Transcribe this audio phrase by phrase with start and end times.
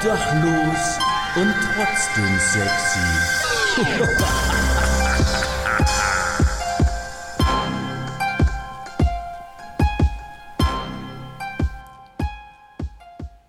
[0.00, 0.98] Obdachlos
[1.36, 2.98] und trotzdem sexy.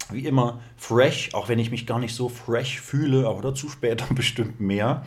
[0.10, 4.06] wie immer fresh, auch wenn ich mich gar nicht so fresh fühle, aber dazu später
[4.16, 5.06] bestimmt mehr.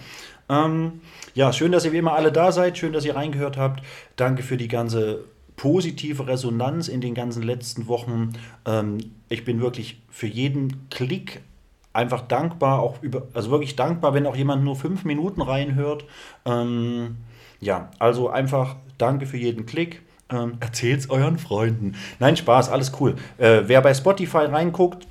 [0.50, 1.00] Ähm,
[1.32, 3.82] ja, schön, dass ihr wie immer alle da seid, schön, dass ihr reingehört habt.
[4.16, 5.24] Danke für die ganze
[5.56, 8.34] positive Resonanz in den ganzen letzten Wochen.
[8.66, 11.42] Ähm, ich bin wirklich für jeden Klick
[11.92, 16.04] einfach dankbar, auch über, also wirklich dankbar, wenn auch jemand nur fünf Minuten reinhört.
[16.44, 17.16] Ähm,
[17.60, 20.02] ja, also einfach danke für jeden Klick.
[20.28, 21.94] Ähm, erzählt's euren Freunden.
[22.18, 23.14] Nein, Spaß, alles cool.
[23.38, 25.06] Äh, wer bei Spotify reinguckt,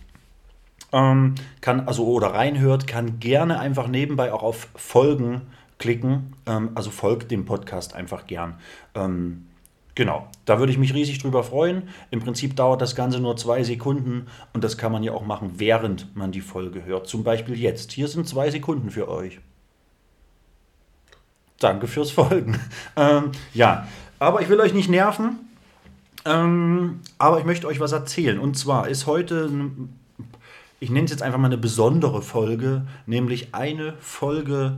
[0.92, 5.42] ähm, kann, also oder reinhört, kann gerne einfach nebenbei auch auf Folgen
[5.78, 6.34] klicken.
[6.46, 8.56] Ähm, also folgt dem Podcast einfach gern.
[8.94, 9.48] Ähm,
[9.96, 11.90] genau, da würde ich mich riesig drüber freuen.
[12.12, 15.54] Im Prinzip dauert das Ganze nur zwei Sekunden und das kann man ja auch machen,
[15.56, 17.08] während man die Folge hört.
[17.08, 17.92] Zum Beispiel jetzt.
[17.92, 19.40] Hier sind zwei Sekunden für euch.
[21.60, 22.60] Danke fürs Folgen.
[22.98, 23.88] Ähm, ja,
[24.20, 25.38] aber ich will euch nicht nerven.
[26.24, 28.40] Ähm, aber ich möchte euch was erzählen.
[28.40, 29.50] Und zwar ist heute,
[30.80, 34.78] ich nenne es jetzt einfach mal eine besondere Folge, nämlich eine Folge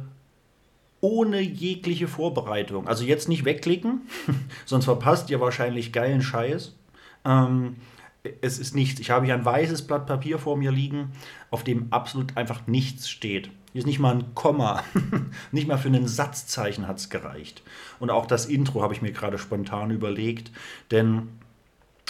[1.01, 2.87] ohne jegliche Vorbereitung.
[2.87, 4.01] Also jetzt nicht wegklicken,
[4.65, 6.75] sonst verpasst ihr wahrscheinlich geilen Scheiß.
[7.25, 7.75] Ähm,
[8.41, 8.99] es ist nichts.
[8.99, 11.11] Ich habe hier ein weißes Blatt Papier vor mir liegen,
[11.51, 13.49] auf dem absolut einfach nichts steht.
[13.71, 14.83] Hier ist nicht mal ein Komma.
[15.51, 17.61] nicht mal für ein Satzzeichen hat es gereicht.
[17.99, 20.51] Und auch das Intro habe ich mir gerade spontan überlegt.
[20.91, 21.29] Denn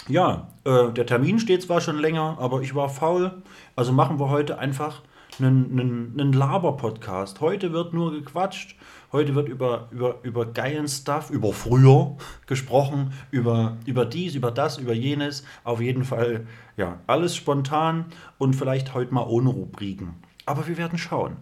[0.08, 3.42] ja, äh, der Termin steht zwar schon länger, aber ich war faul.
[3.76, 5.02] Also machen wir heute einfach
[5.38, 7.40] einen, einen, einen Laber-Podcast.
[7.40, 8.76] Heute wird nur gequatscht.
[9.10, 14.76] Heute wird über, über, über geilen Stuff, über früher gesprochen, über, über dies, über das,
[14.76, 15.44] über jenes.
[15.64, 16.46] Auf jeden Fall,
[16.76, 20.16] ja, alles spontan und vielleicht heute mal ohne Rubriken.
[20.44, 21.38] Aber wir werden schauen.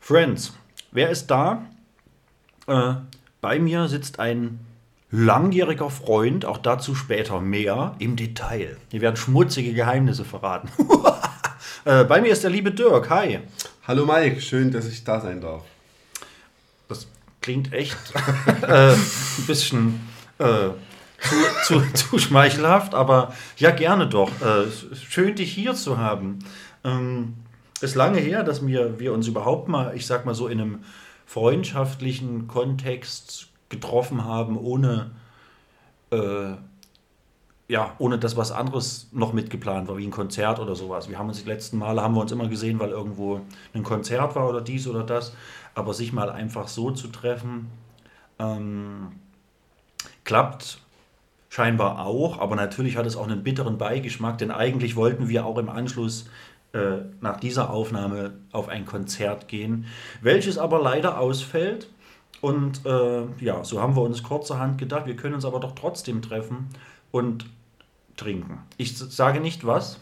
[0.00, 0.54] Friends,
[0.90, 1.66] wer ist da?
[2.66, 2.94] Äh,
[3.42, 4.60] bei mir sitzt ein
[5.10, 8.78] langjähriger Freund, auch dazu später mehr im Detail.
[8.90, 10.70] Hier werden schmutzige Geheimnisse verraten.
[11.84, 13.10] äh, bei mir ist der liebe Dirk.
[13.10, 13.40] Hi.
[13.86, 15.64] Hallo Mike, schön, dass ich da sein darf.
[17.48, 17.96] Das klingt echt
[18.62, 20.00] äh, ein bisschen
[20.36, 20.68] äh,
[21.18, 24.30] zu, zu, zu, schmeichelhaft, aber ja, gerne doch.
[24.42, 26.40] Äh, schön, dich hier zu haben.
[26.84, 27.36] Ähm,
[27.80, 30.84] ist lange her, dass wir, wir uns überhaupt mal, ich sag mal so, in einem
[31.24, 35.12] freundschaftlichen Kontext getroffen haben, ohne,
[36.10, 36.52] äh,
[37.68, 41.08] ja, ohne dass was anderes noch mitgeplant war, wie ein Konzert oder sowas.
[41.08, 43.40] Wir haben uns die letzten Male, haben wir uns immer gesehen, weil irgendwo
[43.72, 45.32] ein Konzert war oder dies oder das.
[45.78, 47.68] Aber sich mal einfach so zu treffen,
[48.38, 49.12] ähm,
[50.24, 50.80] klappt
[51.48, 55.56] scheinbar auch, aber natürlich hat es auch einen bitteren Beigeschmack, denn eigentlich wollten wir auch
[55.56, 56.28] im Anschluss
[56.72, 59.86] äh, nach dieser Aufnahme auf ein Konzert gehen,
[60.20, 61.88] welches aber leider ausfällt.
[62.40, 66.22] Und äh, ja, so haben wir uns kurzerhand gedacht, wir können uns aber doch trotzdem
[66.22, 66.68] treffen
[67.10, 67.46] und
[68.16, 68.58] trinken.
[68.76, 69.98] Ich sage nicht was,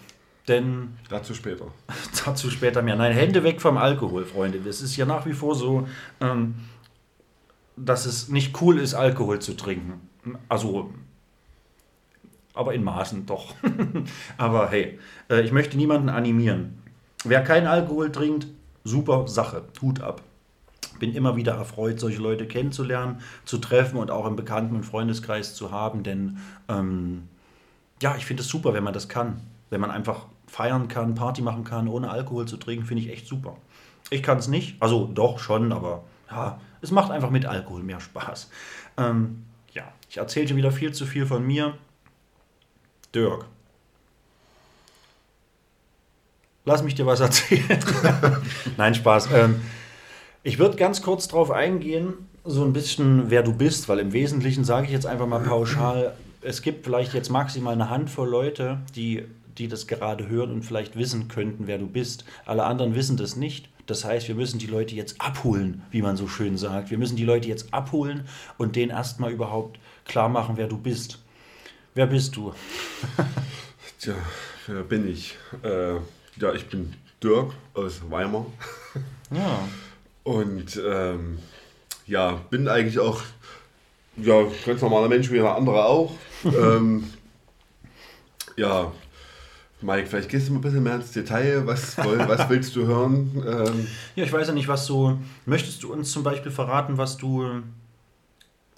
[0.48, 0.96] denn.
[1.08, 1.66] Dazu später.
[2.24, 2.96] dazu später mehr.
[2.96, 4.58] Nein, Hände weg vom Alkohol, Freunde.
[4.68, 5.86] Es ist ja nach wie vor so,
[6.20, 6.56] ähm,
[7.76, 10.00] dass es nicht cool ist, Alkohol zu trinken.
[10.48, 10.92] Also,
[12.54, 13.54] aber in Maßen doch.
[14.38, 14.98] aber hey,
[15.30, 16.82] äh, ich möchte niemanden animieren.
[17.24, 18.46] Wer keinen Alkohol trinkt,
[18.84, 19.64] super Sache.
[19.82, 20.22] Hut ab
[20.98, 25.54] bin immer wieder erfreut, solche Leute kennenzulernen, zu treffen und auch im Bekannten- und Freundeskreis
[25.54, 27.28] zu haben, denn ähm,
[28.02, 29.40] ja, ich finde es super, wenn man das kann.
[29.70, 30.26] Wenn man einfach
[30.56, 33.58] feiern kann, Party machen kann, ohne Alkohol zu trinken, finde ich echt super.
[34.08, 38.00] Ich kann es nicht, also doch schon, aber ja, es macht einfach mit Alkohol mehr
[38.00, 38.48] Spaß.
[38.96, 39.44] Ähm,
[39.74, 41.74] ja, ich erzählte wieder viel zu viel von mir.
[43.14, 43.44] Dirk.
[46.64, 47.78] Lass mich dir was erzählen.
[48.78, 49.28] Nein, Spaß.
[49.34, 49.60] Ähm,
[50.42, 52.14] ich würde ganz kurz darauf eingehen,
[52.46, 56.16] so ein bisschen, wer du bist, weil im Wesentlichen sage ich jetzt einfach mal pauschal,
[56.40, 59.26] es gibt vielleicht jetzt maximal eine Handvoll Leute, die,
[59.58, 62.24] die das gerade hören und vielleicht wissen könnten, wer du bist.
[62.44, 63.68] Alle anderen wissen das nicht.
[63.86, 66.90] Das heißt, wir müssen die Leute jetzt abholen, wie man so schön sagt.
[66.90, 68.26] Wir müssen die Leute jetzt abholen
[68.58, 71.18] und denen erstmal überhaupt klar machen, wer du bist.
[71.94, 72.52] Wer bist du?
[74.00, 74.14] Tja,
[74.66, 75.36] wer bin ich?
[75.62, 75.94] Äh,
[76.38, 76.92] ja, ich bin
[77.22, 78.46] Dirk aus Weimar.
[79.30, 79.60] Ja.
[80.24, 81.38] Und ähm,
[82.06, 83.22] ja, bin eigentlich auch
[84.16, 86.12] ja, ganz normaler Mensch wie jeder andere auch.
[86.44, 87.04] ähm,
[88.56, 88.92] ja,
[89.86, 91.64] Mike, vielleicht gehst du mal ein bisschen mehr ins Detail.
[91.66, 93.30] Was, woll- was willst du hören?
[93.46, 93.86] Ähm,
[94.16, 95.18] Ja, ich weiß ja nicht, was du.
[95.44, 97.62] Möchtest du uns zum Beispiel verraten, was du,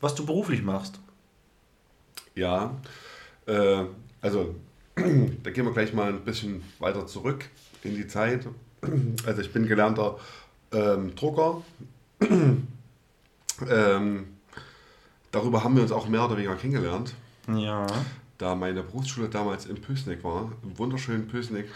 [0.00, 1.00] was du beruflich machst?
[2.34, 2.70] ja,
[3.46, 3.84] äh,
[4.20, 4.54] also
[4.94, 7.46] da gehen wir gleich mal ein bisschen weiter zurück
[7.82, 8.46] in die Zeit.
[9.26, 10.18] Also ich bin gelernter
[10.72, 11.62] ähm, Drucker.
[13.68, 14.26] ähm,
[15.32, 17.14] darüber haben wir uns auch mehr oder weniger kennengelernt.
[17.52, 17.86] Ja.
[18.38, 21.66] Da meine Berufsschule damals in Pösneck war, im wunderschönen Pösneck.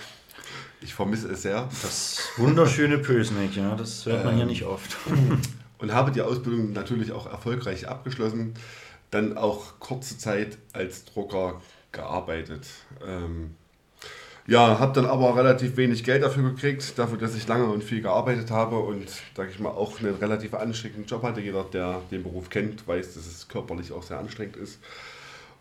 [0.80, 1.68] Ich vermisse es sehr.
[1.82, 4.48] Das wunderschöne Pösneck, ja, das hört man hier Ähm.
[4.48, 4.96] nicht oft.
[5.78, 8.54] Und habe die Ausbildung natürlich auch erfolgreich abgeschlossen.
[9.10, 11.60] Dann auch kurze Zeit als Drucker
[11.90, 12.66] gearbeitet.
[13.04, 13.56] Ähm,
[14.46, 18.00] ja, habe dann aber relativ wenig Geld dafür gekriegt, dafür, dass ich lange und viel
[18.00, 21.40] gearbeitet habe und, sage ich mal, auch einen relativ anstrengenden Job hatte.
[21.40, 24.80] Jeder, der den Beruf kennt, weiß, dass es körperlich auch sehr anstrengend ist.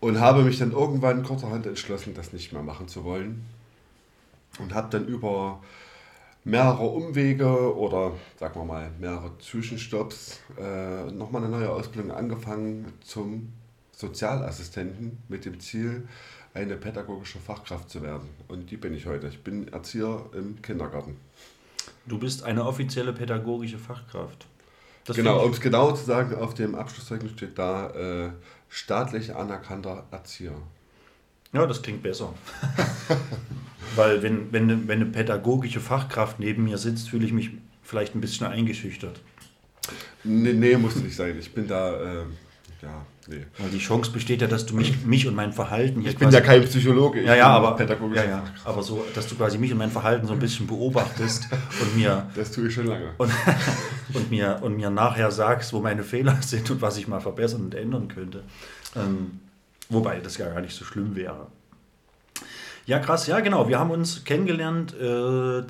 [0.02, 3.46] Und habe mich dann irgendwann kurzerhand entschlossen, das nicht mehr machen zu wollen.
[4.60, 5.62] Und habe dann über
[6.44, 13.54] mehrere Umwege oder sagen wir mal mehrere Zwischenstopps äh, nochmal eine neue Ausbildung angefangen zum
[13.92, 16.08] Sozialassistenten mit dem Ziel,
[16.54, 18.28] eine pädagogische Fachkraft zu werden.
[18.48, 19.28] Und die bin ich heute.
[19.28, 21.16] Ich bin Erzieher im Kindergarten.
[22.06, 24.48] Du bist eine offizielle pädagogische Fachkraft.
[25.06, 28.30] Das genau, um es genau zu sagen, auf dem Abschlusszeugnis steht da äh,
[28.70, 30.54] staatlich anerkannter Erzieher.
[31.54, 32.34] ja, das klingt besser.
[33.96, 37.50] Weil wenn, wenn, eine- wenn eine pädagogische Fachkraft neben mir sitzt, fühle ich mich
[37.84, 39.20] vielleicht ein bisschen eingeschüchtert.
[40.24, 41.38] Nee, nee, muss nicht sein.
[41.40, 42.26] Ich bin da, äh,
[42.82, 43.46] ja, nee.
[43.58, 46.32] Weil die Chance besteht ja, dass du mich, mich und mein Verhalten hier Ich bin
[46.32, 49.36] ja kein Psychologe, ich ja, ja, bin aber, pädagogischer ja, ja, aber so, dass du
[49.36, 51.48] quasi mich und mein Verhalten so ein bisschen beobachtest
[51.82, 53.14] und mir, Das tue ich schon lange.
[53.18, 53.32] und,
[54.14, 57.62] und, mir, und mir nachher sagst, wo meine Fehler sind und was ich mal verbessern
[57.62, 58.44] und ändern könnte.
[58.96, 59.40] Ähm,
[59.90, 61.48] wobei das ja gar nicht so schlimm wäre.
[62.86, 63.70] Ja, krass, ja, genau.
[63.70, 65.64] Wir haben uns kennengelernt, äh,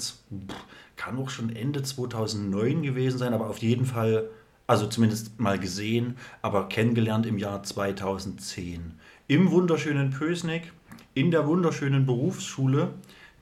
[0.95, 4.29] kann auch schon Ende 2009 gewesen sein, aber auf jeden Fall,
[4.71, 8.94] also zumindest mal gesehen, aber kennengelernt im Jahr 2010.
[9.27, 10.71] Im wunderschönen Pösneck,
[11.13, 12.94] in der wunderschönen Berufsschule,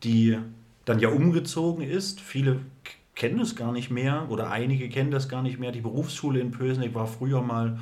[0.03, 0.39] die
[0.85, 2.19] dann ja umgezogen ist.
[2.19, 2.61] Viele
[3.13, 5.71] kennen es gar nicht mehr oder einige kennen das gar nicht mehr.
[5.71, 7.77] Die Berufsschule in Pösneck war früher mal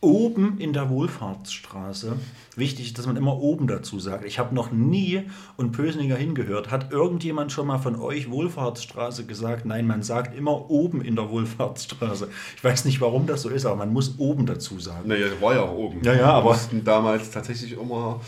[0.00, 2.16] oben in der Wohlfahrtsstraße.
[2.54, 4.24] Wichtig ist, dass man immer oben dazu sagt.
[4.24, 5.22] Ich habe noch nie
[5.56, 6.70] und Pösniger hingehört.
[6.70, 9.64] Hat irgendjemand schon mal von euch Wohlfahrtsstraße gesagt?
[9.64, 12.28] Nein, man sagt immer oben in der Wohlfahrtsstraße.
[12.56, 15.08] Ich weiß nicht, warum das so ist, aber man muss oben dazu sagen.
[15.08, 16.02] Naja, war ja auch oben.
[16.04, 18.20] Ja, ja, aber- Wir mussten damals tatsächlich immer,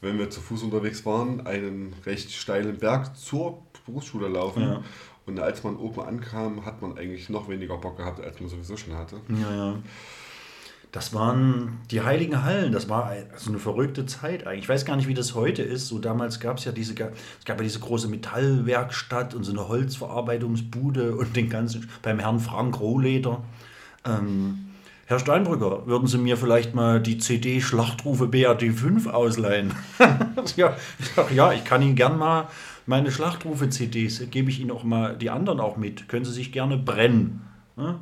[0.00, 4.62] wenn wir zu Fuß unterwegs waren, einen recht steilen Berg zur Berufsschule laufen.
[4.62, 4.82] Ja.
[5.26, 8.76] Und als man oben ankam, hat man eigentlich noch weniger Bock gehabt, als man sowieso
[8.76, 9.16] schon hatte.
[9.28, 9.74] Ja, ja.
[10.96, 12.72] Das waren die heiligen Hallen.
[12.72, 14.62] Das war so eine verrückte Zeit eigentlich.
[14.62, 15.88] Ich weiß gar nicht, wie das heute ist.
[15.88, 19.68] So damals gab es ja diese, es gab ja diese große Metallwerkstatt und so eine
[19.68, 23.42] Holzverarbeitungsbude und den ganzen beim Herrn Frank Rohleder.
[24.06, 24.70] Ähm,
[25.04, 29.74] Herr Steinbrücker, würden Sie mir vielleicht mal die CD Schlachtrufe BRD 5 ausleihen?
[30.56, 32.48] ja, ich sag, ja, ich kann Ihnen gern mal
[32.86, 36.08] meine Schlachtrufe-CDs, gebe ich Ihnen auch mal die anderen auch mit.
[36.08, 37.42] Können Sie sich gerne brennen.
[37.76, 38.00] Ne?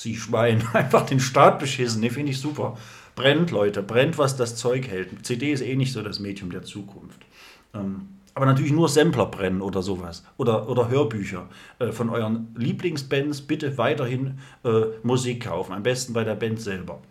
[0.00, 2.78] Sie Schwein, einfach den Staat beschissen, ne, finde ich super.
[3.16, 5.26] Brennt, Leute, brennt, was das Zeug hält.
[5.26, 7.20] CD ist eh nicht so das Medium der Zukunft.
[7.74, 10.24] Ähm, aber natürlich nur Sampler brennen oder sowas.
[10.38, 13.42] Oder, oder Hörbücher äh, von euren Lieblingsbands.
[13.42, 15.74] Bitte weiterhin äh, Musik kaufen.
[15.74, 17.02] Am besten bei der Band selber.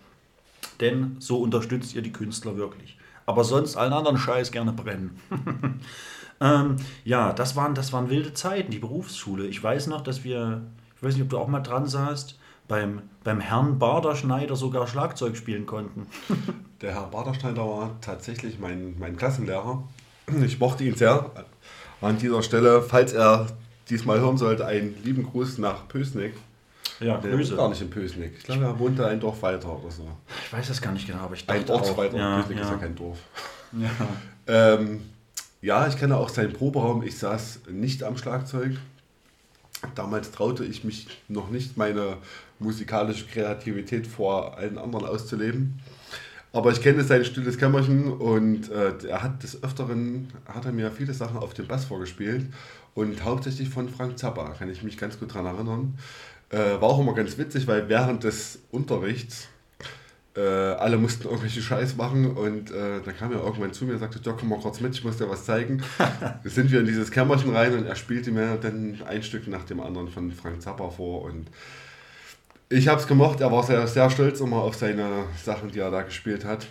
[0.80, 2.98] Denn so unterstützt ihr die Künstler wirklich.
[3.28, 5.20] Aber sonst allen anderen Scheiß gerne brennen.
[6.42, 9.46] ähm, ja, das waren, das waren wilde Zeiten, die Berufsschule.
[9.46, 10.64] Ich weiß noch, dass wir,
[10.96, 12.39] ich weiß nicht, ob du auch mal dran saßt,
[12.70, 16.08] beim, beim Herrn Baderschneider sogar Schlagzeug spielen konnten.
[16.82, 19.84] Der Herr Baderschneider war tatsächlich mein, mein Klassenlehrer.
[20.46, 21.30] Ich mochte ihn sehr.
[22.00, 23.48] An dieser Stelle, falls er
[23.90, 26.36] diesmal hören sollte, einen lieben Gruß nach Pösneck.
[27.02, 27.56] Ja, Der Grüße.
[27.56, 28.34] gar nicht in Pösneck.
[28.38, 30.08] Ich glaube, er wohnte ein Dorf weiter oder so.
[30.46, 31.98] Ich weiß das gar nicht genau, aber ich Ein dachte Ort auch.
[31.98, 32.18] weiter.
[32.18, 32.78] Ja, Pösneck ist ja ja.
[32.78, 33.18] kein Dorf.
[33.74, 33.90] Ja.
[34.52, 35.02] Ähm,
[35.62, 37.04] ja, ich kenne auch seinen Proberaum.
[37.04, 38.78] Ich saß nicht am Schlagzeug.
[39.94, 42.18] Damals traute ich mich noch nicht, meine
[42.60, 45.80] musikalische Kreativität vor allen anderen auszuleben.
[46.52, 50.92] Aber ich kenne sein stilles Kämmerchen und äh, er hat des Öfteren, hat er mir
[50.92, 52.48] viele Sachen auf dem Bass vorgespielt
[52.96, 55.98] und hauptsächlich von Frank Zappa, kann ich mich ganz gut daran erinnern.
[56.50, 59.48] Äh, war auch immer ganz witzig, weil während des Unterrichts
[60.36, 64.00] äh, alle mussten irgendwelche Scheiß machen und äh, dann kam er irgendwann zu mir und
[64.00, 65.84] sagte, ja, komm mal kurz mit, ich muss dir was zeigen.
[65.98, 69.66] da sind wir in dieses Kämmerchen rein und er spielte mir dann ein Stück nach
[69.66, 71.48] dem anderen von Frank Zappa vor und
[72.72, 75.90] Ich habe es gemocht, er war sehr, sehr stolz immer auf seine Sachen, die er
[75.90, 76.68] da gespielt hat.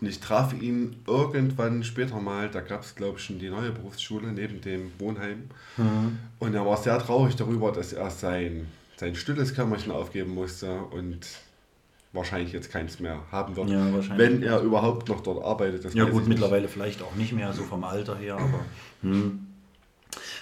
[0.00, 3.70] Und ich traf ihn irgendwann später mal, da gab es glaube ich schon die neue
[3.70, 5.44] Berufsschule neben dem Wohnheim.
[5.76, 6.18] Mhm.
[6.38, 11.26] Und er war sehr traurig darüber, dass er sein, sein stilles Kämmerchen aufgeben musste und
[12.12, 13.70] wahrscheinlich jetzt keins mehr haben wird.
[13.70, 14.16] Ja.
[14.16, 15.84] Wenn er überhaupt noch dort arbeitet.
[15.84, 18.64] Das Ja gut, mittlerweile vielleicht auch nicht mehr, so vom Alter her, aber
[19.02, 19.46] hm.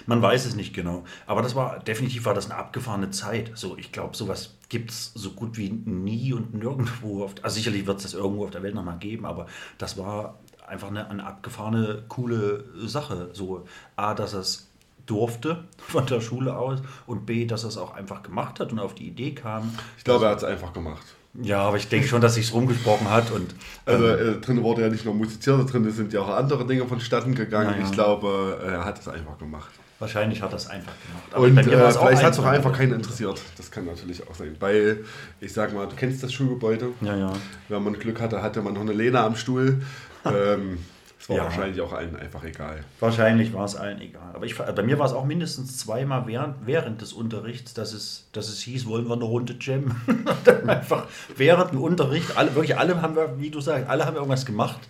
[0.05, 1.03] Man weiß es nicht genau.
[1.25, 3.51] Aber das war, definitiv war das eine abgefahrene Zeit.
[3.55, 7.23] So, ich glaube, sowas gibt es so gut wie nie und nirgendwo.
[7.23, 10.39] Auf, also sicherlich wird es das irgendwo auf der Welt nochmal geben, aber das war
[10.67, 13.29] einfach eine, eine abgefahrene, coole Sache.
[13.33, 13.65] So,
[13.95, 14.69] A, dass es
[15.05, 18.79] durfte von der Schule aus und B, dass er es auch einfach gemacht hat und
[18.79, 19.77] auf die Idee kam.
[19.97, 21.03] Ich glaube, er hat es einfach gemacht.
[21.41, 24.89] Ja, aber ich denke schon, dass sich rumgesprochen hat und Also äh, drin wurde ja
[24.89, 27.71] nicht nur musiziert, drin sind ja auch andere Dinge vonstatten gegangen.
[27.71, 27.85] Naja.
[27.85, 29.71] Ich glaube, er hat es einfach gemacht.
[29.97, 31.23] wahrscheinlich hat er es einfach gemacht.
[31.31, 32.73] Aber Und äh, vielleicht hat es auch einfach.
[32.73, 33.41] keinen interessiert.
[33.57, 34.55] Das kann natürlich auch sein.
[34.59, 35.05] Weil,
[35.41, 36.89] ich sag mal, du kennst das Schulgebäude.
[37.01, 37.33] Ja, ja.
[37.67, 39.81] Wenn man Glück hatte, hatte man noch eine Lehne am Stuhl.
[40.25, 40.77] ähm,
[41.23, 41.43] es war Ja.
[41.45, 42.83] wahrscheinlich auch allen einfach egal.
[42.99, 44.31] Wahrscheinlich war es allen egal.
[44.33, 48.27] Aber ich, bei mir war es auch mindestens zweimal während, während des Unterrichts, dass es,
[48.33, 49.55] dass es hieß, wollen wir eine Runde.
[50.43, 54.17] Dann einfach während dem Unterricht, alle, wirklich alle haben wir, wie du sagst, alle haben
[54.17, 54.81] irgendwas gemacht.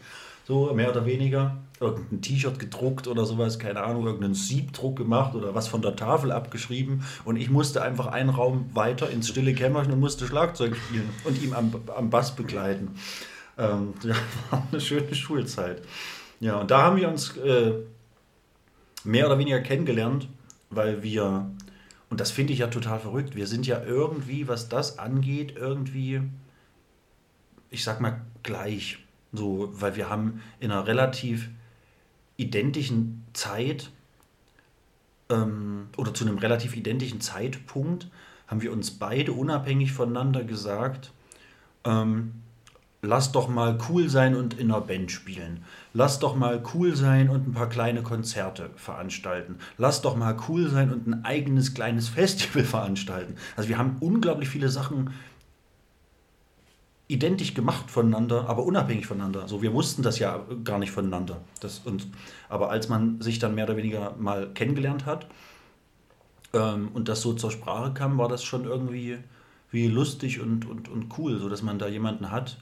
[0.48, 1.58] So mehr oder weniger.
[1.80, 6.32] Irgendein T-Shirt gedruckt oder sowas, keine Ahnung, irgendeinen Siebdruck gemacht oder was von der Tafel
[6.32, 7.04] abgeschrieben.
[7.26, 11.40] Und ich musste einfach einen Raum weiter ins stille Kämmerchen und musste Schlagzeug spielen und
[11.44, 12.96] ihm am, am Bass begleiten.
[13.56, 14.16] Ähm, ja,
[14.50, 15.84] war eine schöne Schulzeit.
[16.44, 17.72] Ja, und da haben wir uns äh,
[19.06, 20.28] mehr oder weniger kennengelernt,
[20.70, 21.50] weil wir,
[22.10, 26.22] und das finde ich ja total verrückt, wir sind ja irgendwie, was das angeht, irgendwie,
[27.70, 28.98] ich sag mal, gleich.
[29.32, 31.48] So, weil wir haben in einer relativ
[32.36, 33.90] identischen Zeit
[35.30, 38.10] ähm, oder zu einem relativ identischen Zeitpunkt
[38.48, 41.14] haben wir uns beide unabhängig voneinander gesagt,
[41.86, 42.34] ähm,
[43.02, 45.64] lass doch mal cool sein und in einer Band spielen.
[45.94, 49.60] Lass doch mal cool sein und ein paar kleine Konzerte veranstalten.
[49.78, 53.36] Lass doch mal cool sein und ein eigenes kleines Festival veranstalten.
[53.56, 55.12] Also wir haben unglaublich viele Sachen
[57.08, 59.48] identisch gemacht voneinander, aber unabhängig voneinander.
[59.48, 61.42] So, wir wussten das ja gar nicht voneinander.
[61.60, 62.08] Das, und,
[62.50, 65.28] aber als man sich dann mehr oder weniger mal kennengelernt hat
[66.54, 69.20] ähm, und das so zur Sprache kam, war das schon irgendwie
[69.70, 72.58] wie lustig und, und, und cool, so dass man da jemanden hat,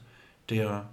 [0.50, 0.88] der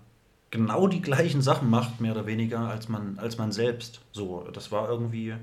[0.51, 4.01] genau die gleichen Sachen macht, mehr oder weniger, als man, als man selbst.
[4.11, 5.33] So, das war irgendwie,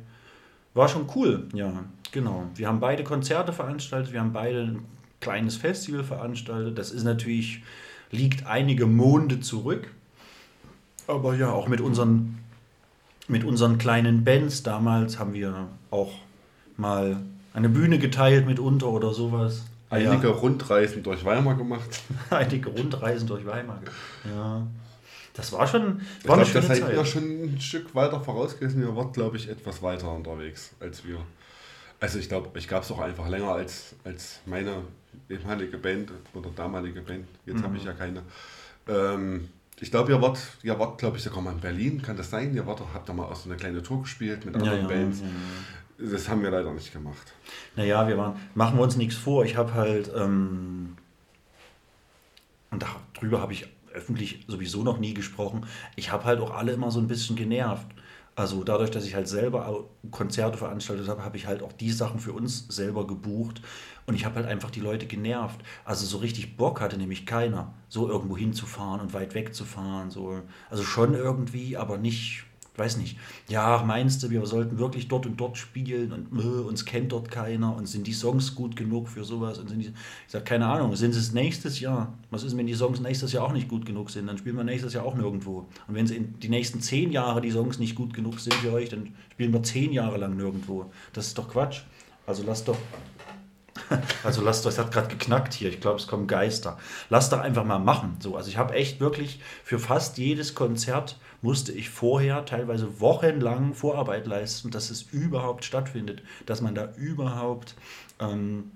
[0.75, 2.45] war schon cool, ja, genau.
[2.55, 4.85] Wir haben beide Konzerte veranstaltet, wir haben beide ein
[5.21, 6.79] kleines Festival veranstaltet.
[6.79, 7.63] Das ist natürlich,
[8.11, 9.89] liegt einige Monde zurück.
[11.07, 12.39] Aber ja, auch mit unseren,
[13.29, 16.13] mit unseren kleinen Bands damals haben wir auch
[16.77, 17.17] mal
[17.55, 19.65] eine Bühne geteilt mitunter oder sowas.
[19.89, 22.03] Einige Rundreisen durch Weimar gemacht.
[22.31, 23.79] Ja, einige Rundreisen durch Weimar.
[24.25, 24.67] Ja.
[25.37, 27.09] Das war schon Ich war eine glaube, da schöne seid ihr Zeit.
[27.09, 27.23] schon
[27.55, 28.83] ein Stück weiter voraus gewesen.
[28.83, 31.19] Ihr wart, glaube ich, etwas weiter unterwegs als wir.
[32.01, 34.83] Also ich glaube, ich gab es auch einfach länger als, als meine
[35.31, 37.27] ehemalige Band oder damalige Band.
[37.47, 37.89] Jetzt habe ich Mhm.
[37.89, 38.23] ja keine.
[38.89, 39.49] Ähm,
[39.81, 42.01] ich glaube, ihr wart, ihr wart, glaube ich, sogar mal in Berlin.
[42.03, 42.55] Kann das sein?
[42.55, 45.21] Ihr wart, habt da mal auch so eine kleine Tour gespielt mit anderen ja, Bands.
[45.21, 47.33] ja, Das haben wir leider nicht gemacht.
[47.77, 49.45] Naja, wir waren, machen wir uns nichts vor.
[49.45, 50.97] Ich habe halt, ähm,
[52.71, 53.67] und darüber habe ich
[53.97, 57.87] öffentlich sowieso noch nie gesprochen, ich habe halt auch alle immer so ein bisschen genervt.
[58.37, 62.21] Also dadurch, dass ich halt selber Konzerte veranstaltet habe, habe ich halt auch die Sachen
[62.21, 63.63] für uns selber gebucht.
[64.05, 65.59] Und ich habe halt einfach die Leute genervt.
[65.87, 70.11] Also so richtig Bock hatte nämlich keiner, so irgendwo hinzufahren und weit wegzufahren.
[70.11, 70.43] So.
[70.69, 72.45] Also schon irgendwie, aber nicht,
[72.79, 73.17] weiß nicht.
[73.49, 77.31] Ja, meinst du, wir sollten wirklich dort und dort spielen und äh, uns kennt dort
[77.31, 79.59] keiner und sind die Songs gut genug für sowas?
[79.59, 79.95] Und sind die, ich
[80.33, 82.13] sage, keine Ahnung, sind es nächstes Jahr?
[82.31, 84.27] Was ist, wenn die Songs nächstes Jahr auch nicht gut genug sind?
[84.27, 85.67] Dann spielen wir nächstes Jahr auch nirgendwo.
[85.89, 88.73] Und wenn sie in die nächsten zehn Jahre die Songs nicht gut genug sind für
[88.73, 90.91] euch, dann spielen wir zehn Jahre lang nirgendwo.
[91.13, 91.83] Das ist doch Quatsch.
[92.27, 92.79] Also lasst doch
[94.25, 95.69] also lasst euch, es hat gerade geknackt hier.
[95.69, 96.79] Ich glaube, es kommen Geister.
[97.09, 98.17] Lasst doch einfach mal machen.
[98.21, 103.75] So, also ich habe echt wirklich für fast jedes Konzert musste ich vorher teilweise wochenlang
[103.75, 107.75] Vorarbeit leisten, dass es überhaupt stattfindet, dass man da überhaupt
[108.19, 108.73] ähm,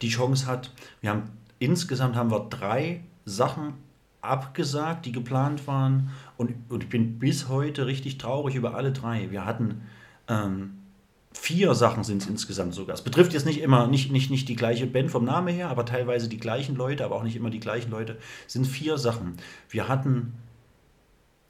[0.00, 0.72] die Chance hat.
[1.00, 3.74] Wir haben insgesamt haben wir drei Sachen
[4.20, 9.30] abgesagt, die geplant waren und, und ich bin bis heute richtig traurig über alle drei.
[9.30, 9.82] Wir hatten
[10.28, 10.77] ähm,
[11.38, 12.94] vier Sachen sind es insgesamt sogar.
[12.94, 15.84] Es betrifft jetzt nicht immer, nicht, nicht, nicht die gleiche Band vom Namen her, aber
[15.84, 18.18] teilweise die gleichen Leute, aber auch nicht immer die gleichen Leute.
[18.46, 19.36] Es sind vier Sachen.
[19.70, 20.34] Wir hatten,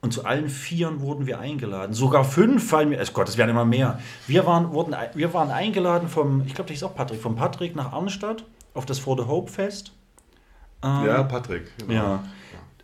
[0.01, 1.95] und zu allen Vieren wurden wir eingeladen.
[1.95, 3.99] Sogar fünf fallen mir, oh Gott, es werden immer mehr.
[4.27, 7.75] Wir waren, wurden, wir waren eingeladen vom, ich glaube, das ist auch Patrick, vom Patrick
[7.75, 9.93] nach Arnstadt auf das For the Hope Fest.
[10.85, 11.73] Ähm, ja, Patrick.
[11.79, 11.93] Genau.
[11.93, 12.25] Ja.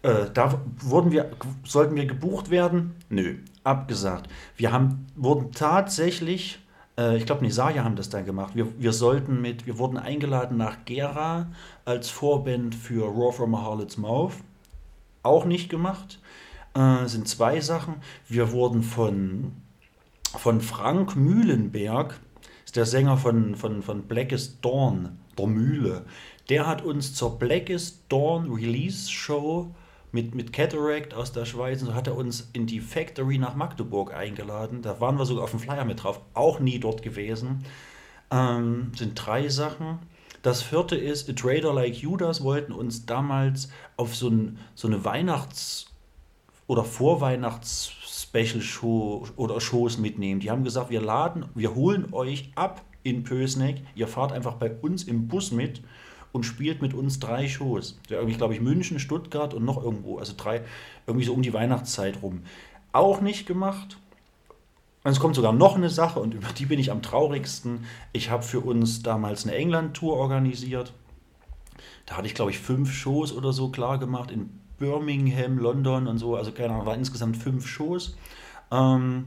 [0.03, 1.31] Äh, da wurden wir,
[1.65, 2.95] sollten wir gebucht werden?
[3.09, 4.29] Nö, abgesagt.
[4.57, 6.59] Wir haben, wurden tatsächlich,
[6.99, 8.55] äh, ich glaube, Nisaya haben das da gemacht.
[8.55, 11.49] Wir, wir sollten mit, wir wurden eingeladen nach Gera
[11.85, 14.35] als Vorband für Raw from a Harlot's Mouth.
[15.23, 16.21] Auch nicht gemacht.
[16.75, 17.97] Äh, sind zwei Sachen.
[18.29, 19.53] Wir wurden von,
[20.37, 22.19] von Frank Mühlenberg,
[22.65, 26.05] ist der Sänger von, von, von Blackest Dawn, der Mühle,
[26.49, 29.75] der hat uns zur Blackest Dawn Release Show
[30.15, 33.57] mit, mit Cataract aus der Schweiz und so hat er uns in die Factory nach
[33.57, 34.81] Magdeburg eingeladen.
[34.81, 37.65] Da waren wir sogar auf dem Flyer mit drauf, auch nie dort gewesen.
[38.31, 39.99] Ähm, sind drei Sachen.
[40.43, 45.05] Das vierte ist, A Trader Like Judas wollten uns damals auf so, ein, so eine
[45.05, 45.87] Weihnachts-
[46.69, 50.39] oder Vorweihnachts-Special-Show oder Shows mitnehmen.
[50.39, 54.71] Die haben gesagt, wir laden, wir holen euch ab in Pösneck, ihr fahrt einfach bei
[54.71, 55.83] uns im Bus mit
[56.35, 57.97] und spielt mit uns drei Shows.
[58.09, 60.19] Ja, irgendwie, glaube ich, München, Stuttgart und noch irgendwo.
[60.19, 60.63] Also drei,
[61.07, 62.43] irgendwie so um die Weihnachtszeit rum.
[62.93, 63.99] Auch nicht gemacht.
[65.05, 67.85] Und es kommt sogar noch eine Sache und über die bin ich am traurigsten.
[68.13, 70.93] Ich habe für uns damals eine England-Tour organisiert.
[72.07, 76.19] Da hatte ich, glaube ich, fünf Shows oder so klar gemacht in Birmingham, London und
[76.19, 76.35] so.
[76.35, 78.17] Also keine Ahnung, waren insgesamt fünf Shows.
[78.73, 79.27] Ähm,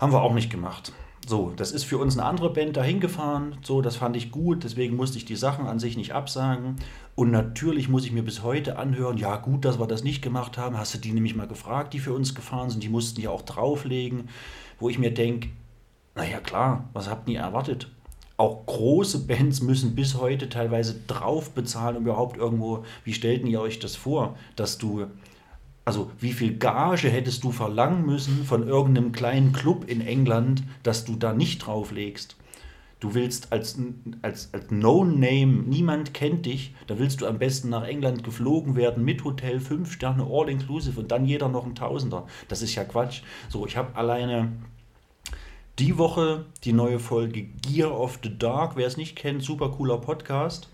[0.00, 0.94] haben wir auch nicht gemacht.
[1.28, 3.58] So, das ist für uns eine andere Band dahin gefahren.
[3.60, 6.76] So, das fand ich gut, deswegen musste ich die Sachen an sich nicht absagen.
[7.16, 10.56] Und natürlich muss ich mir bis heute anhören, ja gut, dass wir das nicht gemacht
[10.56, 10.78] haben.
[10.78, 12.82] Hast du die nämlich mal gefragt, die für uns gefahren sind?
[12.82, 14.30] Die mussten ja auch drauflegen,
[14.80, 15.50] wo ich mir denke,
[16.14, 17.90] naja klar, was habt ihr erwartet?
[18.38, 23.60] Auch große Bands müssen bis heute teilweise drauf bezahlen, um überhaupt irgendwo, wie stellten ihr
[23.60, 25.08] euch das vor, dass du
[25.88, 31.06] also wie viel Gage hättest du verlangen müssen von irgendeinem kleinen Club in England, dass
[31.06, 32.36] du da nicht drauflegst?
[33.00, 33.78] Du willst als,
[34.20, 39.02] als, als No-Name, niemand kennt dich, da willst du am besten nach England geflogen werden
[39.02, 42.26] mit Hotel, 5 Sterne, all-inclusive und dann jeder noch ein Tausender.
[42.48, 43.22] Das ist ja Quatsch.
[43.48, 44.52] So, ich habe alleine
[45.78, 49.96] die Woche die neue Folge Gear of the Dark, wer es nicht kennt, super cooler
[49.96, 50.68] Podcast.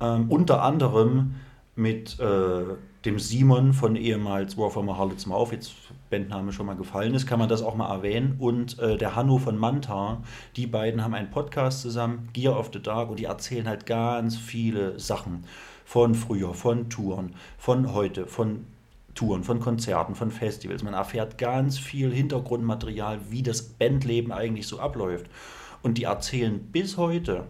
[0.00, 1.36] Ähm, unter anderem
[1.76, 2.64] mit äh,
[3.04, 5.74] dem Simon von ehemals War from a Harlots Mouth, jetzt
[6.10, 8.36] Bandname schon mal gefallen ist, kann man das auch mal erwähnen.
[8.38, 10.22] Und äh, der Hanno von Manta,
[10.56, 14.36] die beiden haben einen Podcast zusammen, Gear of the Dark, und die erzählen halt ganz
[14.36, 15.44] viele Sachen
[15.84, 18.64] von früher, von Touren, von heute, von
[19.14, 20.82] Touren, von Konzerten, von Festivals.
[20.82, 25.26] Man erfährt ganz viel Hintergrundmaterial, wie das Bandleben eigentlich so abläuft.
[25.82, 27.44] Und die erzählen bis heute,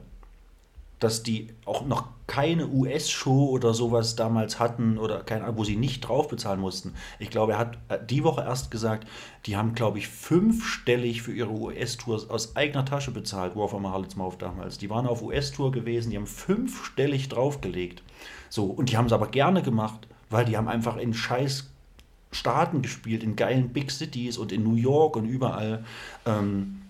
[0.98, 6.00] dass die auch noch keine US-Show oder sowas damals hatten oder keine wo sie nicht
[6.00, 6.94] drauf bezahlen mussten.
[7.18, 9.06] Ich glaube, er hat äh, die Woche erst gesagt,
[9.46, 14.16] die haben, glaube ich, fünfstellig für ihre US-Tours aus eigener Tasche bezahlt, War from Harlots
[14.16, 14.78] Mouth damals.
[14.78, 18.02] Die waren auf US-Tour gewesen, die haben fünfstellig draufgelegt.
[18.48, 21.70] So, und die haben es aber gerne gemacht, weil die haben einfach in scheiß
[22.32, 25.84] Staaten gespielt, in geilen Big Cities und in New York und überall.
[26.26, 26.82] Ähm,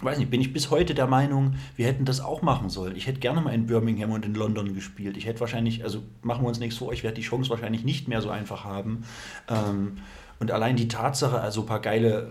[0.00, 2.96] weiß nicht, bin ich bis heute der Meinung, wir hätten das auch machen sollen.
[2.96, 5.16] Ich hätte gerne mal in Birmingham und in London gespielt.
[5.16, 8.06] Ich hätte wahrscheinlich, also machen wir uns nichts vor, ich werde die Chance wahrscheinlich nicht
[8.06, 9.04] mehr so einfach haben.
[9.48, 9.98] Ähm,
[10.38, 12.30] und allein die Tatsache, also ein paar geile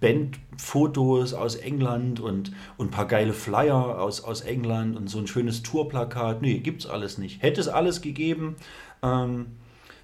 [0.00, 5.26] Bandfotos aus England und, und ein paar geile Flyer aus, aus England und so ein
[5.26, 7.42] schönes Tourplakat, nee, gibt es alles nicht.
[7.42, 8.56] Hätte es alles gegeben,
[9.02, 9.46] ähm,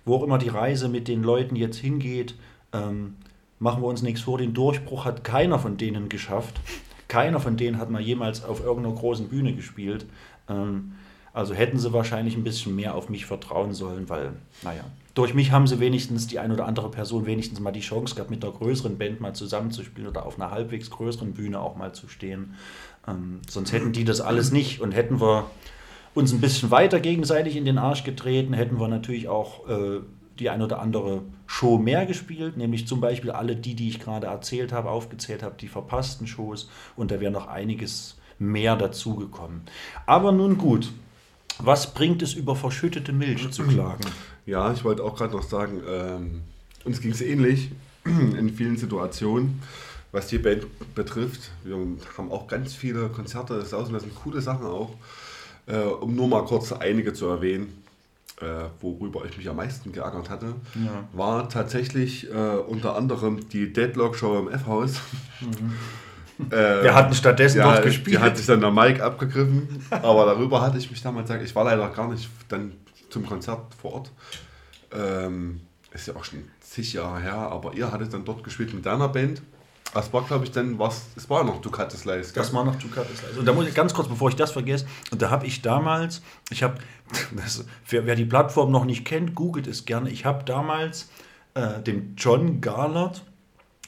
[0.05, 2.35] wo auch immer die Reise mit den Leuten jetzt hingeht,
[2.73, 3.14] ähm,
[3.59, 6.61] machen wir uns nichts vor, den Durchbruch hat keiner von denen geschafft.
[7.09, 10.07] Keiner von denen hat mal jemals auf irgendeiner großen Bühne gespielt.
[10.49, 10.92] Ähm,
[11.33, 15.53] also hätten sie wahrscheinlich ein bisschen mehr auf mich vertrauen sollen, weil, naja, durch mich
[15.53, 18.53] haben sie wenigstens die ein oder andere Person wenigstens mal die Chance gehabt, mit einer
[18.53, 22.55] größeren Band mal zusammenzuspielen oder auf einer halbwegs größeren Bühne auch mal zu stehen.
[23.07, 25.51] Ähm, sonst hätten die das alles nicht und hätten wir
[26.14, 30.01] uns ein bisschen weiter gegenseitig in den Arsch getreten, hätten wir natürlich auch äh,
[30.38, 34.27] die ein oder andere Show mehr gespielt, nämlich zum Beispiel alle die, die ich gerade
[34.27, 39.62] erzählt habe, aufgezählt habe, die verpassten Shows und da wäre noch einiges mehr dazugekommen.
[40.07, 40.92] Aber nun gut,
[41.59, 44.05] was bringt es über verschüttete Milch zu klagen?
[44.46, 46.42] Ja, ich wollte auch gerade noch sagen, ähm,
[46.85, 47.70] uns ging es ähnlich
[48.05, 49.61] in vielen Situationen,
[50.12, 51.51] was die Band betrifft.
[51.64, 51.77] Wir
[52.16, 54.94] haben auch ganz viele Konzerte das sind coole Sachen auch.
[55.66, 57.83] Äh, um nur mal kurz einige zu erwähnen
[58.40, 61.09] äh, worüber ich mich am meisten geärgert hatte, ja.
[61.12, 65.01] war tatsächlich äh, unter anderem die Deadlock-Show im F-Haus.
[65.40, 65.72] Mhm.
[66.53, 68.14] Äh, Wir hatten stattdessen ja, dort gespielt.
[68.14, 71.53] Die hat sich dann der Mike abgegriffen, aber darüber hatte ich mich damals gesagt, ich
[71.57, 72.74] war leider gar nicht dann
[73.11, 74.12] zum Konzert vor Ort.
[74.92, 78.87] Ähm, ist ja auch schon zig Jahre her, aber ihr hattet dann dort gespielt mit
[78.87, 79.42] deiner Band.
[79.94, 82.33] Das war, glaube ich, dann, was, es war noch Ducati Slice.
[82.35, 83.38] Das war noch Ducati Slice.
[83.38, 86.22] Und da muss ich ganz kurz, bevor ich das vergesse, und da habe ich damals,
[86.51, 86.79] ich habe,
[87.88, 90.11] wer, die Plattform noch nicht kennt, googelt es gerne.
[90.11, 91.09] Ich habe damals
[91.55, 93.22] äh, dem John Garlert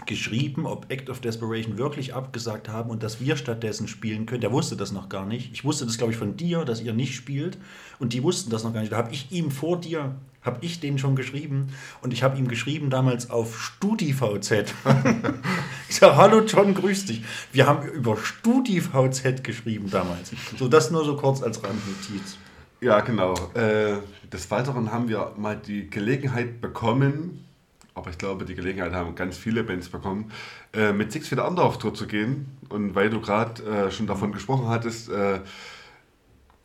[0.06, 4.40] geschrieben, ob Act of Desperation wirklich abgesagt haben und dass wir stattdessen spielen können.
[4.40, 5.52] Der wusste das noch gar nicht.
[5.52, 7.58] Ich wusste das, glaube ich, von dir, dass ihr nicht spielt.
[7.98, 8.92] Und die wussten das noch gar nicht.
[8.92, 11.68] Da habe ich ihm vor dir, habe ich den schon geschrieben.
[12.02, 14.50] Und ich habe ihm geschrieben damals auf StudiVZ.
[15.88, 17.22] ich sage, hallo John, grüß dich.
[17.52, 20.32] Wir haben über StudiVZ geschrieben damals.
[20.58, 22.38] So, das nur so kurz als Randnotiz.
[22.80, 23.34] Ja, genau.
[23.54, 23.98] Äh,
[24.32, 27.44] des Weiteren haben wir mal die Gelegenheit bekommen,
[28.00, 30.32] aber ich glaube, die Gelegenheit haben ganz viele Bands bekommen,
[30.72, 32.46] äh, mit Six Feet Under auf Tour zu gehen.
[32.70, 35.40] Und weil du gerade äh, schon davon gesprochen hattest, äh,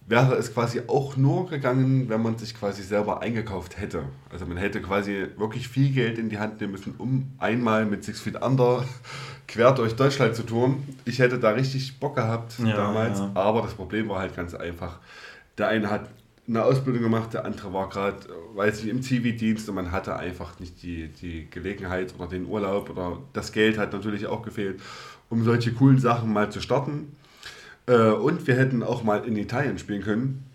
[0.08, 4.04] wäre es quasi auch nur gegangen, wenn man sich quasi selber eingekauft hätte.
[4.32, 8.06] Also man hätte quasi wirklich viel Geld in die Hand nehmen müssen, um einmal mit
[8.06, 8.86] Six Feet Under
[9.48, 10.88] quer durch Deutschland zu touren.
[11.04, 13.32] Ich hätte da richtig Bock gehabt ja, damals, ja.
[13.34, 15.00] aber das Problem war halt ganz einfach.
[15.58, 16.10] Der eine hat
[16.47, 18.17] eine Ausbildung gemacht, der andere war gerade,
[18.53, 22.89] weiß ich, im Zivildienst und man hatte einfach nicht die, die Gelegenheit oder den Urlaub
[22.89, 24.79] oder das Geld hat natürlich auch gefehlt,
[25.29, 27.15] um solche coolen Sachen mal zu starten.
[27.88, 30.45] Äh, und wir hätten auch mal in Italien spielen können.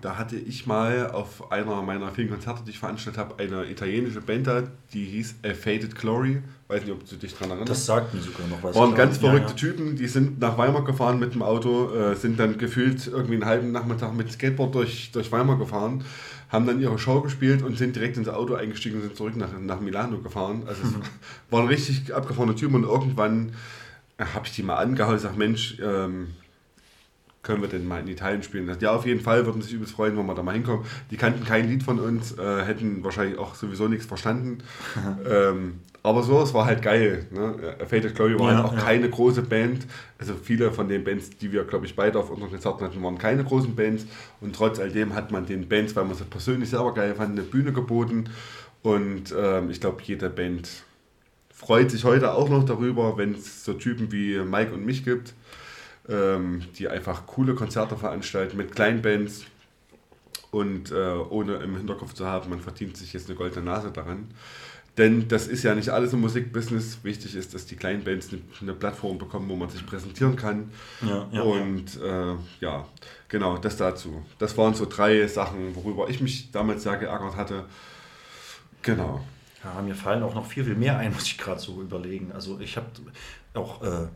[0.00, 4.20] Da hatte ich mal auf einer meiner vielen Konzerte, die ich veranstaltet habe, eine italienische
[4.20, 6.42] Band da, die hieß A Faded Glory.
[6.72, 7.70] Weiß nicht, ob du dich daran erinnerst.
[7.70, 8.74] Das sagt mir sogar noch was.
[8.74, 9.56] Waren ganz verrückte ja.
[9.56, 13.44] Typen, die sind nach Weimar gefahren mit dem Auto, äh, sind dann gefühlt irgendwie einen
[13.44, 16.02] halben Nachmittag mit Skateboard durch, durch Weimar gefahren,
[16.48, 19.50] haben dann ihre Show gespielt und sind direkt ins Auto eingestiegen und sind zurück nach,
[19.60, 20.62] nach Milano gefahren.
[20.66, 20.94] Also es
[21.50, 23.52] waren richtig abgefahrene Typen und irgendwann
[24.16, 26.28] äh, habe ich die mal angehauen und gesagt, Mensch, ähm,
[27.42, 28.74] können wir denn mal in Italien spielen?
[28.80, 30.86] Ja, auf jeden Fall, würden sich übelst freuen, wenn wir da mal hinkommen.
[31.10, 34.58] Die kannten kein Lied von uns, äh, hätten wahrscheinlich auch sowieso nichts verstanden.
[35.30, 37.26] ähm, aber so, es war halt geil.
[37.30, 37.76] Ne?
[37.86, 38.80] Faded Glory war ja, halt auch ja.
[38.80, 39.86] keine große Band.
[40.18, 43.18] Also viele von den Bands, die wir, glaube ich, beide auf unseren Konzerten hatten, waren
[43.18, 44.06] keine großen Bands.
[44.40, 47.42] Und trotz alledem hat man den Bands, weil man sie persönlich selber geil fand, eine
[47.42, 48.30] Bühne geboten.
[48.82, 50.68] Und ähm, ich glaube, jede Band
[51.54, 55.34] freut sich heute auch noch darüber, wenn es so Typen wie Mike und mich gibt
[56.08, 59.44] ähm, die einfach coole Konzerte veranstalten mit kleinen Bands
[60.50, 64.28] und äh, ohne im Hinterkopf zu haben, man verdient sich jetzt eine goldene Nase daran.
[64.98, 67.02] Denn das ist ja nicht alles im Musikbusiness.
[67.02, 68.28] Wichtig ist, dass die kleinen Bands
[68.60, 70.70] eine, Plattform bekommen, wo man sich präsentieren kann.
[71.00, 72.32] Ja, ja, und ja.
[72.32, 72.88] Äh, ja,
[73.28, 74.22] genau, das dazu.
[74.38, 77.64] Das waren so drei Sachen, worüber ich mich damals sehr geärgert hatte.
[78.82, 79.24] Genau.
[79.64, 82.32] Ja, mir fallen auch noch viel, viel mehr ein, muss ich gerade so überlegen.
[82.32, 82.86] Also ich habe
[83.54, 84.08] auch äh,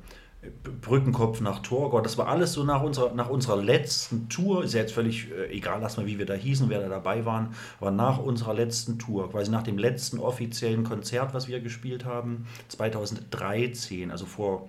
[0.80, 2.00] Brückenkopf nach Torgau.
[2.00, 4.64] Das war alles so nach unserer, nach unserer letzten Tour.
[4.64, 7.24] Ist ja jetzt völlig äh, egal, lass mal, wie wir da hießen, wer da dabei
[7.24, 7.54] waren.
[7.80, 12.46] Aber nach unserer letzten Tour, quasi nach dem letzten offiziellen Konzert, was wir gespielt haben,
[12.68, 14.68] 2013, also vor,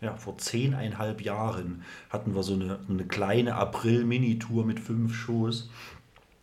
[0.00, 5.70] ja, vor zehneinhalb Jahren, hatten wir so eine, eine kleine April-Mini-Tour mit fünf Shows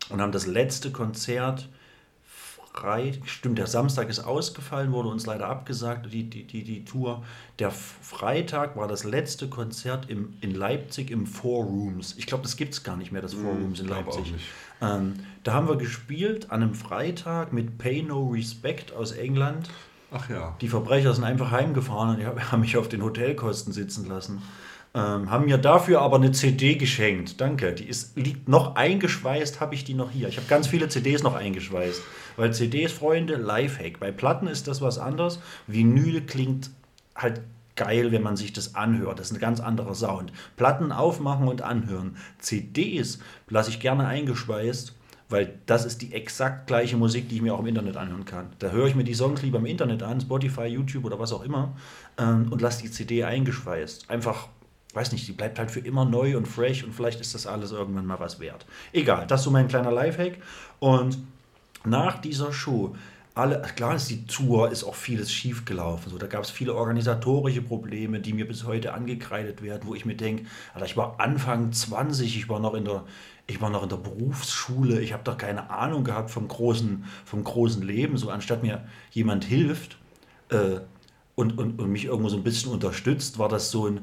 [0.08, 1.68] und haben das letzte Konzert
[2.76, 7.24] Freitag, stimmt, der Samstag ist ausgefallen, wurde uns leider abgesagt, die, die, die, die Tour.
[7.58, 12.14] Der Freitag war das letzte Konzert im, in Leipzig im Four Rooms.
[12.18, 14.34] Ich glaube, das gibt es gar nicht mehr, das Four hm, Rooms in Leipzig.
[14.82, 19.70] Ähm, da haben wir gespielt an einem Freitag mit Pay No Respect aus England.
[20.10, 20.54] Ach ja.
[20.60, 24.42] Die Verbrecher sind einfach heimgefahren und die haben mich auf den Hotelkosten sitzen lassen.
[24.96, 27.38] Ähm, haben mir dafür aber eine CD geschenkt.
[27.38, 27.74] Danke.
[27.74, 30.26] Die ist, liegt noch eingeschweißt, habe ich die noch hier.
[30.28, 32.00] Ich habe ganz viele CDs noch eingeschweißt.
[32.38, 34.00] Weil CDs, Freunde, Lifehack.
[34.00, 35.38] Bei Platten ist das was anderes.
[35.66, 36.70] Vinyl klingt
[37.14, 37.42] halt
[37.76, 39.18] geil, wenn man sich das anhört.
[39.18, 40.32] Das ist ein ganz anderer Sound.
[40.56, 42.16] Platten aufmachen und anhören.
[42.38, 43.18] CDs
[43.50, 44.94] lasse ich gerne eingeschweißt,
[45.28, 48.46] weil das ist die exakt gleiche Musik, die ich mir auch im Internet anhören kann.
[48.60, 51.42] Da höre ich mir die Songs lieber im Internet an, Spotify, YouTube oder was auch
[51.42, 51.76] immer,
[52.16, 54.08] ähm, und lasse die CD eingeschweißt.
[54.08, 54.48] Einfach
[54.96, 57.70] weiß nicht, die bleibt halt für immer neu und fresh und vielleicht ist das alles
[57.70, 58.66] irgendwann mal was wert.
[58.92, 60.38] Egal, das ist so mein kleiner Lifehack.
[60.80, 61.18] Und
[61.84, 62.96] nach dieser Show,
[63.34, 66.10] alle, klar ist die Tour, ist auch vieles schiefgelaufen.
[66.10, 70.06] So, da gab es viele organisatorische Probleme, die mir bis heute angekreidet werden, wo ich
[70.06, 70.46] mir denke,
[70.82, 73.04] ich war Anfang 20, ich war noch in der,
[73.46, 77.44] ich war noch in der Berufsschule, ich habe doch keine Ahnung gehabt vom großen, vom
[77.44, 78.16] großen Leben.
[78.16, 79.98] So, anstatt mir jemand hilft
[80.48, 80.80] äh,
[81.34, 84.00] und, und, und mich irgendwo so ein bisschen unterstützt, war das so ein,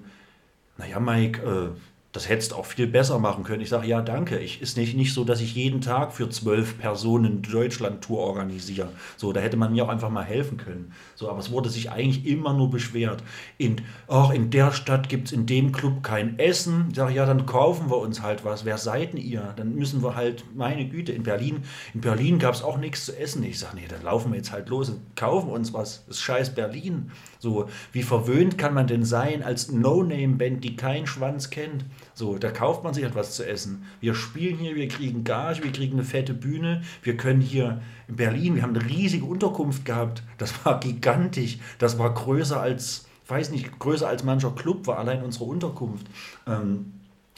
[0.78, 1.80] naja, Mike, äh,
[2.14, 3.62] das hättest auch viel besser machen können.
[3.62, 4.38] Ich sage, ja, danke.
[4.38, 8.90] Ich ist nicht, nicht so, dass ich jeden Tag für zwölf Personen Deutschland-Tour organisiere.
[9.18, 10.94] So, da hätte man mir auch einfach mal helfen können.
[11.16, 13.24] So, aber es wurde sich eigentlich immer nur beschwert.
[13.58, 16.86] In, ach, in der Stadt gibt es in dem Club kein Essen.
[16.92, 18.64] Ich sage, ja, dann kaufen wir uns halt was.
[18.64, 19.52] Wer seid denn ihr?
[19.56, 21.64] Dann müssen wir halt, meine Güte, in Berlin,
[21.96, 23.44] in Berlin gab es auch nichts zu essen.
[23.44, 26.06] Ich sage, nee, dann laufen wir jetzt halt los und kaufen uns was.
[26.06, 27.10] Das ist scheiß Berlin.
[27.44, 31.84] So, wie verwöhnt kann man denn sein als No-Name-Band, die keinen Schwanz kennt?
[32.14, 33.84] So, da kauft man sich etwas zu essen.
[34.00, 36.84] Wir spielen hier, wir kriegen Gage, wir kriegen eine fette Bühne.
[37.02, 40.24] Wir können hier in Berlin, wir haben eine riesige Unterkunft gehabt.
[40.38, 41.58] Das war gigantisch.
[41.80, 46.08] Das war größer als, weiß nicht, größer als mancher Club war allein unsere Unterkunft.
[46.48, 46.94] Ähm,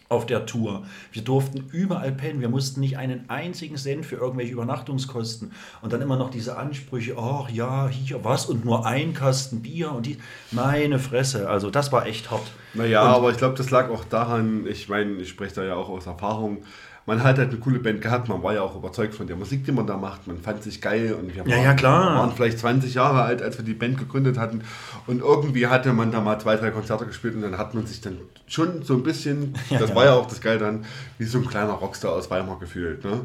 [0.07, 0.83] auf der Tour.
[1.11, 2.41] Wir durften überall pennen.
[2.41, 5.51] Wir mussten nicht einen einzigen Cent für irgendwelche Übernachtungskosten.
[5.81, 9.91] Und dann immer noch diese Ansprüche, ach ja, hier was und nur ein Kasten Bier
[9.91, 10.17] und die.
[10.51, 11.49] Meine Fresse.
[11.49, 12.51] Also das war echt hart.
[12.73, 15.75] Naja, und, aber ich glaube, das lag auch daran, ich meine, ich spreche da ja
[15.75, 16.63] auch aus Erfahrung,
[17.05, 19.63] man hat halt eine coole Band gehabt, man war ja auch überzeugt von der Musik,
[19.65, 22.15] die man da macht, man fand sich geil und wir ja, waren, ja, klar.
[22.15, 24.61] waren vielleicht 20 Jahre alt, als wir die Band gegründet hatten
[25.05, 28.01] und irgendwie hatte man da mal zwei, drei Konzerte gespielt und dann hat man sich
[28.01, 29.95] dann schon so ein bisschen, ja, das ja.
[29.95, 30.85] war ja auch das Geil dann,
[31.17, 33.03] wie so ein kleiner Rockstar aus Weimar gefühlt.
[33.03, 33.21] Ne?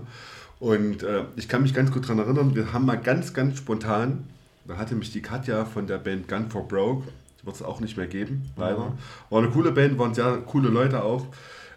[0.58, 4.24] Und äh, ich kann mich ganz gut daran erinnern, wir haben mal ganz, ganz spontan,
[4.66, 7.08] da hatte mich die Katja von der Band Gun for Broke,
[7.40, 8.90] die wird es auch nicht mehr geben, leider.
[8.90, 8.92] Mhm.
[9.30, 11.26] War eine coole Band, waren sehr coole Leute auch.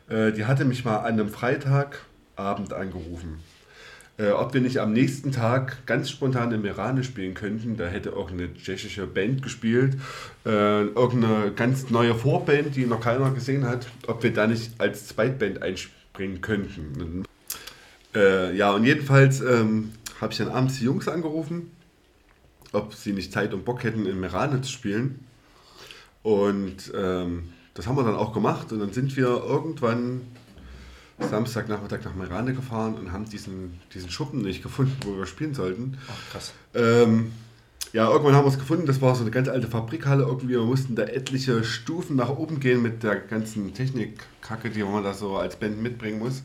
[0.10, 3.40] Äh, die hatte mich mal an einem Freitagabend angerufen.
[4.16, 7.78] Äh, ob wir nicht am nächsten Tag ganz spontan im Iran spielen könnten.
[7.78, 9.98] Da hätte auch eine tschechische Band gespielt,
[10.46, 15.08] äh, irgendeine ganz neue Vorband, die noch keiner gesehen hat, ob wir da nicht als
[15.08, 17.24] Zweitband einspringen könnten.
[18.14, 21.72] Äh, ja, und jedenfalls ähm, habe ich dann abends die Jungs angerufen,
[22.72, 25.26] ob sie nicht Zeit und Bock hätten, im Iran zu spielen.
[26.22, 30.22] Und ähm, das haben wir dann auch gemacht und dann sind wir irgendwann
[31.20, 35.98] Samstagnachmittag nach Mirande gefahren und haben diesen, diesen Schuppen nicht gefunden, wo wir spielen sollten.
[36.08, 36.54] Ach, krass.
[36.74, 37.32] Ähm,
[37.94, 38.88] ja, irgendwann haben wir es gefunden.
[38.88, 40.56] Das war so eine ganz alte Fabrikhalle irgendwie.
[40.56, 45.14] Wir mussten da etliche Stufen nach oben gehen mit der ganzen Technikkacke, die man da
[45.14, 46.44] so als Band mitbringen muss.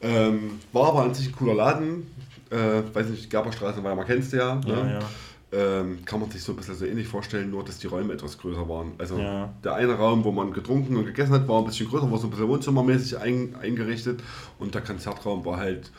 [0.00, 2.06] Ähm, war aber an sich ein cooler Laden.
[2.50, 4.60] Äh, weiß nicht, Gerberstraße, weil man kennst ja.
[4.66, 4.98] Ja, ne?
[5.00, 5.08] ja.
[5.52, 8.38] Ähm, kann man sich so ein bisschen so ähnlich vorstellen, nur dass die Räume etwas
[8.38, 8.92] größer waren.
[8.98, 9.52] Also Ja.
[9.62, 12.26] der eine Raum, wo man getrunken und gegessen hat, war ein bisschen größer, war so
[12.26, 14.20] ein bisschen wohnzimmermäßig ein, eingerichtet
[14.58, 15.90] und der Konzertraum war halt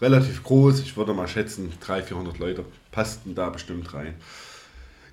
[0.00, 0.80] relativ groß.
[0.80, 4.14] Ich würde mal schätzen, 300, 400 Leute passten da bestimmt rein.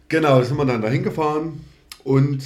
[0.09, 1.61] Genau, da sind wir dann dahin gefahren
[2.03, 2.41] und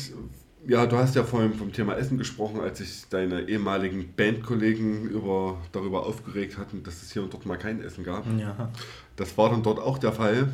[0.67, 5.57] ja, du hast ja vorhin vom Thema Essen gesprochen, als sich deine ehemaligen Bandkollegen über,
[5.71, 8.25] darüber aufgeregt hatten, dass es hier und dort mal kein Essen gab.
[8.37, 8.69] Ja.
[9.15, 10.49] Das war dann dort auch der Fall.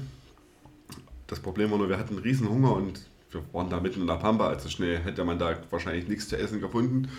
[1.34, 4.18] Das Problem war nur, wir hatten riesen Hunger und wir waren da mitten in der
[4.18, 7.10] Pampa, also schnell hätte man da wahrscheinlich nichts zu essen gefunden.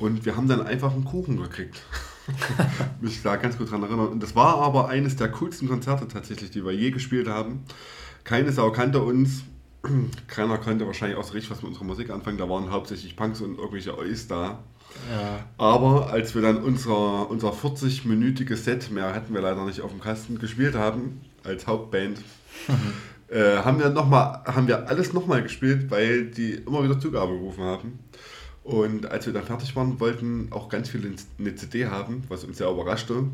[0.00, 1.80] Und wir haben dann einfach einen Kuchen gekriegt.
[3.00, 4.08] Mich da ganz gut dran erinnern.
[4.08, 7.62] Und das war aber eines der coolsten Konzerte tatsächlich, die wir je gespielt haben.
[8.24, 9.44] Keine Sau kannte uns.
[10.26, 12.38] Keiner konnte wahrscheinlich auch so richtig was mit unserer Musik anfangen.
[12.38, 14.58] Da waren hauptsächlich Punks und irgendwelche Eus da.
[15.08, 15.46] Ja.
[15.56, 20.00] Aber als wir dann unser, unser 40-minütiges Set, mehr hatten wir leider nicht auf dem
[20.00, 22.18] Kasten, gespielt haben, als Hauptband,
[23.32, 27.32] äh, haben, wir noch mal, haben wir alles nochmal gespielt, weil die immer wieder Zugabe
[27.32, 27.98] gerufen haben.
[28.62, 32.58] Und als wir dann fertig waren, wollten auch ganz viele eine CD haben, was uns
[32.58, 33.24] sehr überraschte.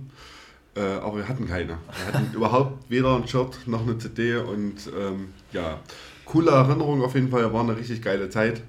[0.75, 1.79] Äh, aber wir hatten keine.
[1.97, 5.81] Wir hatten überhaupt weder ein Shirt noch eine CD und ähm, ja,
[6.25, 8.63] coole Erinnerung auf jeden Fall, war eine richtig geile Zeit.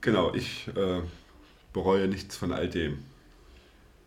[0.00, 1.02] Genau, ich äh,
[1.72, 2.98] bereue nichts von all dem.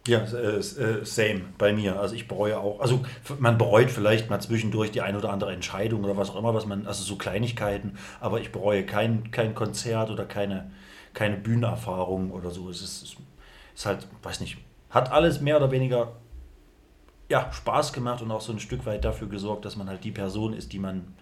[0.05, 1.97] Ja, äh, äh, same bei mir.
[1.99, 3.05] Also ich bereue auch, also
[3.39, 6.65] man bereut vielleicht mal zwischendurch die ein oder andere Entscheidung oder was auch immer, was
[6.65, 10.71] man, also so Kleinigkeiten, aber ich bereue kein, kein Konzert oder keine,
[11.13, 12.69] keine Bühnenerfahrung oder so.
[12.69, 13.15] Es ist, es
[13.75, 14.57] ist halt, weiß nicht,
[14.89, 16.13] hat alles mehr oder weniger
[17.29, 20.11] ja, Spaß gemacht und auch so ein Stück weit dafür gesorgt, dass man halt die
[20.11, 21.15] Person ist, die man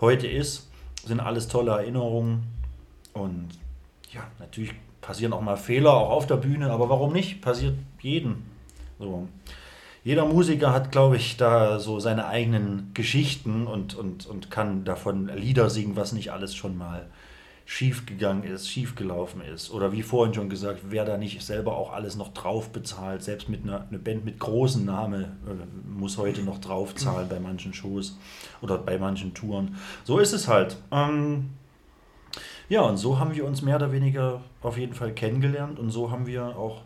[0.00, 0.70] heute ist.
[1.06, 2.46] Sind alles tolle Erinnerungen
[3.14, 3.48] und
[4.12, 4.74] ja, natürlich
[5.06, 7.40] passieren auch mal Fehler, auch auf der Bühne, aber warum nicht?
[7.40, 8.42] Passiert jedem.
[8.98, 9.28] So.
[10.02, 15.28] Jeder Musiker hat, glaube ich, da so seine eigenen Geschichten und, und, und kann davon
[15.28, 17.06] Lieder singen, was nicht alles schon mal
[17.64, 19.70] schief gegangen ist, schief gelaufen ist.
[19.70, 23.48] Oder wie vorhin schon gesagt, wer da nicht selber auch alles noch drauf bezahlt, selbst
[23.48, 28.16] mit einer eine Band mit großem Namen äh, muss heute noch draufzahlen bei manchen Shows
[28.60, 29.76] oder bei manchen Touren.
[30.04, 30.76] So ist es halt.
[30.92, 31.50] Ähm,
[32.68, 36.10] ja, und so haben wir uns mehr oder weniger auf jeden Fall kennengelernt und so
[36.10, 36.82] haben wir auch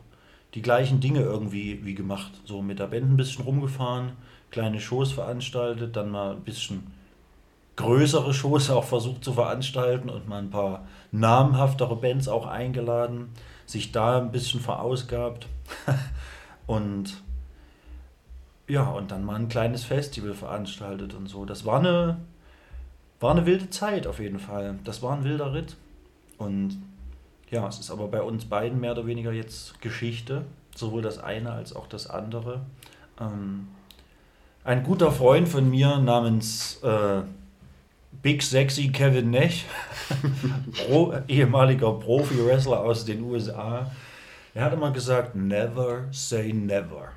[0.54, 2.32] die gleichen Dinge irgendwie wie gemacht.
[2.44, 4.12] So mit der Band ein bisschen rumgefahren,
[4.50, 6.92] kleine Shows veranstaltet, dann mal ein bisschen
[7.76, 13.30] größere Shows auch versucht zu veranstalten und mal ein paar namhaftere Bands auch eingeladen.
[13.64, 15.46] sich da ein bisschen verausgabt
[16.66, 17.22] und
[18.66, 21.44] ja, und dann mal ein kleines Festival veranstaltet und so.
[21.44, 22.18] Das war eine,
[23.20, 24.78] war eine wilde Zeit auf jeden Fall.
[24.84, 25.76] Das war ein wilder Ritt.
[26.38, 26.82] Und
[27.50, 31.52] ja, es ist aber bei uns beiden mehr oder weniger jetzt Geschichte, sowohl das eine
[31.52, 32.62] als auch das andere.
[33.20, 33.68] Ähm,
[34.64, 37.22] ein guter Freund von mir namens äh,
[38.22, 39.64] Big Sexy Kevin Nash,
[40.86, 43.90] Pro, ehemaliger Profi-Wrestler aus den USA,
[44.54, 47.12] er hat immer gesagt, never say never.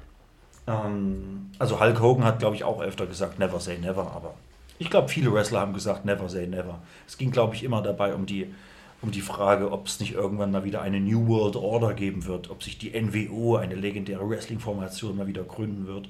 [0.67, 4.35] Ähm, also Hulk Hogan hat, glaube ich, auch öfter gesagt, never say never, aber
[4.79, 6.81] ich glaube, viele Wrestler haben gesagt, never say never.
[7.07, 8.53] Es ging, glaube ich, immer dabei um die,
[9.01, 12.49] um die Frage, ob es nicht irgendwann mal wieder eine New World Order geben wird,
[12.49, 16.09] ob sich die NWO, eine legendäre Wrestling-Formation, mal wieder gründen wird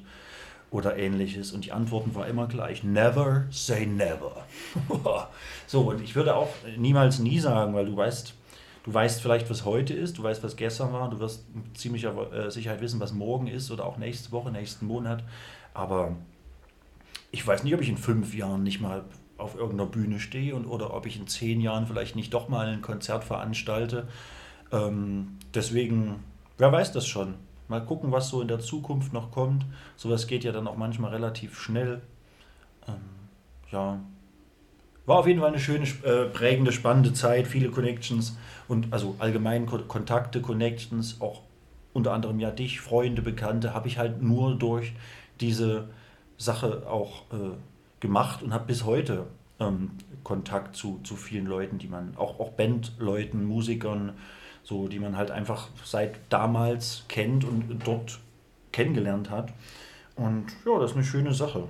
[0.73, 1.51] oder ähnliches.
[1.51, 4.45] Und die Antworten war immer gleich, never say never.
[5.67, 8.33] so, und ich würde auch niemals nie sagen, weil du weißt,
[8.85, 12.15] du weißt vielleicht, was heute ist, du weißt, was gestern war, du wirst mit ziemlicher
[12.33, 15.23] äh, Sicherheit wissen, was morgen ist oder auch nächste Woche, nächsten Monat.
[15.75, 16.15] Aber
[17.33, 19.03] ich weiß nicht, ob ich in fünf Jahren nicht mal
[19.37, 22.67] auf irgendeiner Bühne stehe und oder ob ich in zehn Jahren vielleicht nicht doch mal
[22.67, 24.07] ein Konzert veranstalte.
[24.71, 26.23] Ähm, deswegen,
[26.59, 27.33] wer weiß das schon.
[27.67, 29.65] Mal gucken, was so in der Zukunft noch kommt.
[29.95, 32.01] Sowas geht ja dann auch manchmal relativ schnell.
[32.87, 32.93] Ähm,
[33.71, 33.99] ja,
[35.07, 39.65] war auf jeden Fall eine schöne, äh, prägende, spannende Zeit, viele Connections und also allgemein
[39.65, 41.41] Ko Kontakte, Connections, auch
[41.93, 44.93] unter anderem ja dich, Freunde, Bekannte, habe ich halt nur durch
[45.41, 45.89] diese
[46.37, 47.55] Sache auch äh,
[47.99, 49.27] gemacht und habe bis heute
[49.59, 49.91] ähm,
[50.23, 54.13] Kontakt zu, zu vielen Leuten, die man, auch, auch Bandleuten, Musikern,
[54.63, 58.19] so, die man halt einfach seit damals kennt und dort
[58.71, 59.53] kennengelernt hat.
[60.15, 61.63] Und ja, das ist eine schöne Sache.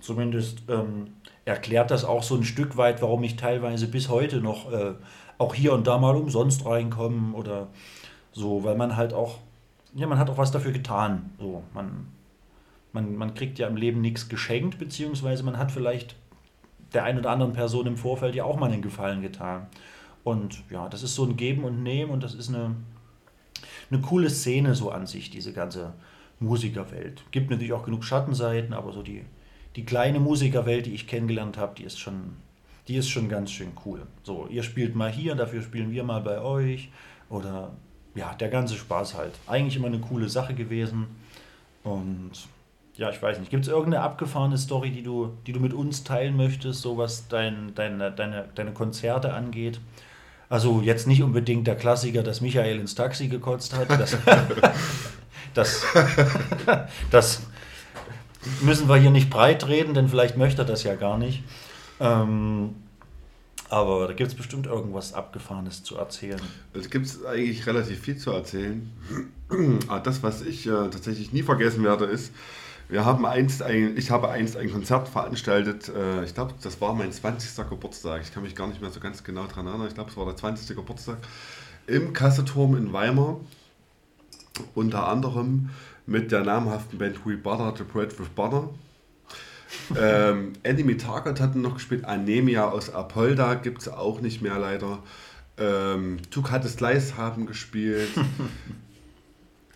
[0.00, 4.70] Zumindest ähm, erklärt das auch so ein Stück weit, warum ich teilweise bis heute noch
[4.72, 4.94] äh,
[5.38, 7.68] auch hier und da mal umsonst reinkomme oder
[8.32, 9.38] so, weil man halt auch,
[9.94, 11.30] ja, man hat auch was dafür getan.
[11.38, 12.08] So, man,
[12.92, 16.16] man, man kriegt ja im Leben nichts geschenkt, beziehungsweise man hat vielleicht
[16.92, 19.66] der einen oder anderen Person im Vorfeld ja auch mal einen Gefallen getan.
[20.24, 22.74] Und ja, das ist so ein Geben und Nehmen und das ist eine,
[23.90, 25.94] eine coole Szene so an sich, diese ganze
[26.40, 27.24] Musikerwelt.
[27.30, 29.24] Gibt natürlich auch genug Schattenseiten, aber so die,
[29.76, 32.36] die kleine Musikerwelt, die ich kennengelernt habe, die ist schon,
[32.88, 34.06] die ist schon ganz schön cool.
[34.22, 36.90] So, ihr spielt mal hier, dafür spielen wir mal bei euch.
[37.28, 37.72] Oder
[38.14, 39.34] ja, der ganze Spaß halt.
[39.46, 41.06] Eigentlich immer eine coole Sache gewesen.
[41.84, 42.32] Und
[42.98, 46.02] ja, ich weiß nicht, gibt es irgendeine abgefahrene Story, die du, die du mit uns
[46.02, 49.80] teilen möchtest, so was dein, deine, deine, deine Konzerte angeht?
[50.48, 53.88] Also jetzt nicht unbedingt der Klassiker, dass Michael ins Taxi gekotzt hat.
[53.90, 54.16] Das,
[55.54, 55.86] das,
[57.12, 57.42] das
[58.62, 61.44] müssen wir hier nicht breit reden, denn vielleicht möchte er das ja gar nicht.
[62.00, 62.74] Ähm,
[63.68, 66.40] aber da gibt es bestimmt irgendwas Abgefahrenes zu erzählen.
[66.72, 68.90] Es gibt eigentlich relativ viel zu erzählen.
[70.02, 72.32] Das, was ich äh, tatsächlich nie vergessen werde, ist,
[72.88, 75.88] wir haben einst ein, ich habe einst ein Konzert veranstaltet.
[75.88, 77.68] Äh, ich glaube, das war mein 20.
[77.68, 78.22] Geburtstag.
[78.22, 79.88] Ich kann mich gar nicht mehr so ganz genau daran erinnern.
[79.88, 80.74] Ich glaube, es war der 20.
[80.74, 81.18] Geburtstag
[81.86, 83.40] im Kasseturm in Weimar.
[84.74, 85.70] Unter anderem
[86.06, 88.70] mit der namhaften Band We Butter to Bread with Butter.
[90.00, 92.06] ähm, Enemy Target hatten noch gespielt.
[92.06, 95.00] Anemia aus Apolda gibt es auch nicht mehr leider.
[95.58, 98.08] Ähm, Two Cut Slice haben gespielt.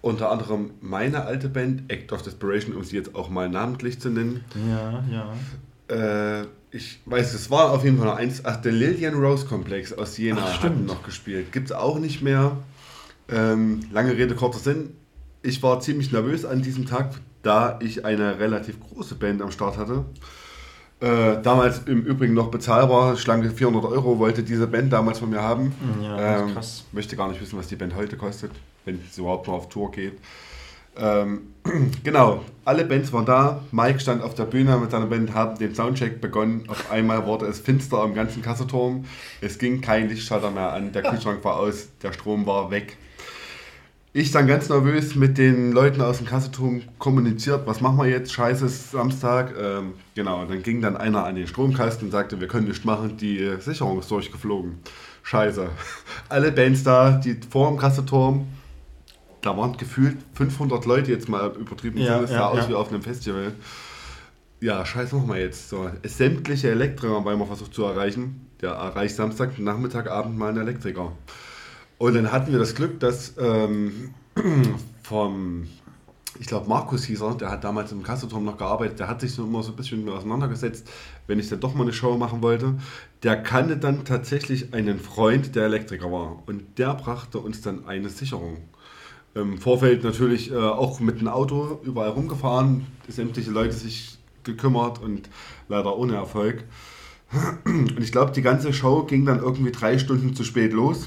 [0.03, 4.11] Unter anderem meine alte Band, Act of Desperation, um sie jetzt auch mal namentlich zu
[4.11, 4.45] nennen.
[4.69, 6.41] Ja, ja.
[6.41, 8.45] Äh, ich weiß, es war auf jeden Fall noch eins.
[8.45, 11.53] Ach, der Lillian Rose Complex aus Jena ach, hat noch gespielt.
[11.53, 12.57] Gibt es auch nicht mehr.
[13.29, 14.97] Ähm, lange Rede, kurzer Sinn.
[15.43, 19.77] Ich war ziemlich nervös an diesem Tag, da ich eine relativ große Band am Start
[19.77, 20.05] hatte.
[21.03, 25.43] Äh, damals im Übrigen noch bezahlbar, schlanke 400 Euro wollte diese Band damals von mir
[25.43, 25.75] haben.
[26.01, 26.85] Ja, ähm, krass.
[26.93, 28.53] Möchte gar nicht wissen, was die Band heute kostet
[28.85, 30.19] wenn es überhaupt mal auf Tour geht.
[30.97, 31.55] Ähm,
[32.05, 33.63] genau, alle Bands waren da.
[33.71, 36.65] Mike stand auf der Bühne mit seiner Band, haben den Soundcheck begonnen.
[36.69, 39.05] Auf einmal wurde es finster am ganzen Kasseturm.
[39.41, 42.97] Es ging kein Lichtschalter mehr an, der Kühlschrank war aus, der Strom war weg.
[44.15, 48.31] Ich dann ganz nervös mit den Leuten aus dem Kasseturm kommuniziert, was machen wir jetzt?
[48.31, 49.55] Scheiße, ist Samstag.
[49.59, 53.17] Ähm, genau, dann ging dann einer an den Stromkasten und sagte, wir können nichts machen,
[53.17, 54.81] die Sicherung ist durchgeflogen.
[55.23, 55.71] Scheiße.
[56.29, 58.49] Alle Bands da, die vor dem Kasseturm,
[59.41, 61.97] da waren gefühlt 500 Leute jetzt mal übertrieben.
[61.99, 62.69] Ja, es sah ja, aus ja.
[62.69, 63.55] wie auf einem Festival.
[64.61, 65.71] Ja, scheiß machen wir jetzt.
[65.71, 68.47] So, sämtliche Elektriker weil man versucht zu erreichen.
[68.61, 71.13] Der erreicht Samstag, Nachmittag, Abend mal einen Elektriker.
[72.03, 74.13] Und dann hatten wir das Glück, dass ähm,
[75.05, 75.69] vom
[76.41, 79.33] ich glaube Markus hieß er, der hat damals im Kasseturm noch gearbeitet, der hat sich
[79.33, 80.91] so immer so ein bisschen auseinandergesetzt,
[81.29, 82.75] wenn ich dann doch mal eine Show machen wollte.
[83.23, 86.43] Der kannte dann tatsächlich einen Freund, der Elektriker war.
[86.47, 88.57] Und der brachte uns dann eine Sicherung.
[89.37, 95.31] Im Vorfeld natürlich äh, auch mit dem Auto überall rumgefahren, sämtliche Leute sich gekümmert und
[95.69, 96.65] leider ohne Erfolg.
[97.65, 101.07] Und ich glaube, die ganze Show ging dann irgendwie drei Stunden zu spät los.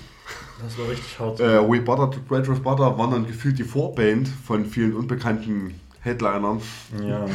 [0.65, 1.39] Das war richtig hart.
[1.39, 6.61] Äh, We Butter, Bread with Butter waren dann gefühlt die Vorband von vielen unbekannten Headlinern.
[7.03, 7.25] Ja.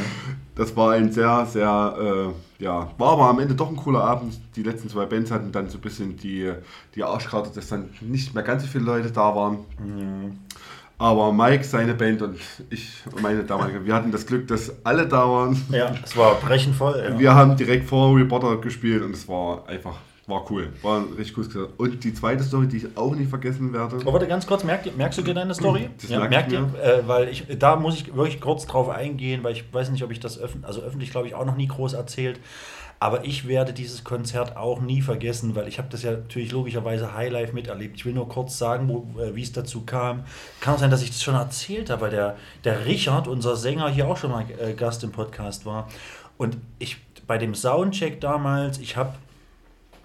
[0.55, 4.39] Das war ein sehr, sehr, äh, ja, war aber am Ende doch ein cooler Abend.
[4.55, 6.51] Die letzten zwei Bands hatten dann so ein bisschen die,
[6.95, 9.59] die Arschkarte, dass dann nicht mehr ganz so viele Leute da waren.
[10.97, 12.37] Aber Mike, seine Band und
[12.69, 15.59] ich und meine damalige, wir hatten das Glück, dass alle da waren.
[15.71, 17.03] ja, es war brechend voll.
[17.03, 17.17] Ja.
[17.17, 19.95] Wir haben direkt vor Reporter gespielt und es war einfach,
[20.31, 20.73] war cool.
[20.81, 21.79] War ein richtig cooles Konzert.
[21.79, 23.97] Und die zweite Story, die ich auch nie vergessen werde.
[23.97, 25.89] Aber warte ganz kurz, merkt, ihr- merkst du dir deine Story?
[26.01, 26.67] Das ja, merkt ihr?
[26.81, 30.11] Äh, weil ich, da muss ich wirklich kurz drauf eingehen, weil ich weiß nicht, ob
[30.11, 32.39] ich das öffentlich, also öffentlich glaube ich auch noch nie groß erzählt.
[32.99, 37.15] Aber ich werde dieses Konzert auch nie vergessen, weil ich habe das ja natürlich logischerweise
[37.15, 37.95] Highlife miterlebt.
[37.97, 40.23] Ich will nur kurz sagen, wo, äh, wie es dazu kam.
[40.59, 43.89] Kann auch sein, dass ich das schon erzählt habe, weil der, der Richard, unser Sänger,
[43.89, 45.87] hier auch schon mal äh, Gast im Podcast war.
[46.37, 49.13] Und ich bei dem Soundcheck damals, ich habe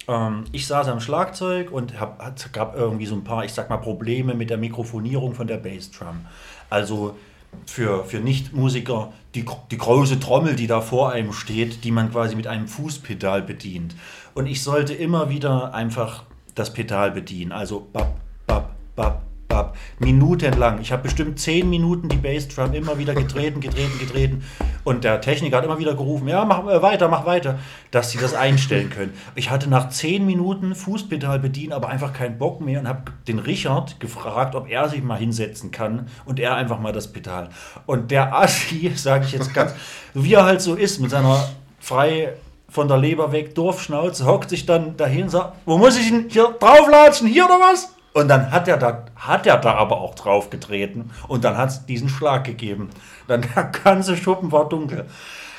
[0.09, 3.70] ähm, ich saß am Schlagzeug und hab, hat, gab irgendwie so ein paar, ich sag
[3.70, 6.26] mal, Probleme mit der Mikrofonierung von der Bassdrum.
[6.70, 7.16] Also
[7.64, 12.36] für, für Nichtmusiker die, die große Trommel, die da vor einem steht, die man quasi
[12.36, 13.94] mit einem Fußpedal bedient.
[14.34, 17.52] Und ich sollte immer wieder einfach das Pedal bedienen.
[17.52, 19.76] Also bap, bap, bap, bap.
[19.99, 20.80] Minutenlang.
[20.80, 24.44] Ich habe bestimmt zehn Minuten die Bassdrum immer wieder getreten, getreten, getreten.
[24.84, 27.59] Und der Techniker hat immer wieder gerufen, ja, mach äh, weiter, mach weiter,
[27.90, 29.12] dass sie das einstellen können.
[29.34, 33.38] Ich hatte nach zehn Minuten Fußpedal bedienen, aber einfach keinen Bock mehr und habe den
[33.38, 37.49] Richard gefragt, ob er sich mal hinsetzen kann und er einfach mal das Pedal.
[37.86, 39.72] Und der Assi, sage ich jetzt ganz,
[40.14, 42.34] wie er halt so ist, mit seiner frei
[42.68, 46.26] von der Leber weg Dorfschnauze, hockt sich dann dahin und sagt, wo muss ich denn
[46.28, 47.95] hier drauflatschen, hier oder was?
[48.17, 51.69] Und dann hat er da, hat er da aber auch drauf getreten und dann hat
[51.69, 52.89] es diesen Schlag gegeben.
[53.27, 55.05] Dann der ganze Schuppen war dunkel.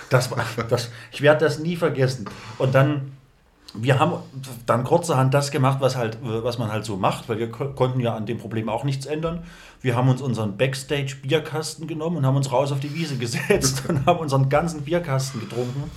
[0.09, 0.31] Das
[0.67, 2.27] das, ich werde das nie vergessen.
[2.57, 3.11] Und dann,
[3.75, 4.13] wir haben
[4.65, 7.99] dann kurzerhand das gemacht, was, halt, was man halt so macht, weil wir ko konnten
[7.99, 9.43] ja an dem Problem auch nichts ändern.
[9.81, 14.07] Wir haben uns unseren Backstage-Bierkasten genommen und haben uns raus auf die Wiese gesetzt und
[14.07, 15.91] haben unseren ganzen Bierkasten getrunken.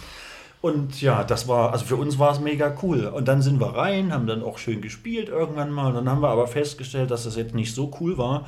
[0.61, 3.07] Und ja, das war, also für uns war es mega cool.
[3.07, 5.89] Und dann sind wir rein, haben dann auch schön gespielt irgendwann mal.
[5.89, 8.47] Und dann haben wir aber festgestellt, dass das jetzt nicht so cool war,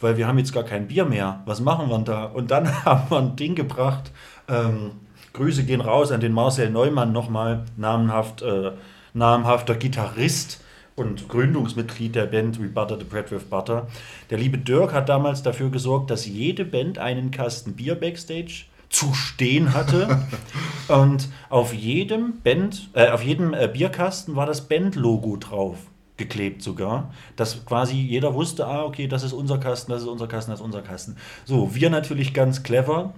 [0.00, 1.42] weil wir haben jetzt gar kein Bier mehr.
[1.44, 2.24] Was machen wir denn da?
[2.24, 4.10] Und dann haben wir ein Ding gebracht.
[4.48, 4.92] Ähm,
[5.34, 8.72] Grüße gehen raus an den Marcel Neumann nochmal, namenhaft, äh,
[9.12, 10.62] namhafter Gitarrist
[10.96, 13.86] und Gründungsmitglied der Band We Butter the Bread with Butter.
[14.30, 19.14] Der liebe Dirk hat damals dafür gesorgt, dass jede Band einen Kasten Bier backstage zu
[19.14, 20.28] stehen hatte.
[20.88, 25.78] und auf jedem Band, äh, auf jedem äh, Bierkasten war das Bandlogo drauf
[26.18, 30.28] geklebt sogar, dass quasi jeder wusste, ah, okay, das ist unser Kasten, das ist unser
[30.28, 31.16] Kasten, das ist unser Kasten.
[31.46, 33.14] So, wir natürlich ganz clever,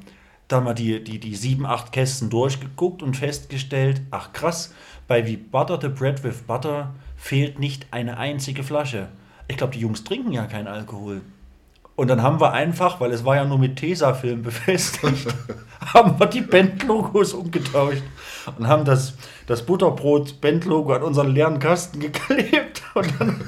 [0.47, 4.73] da mal die, die, die sieben, acht Kästen durchgeguckt und festgestellt, ach krass,
[5.09, 9.09] bei wie Butter the Bread with Butter fehlt nicht eine einzige Flasche.
[9.49, 11.23] Ich glaube, die Jungs trinken ja keinen Alkohol.
[11.95, 15.27] Und dann haben wir einfach, weil es war ja nur mit Tesafilm befestigt,
[15.95, 18.03] haben wir die Bandlogos umgetauscht
[18.57, 19.15] und haben das,
[19.47, 22.83] das Butterbrot-Bandlogo an unseren leeren Kasten geklebt.
[22.95, 23.41] Und dann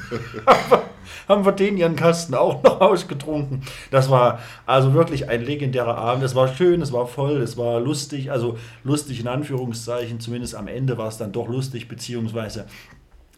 [0.47, 0.83] haben wir,
[1.29, 3.63] haben wir den ihren Kasten auch noch ausgetrunken.
[3.91, 6.23] Das war also wirklich ein legendärer Abend.
[6.23, 8.31] Es war schön, es war voll, es war lustig.
[8.31, 12.67] Also lustig in Anführungszeichen, zumindest am Ende war es dann doch lustig, beziehungsweise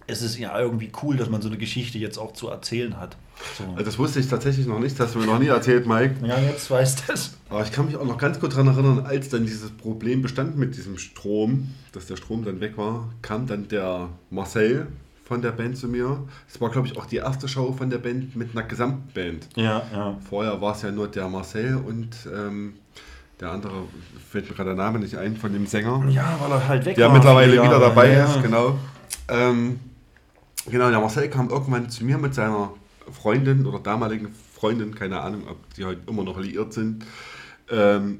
[0.08, 3.16] es ist ja irgendwie cool, dass man so eine Geschichte jetzt auch zu erzählen hat.
[3.58, 3.82] So.
[3.82, 6.16] Das wusste ich tatsächlich noch nicht, das hast du mir noch nie erzählt, Mike.
[6.26, 7.36] Ja, jetzt weiß das.
[7.48, 10.56] Aber ich kann mich auch noch ganz gut daran erinnern, als dann dieses Problem bestand
[10.56, 14.88] mit diesem Strom, dass der Strom dann weg war, kam dann der Marcel
[15.24, 16.20] von der Band zu mir.
[16.48, 19.48] Das war, glaube ich, auch die erste Show von der Band mit einer Gesamtband.
[19.56, 20.18] Ja, ja.
[20.28, 22.74] Vorher war es ja nur der Marcel und ähm,
[23.40, 23.72] der andere,
[24.30, 26.04] fällt mir gerade der Name nicht ein, von dem Sänger.
[26.08, 27.14] Ja, weil er halt weg der war.
[27.14, 28.24] mittlerweile viele wieder dabei ja.
[28.24, 28.78] ist, genau.
[29.28, 29.80] Ähm,
[30.70, 32.70] genau, der Marcel kam irgendwann zu mir mit seiner
[33.12, 37.04] Freundin oder damaligen Freundin, keine Ahnung, ob die heute immer noch liiert sind,
[37.70, 38.18] ähm,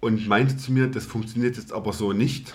[0.00, 2.52] und meinte zu mir, das funktioniert jetzt aber so nicht,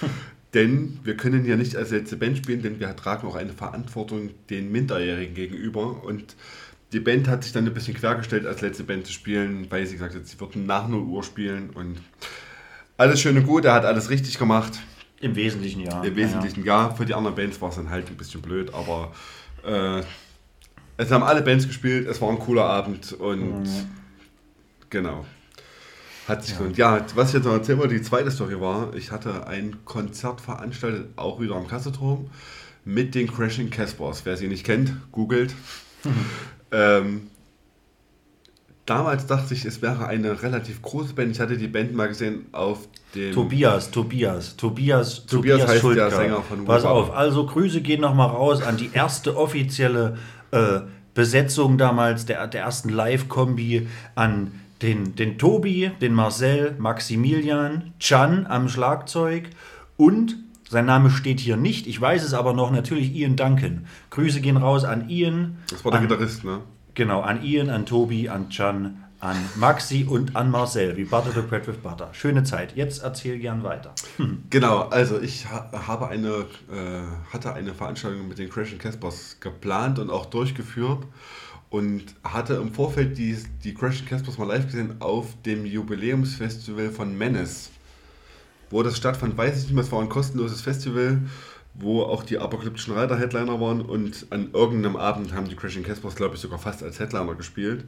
[0.54, 4.30] denn wir können ja nicht als letzte Band spielen, denn wir tragen auch eine Verantwortung
[4.50, 6.36] den Minderjährigen gegenüber und
[6.92, 9.94] die Band hat sich dann ein bisschen quergestellt, als letzte Band zu spielen, weil sie
[9.94, 11.98] gesagt hat, sie würden nach 0 Uhr spielen und
[12.96, 14.78] alles schön und gut, er hat alles richtig gemacht.
[15.20, 16.02] Im Wesentlichen ja.
[16.02, 16.90] Im Wesentlichen ja.
[16.90, 19.12] Für die anderen Bands war es dann halt ein bisschen blöd, aber
[19.64, 20.02] äh,
[20.96, 23.66] es haben alle Bands gespielt, es war ein cooler Abend und
[24.90, 25.24] Genau.
[26.28, 26.76] Hat sich gelohnt.
[26.76, 30.40] Ja, was ich jetzt noch erzählen wollte, die zweite Story war, ich hatte ein Konzert
[30.40, 32.30] veranstaltet, auch wieder am Kasseturm,
[32.84, 34.22] mit den Crashing Caspers.
[34.24, 35.54] Wer sie nicht kennt, googelt.
[36.72, 37.28] ähm,
[38.86, 41.30] damals dachte ich, es wäre eine relativ große Band.
[41.32, 43.32] Ich hatte die Band mal gesehen auf dem.
[43.32, 46.10] Tobias, Tobias, Tobias, Tobias heißt der Schuldker.
[46.10, 50.18] Sänger von Pass auf, also Grüße gehen nochmal raus an die erste offizielle
[50.56, 50.80] äh,
[51.14, 54.52] Besetzung damals, der, der ersten Live-Kombi, an
[54.82, 59.48] den, den Tobi, den Marcel, Maximilian, Chan am Schlagzeug
[59.96, 60.36] und
[60.68, 63.86] sein Name steht hier nicht, ich weiß es aber noch, natürlich Ian Duncan.
[64.10, 65.58] Grüße gehen raus an Ian.
[65.70, 66.60] Das war der an, Gitarrist, ne?
[66.94, 71.40] Genau, an Ian, an Tobi, an Can, an Maxi und an Marcel, wie Butter the
[71.40, 72.10] Bread with Butter.
[72.12, 72.76] Schöne Zeit.
[72.76, 73.94] Jetzt erzähl gern weiter.
[74.50, 79.98] Genau, also ich ha habe eine, äh, hatte eine Veranstaltung mit den Crashing Caspers geplant
[79.98, 81.04] und auch durchgeführt
[81.70, 87.16] und hatte im Vorfeld die, die Crashing Caspers mal live gesehen auf dem Jubiläumsfestival von
[87.16, 87.70] Menace.
[88.70, 91.22] Wo das stattfand, weiß ich nicht mehr, es war ein kostenloses Festival,
[91.74, 96.16] wo auch die apokalyptischen Reiter Headliner waren und an irgendeinem Abend haben die Crashing Caspers,
[96.16, 97.84] glaube ich, sogar fast als Headliner gespielt.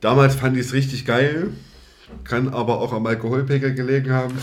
[0.00, 1.50] Damals fand ich es richtig geil,
[2.24, 4.34] kann aber auch am Alkoholpegel gelegen haben.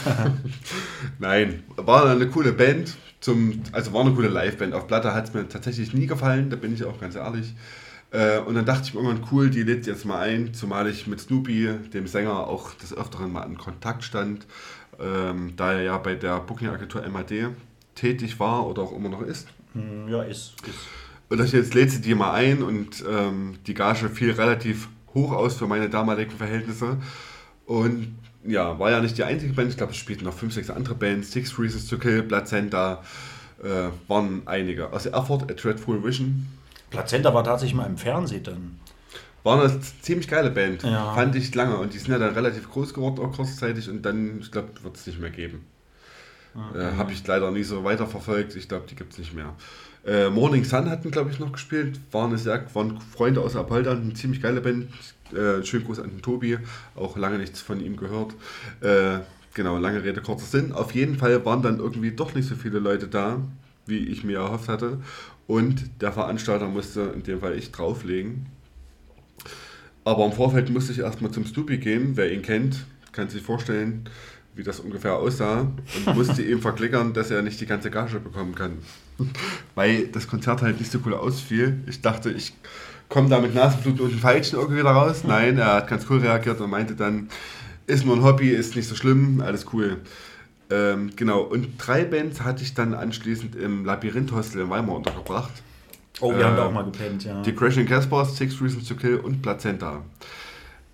[1.20, 2.96] Nein, war eine coole Band.
[3.20, 4.74] Zum, also war eine coole Liveband.
[4.74, 7.54] Auf Platte hat es mir tatsächlich nie gefallen, da bin ich auch ganz ehrlich.
[8.12, 11.08] Äh, und dann dachte ich mir irgendwann, cool, die lädt jetzt mal ein, zumal ich
[11.08, 14.46] mit Snoopy, dem Sänger, auch des Öfteren mal in Kontakt stand,
[15.00, 17.50] ähm, da er ja bei der Booking-Agentur MAD
[17.96, 19.48] tätig war oder auch immer noch ist.
[19.74, 20.56] Hm, Ja, ist.
[20.68, 20.80] ist.
[21.30, 25.32] Und ich jetzt lädt sie die mal ein und ähm, die Gage fiel relativ hoch
[25.32, 26.98] aus für meine damaligen Verhältnisse.
[27.66, 29.70] Und ja, war ja nicht die einzige Band.
[29.70, 31.32] Ich glaube, es spielten noch fünf, sechs andere Bands.
[31.32, 33.04] Six Reasons to Kill, Placenta,
[33.64, 34.92] äh, waren einige.
[34.92, 36.48] Aus Erfurt, A Dreadful Vision.
[36.90, 38.80] Plazenta war tatsächlich mal im Fernsehen dann.
[39.44, 40.84] War eine ziemlich geile Band.
[40.84, 41.14] Ja.
[41.14, 41.78] Fand ich lange.
[41.78, 43.90] Und die sind ja dann relativ groß geworden, auch kurzzeitig.
[43.90, 45.66] Und dann, ich glaube, wird es nicht mehr geben.
[46.76, 48.56] Äh, Habe ich leider nie so weiterverfolgt.
[48.56, 49.54] Ich glaube, die gibt es nicht mehr.
[50.06, 52.00] Äh, Morning Sun hatten, glaube ich, noch gespielt.
[52.12, 54.90] Waren, eine sehr, waren Freunde aus Apolda, eine ziemlich geile Band.
[55.32, 56.58] Äh, schönen Gruß an den Tobi.
[56.96, 58.36] Auch lange nichts von ihm gehört.
[58.82, 59.20] Äh,
[59.54, 60.74] genau, lange Rede, kurzer Sinn.
[60.74, 63.40] Auf jeden Fall waren dann irgendwie doch nicht so viele Leute da,
[63.86, 65.00] wie ich mir erhofft hatte.
[65.48, 68.48] Und der Veranstalter musste in dem Fall ich drauflegen.
[70.04, 72.18] Aber im Vorfeld musste ich erstmal zum Stupi gehen.
[72.18, 74.10] Wer ihn kennt, kann sich vorstellen,
[74.56, 75.68] wie das ungefähr aussah.
[76.06, 78.78] Und musste ihm verklickern, dass er nicht die ganze Gage bekommen kann.
[79.76, 81.82] Weil das Konzert halt nicht so cool ausfiel.
[81.88, 82.54] Ich dachte, ich
[83.10, 85.24] komme da mit Nasenblut und den Falschen irgendwie wieder raus.
[85.26, 87.30] Nein, er hat ganz cool reagiert und meinte dann,
[87.86, 89.98] ist nur ein Hobby, ist nicht so schlimm, alles cool.
[90.70, 95.52] Ähm, genau, und drei Bands hatte ich dann anschließend im Labyrinth-Hostel in Weimar untergebracht.
[96.22, 97.42] Oh, wir Äh, haben da auch mal gepennt, ja.
[97.42, 100.04] Die Crashing Caspers, Six Reasons to Kill und Plazenta.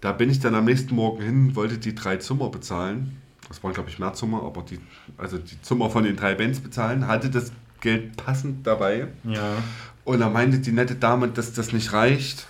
[0.02, 3.18] Da bin ich dann am nächsten Morgen hin, wollte die drei Zimmer bezahlen.
[3.50, 4.80] Das waren, glaube ich, mehr Zimmer, aber die,
[5.18, 9.08] also die Zimmer von den drei Bands bezahlen, hatte das Geld passend dabei.
[9.24, 9.58] Ja.
[10.06, 12.48] Und da meinte die nette Dame, dass das nicht reicht,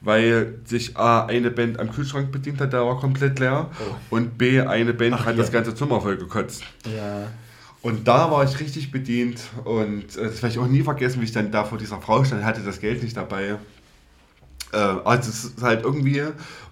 [0.00, 3.70] weil sich A, eine Band am Kühlschrank bedient hat, der war komplett leer.
[4.10, 5.42] Und B, eine Band Ach, hat ja.
[5.42, 6.62] das ganze Zimmer voll gekotzt.
[6.84, 7.28] Ja.
[7.80, 11.24] Und da war ich richtig bedient und äh, das werde ich auch nie vergessen, wie
[11.24, 13.56] ich dann da vor dieser Frau stand, hatte das Geld nicht dabei.
[14.72, 16.22] Äh, also es ist halt irgendwie,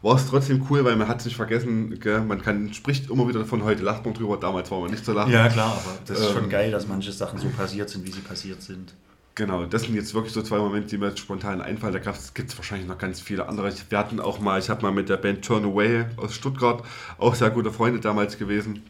[0.03, 2.21] war es trotzdem cool, weil man hat es nicht vergessen, gell?
[2.21, 5.13] man kann, spricht immer wieder davon, heute lacht man drüber, damals war man nicht so
[5.13, 5.33] lachen.
[5.33, 6.33] Ja, klar, aber das ist Ähm.
[6.35, 8.93] schon geil, dass manche Sachen so passiert sind, wie sie passiert sind.
[9.35, 11.93] Genau, das sind jetzt wirklich so zwei Momente, die mir jetzt spontan einfallen.
[11.93, 13.69] Da gibt es wahrscheinlich noch ganz viele andere.
[13.69, 16.83] Ich- Wir hatten auch mal, ich habe mal mit der Band Turn Away aus Stuttgart,
[17.19, 18.83] auch sehr gute Freunde damals gewesen,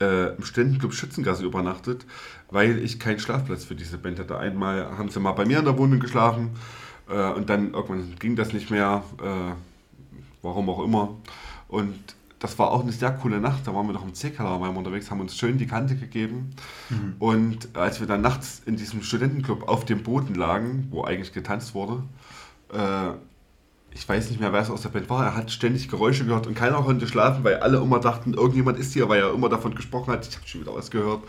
[0.00, 2.04] äh, im Studentenclub Schützengasse übernachtet,
[2.50, 4.36] weil ich keinen Schlafplatz für diese Band hatte.
[4.38, 6.50] Einmal haben sie mal bei mir in der Wohnung geschlafen
[7.08, 9.54] äh, und dann irgendwann ging das nicht mehr, äh,
[10.42, 11.16] warum auch immer.
[11.68, 11.94] Und
[12.38, 13.66] das war auch eine sehr coole Nacht.
[13.66, 16.50] Da waren wir noch im C-Keller unterwegs, haben uns schön die Kante gegeben.
[17.18, 21.74] Und als wir dann nachts in diesem Studentenclub auf dem Boden lagen, wo eigentlich getanzt
[21.74, 22.04] wurde,
[22.72, 23.10] äh,
[23.90, 26.46] ich weiß nicht mehr, wer es aus der Band war, er hat ständig Geräusche gehört
[26.46, 29.74] und keiner konnte schlafen, weil alle immer dachten, irgendjemand ist hier, weil er immer davon
[29.74, 30.28] gesprochen hat.
[30.28, 31.22] Ich habe schon wieder was gehört.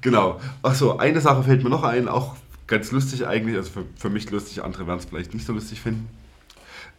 [0.00, 0.40] Genau.
[0.62, 2.36] Achso, eine Sache fällt mir noch ein, auch
[2.70, 5.80] ganz lustig eigentlich, also für, für mich lustig, andere werden es vielleicht nicht so lustig
[5.80, 6.08] finden.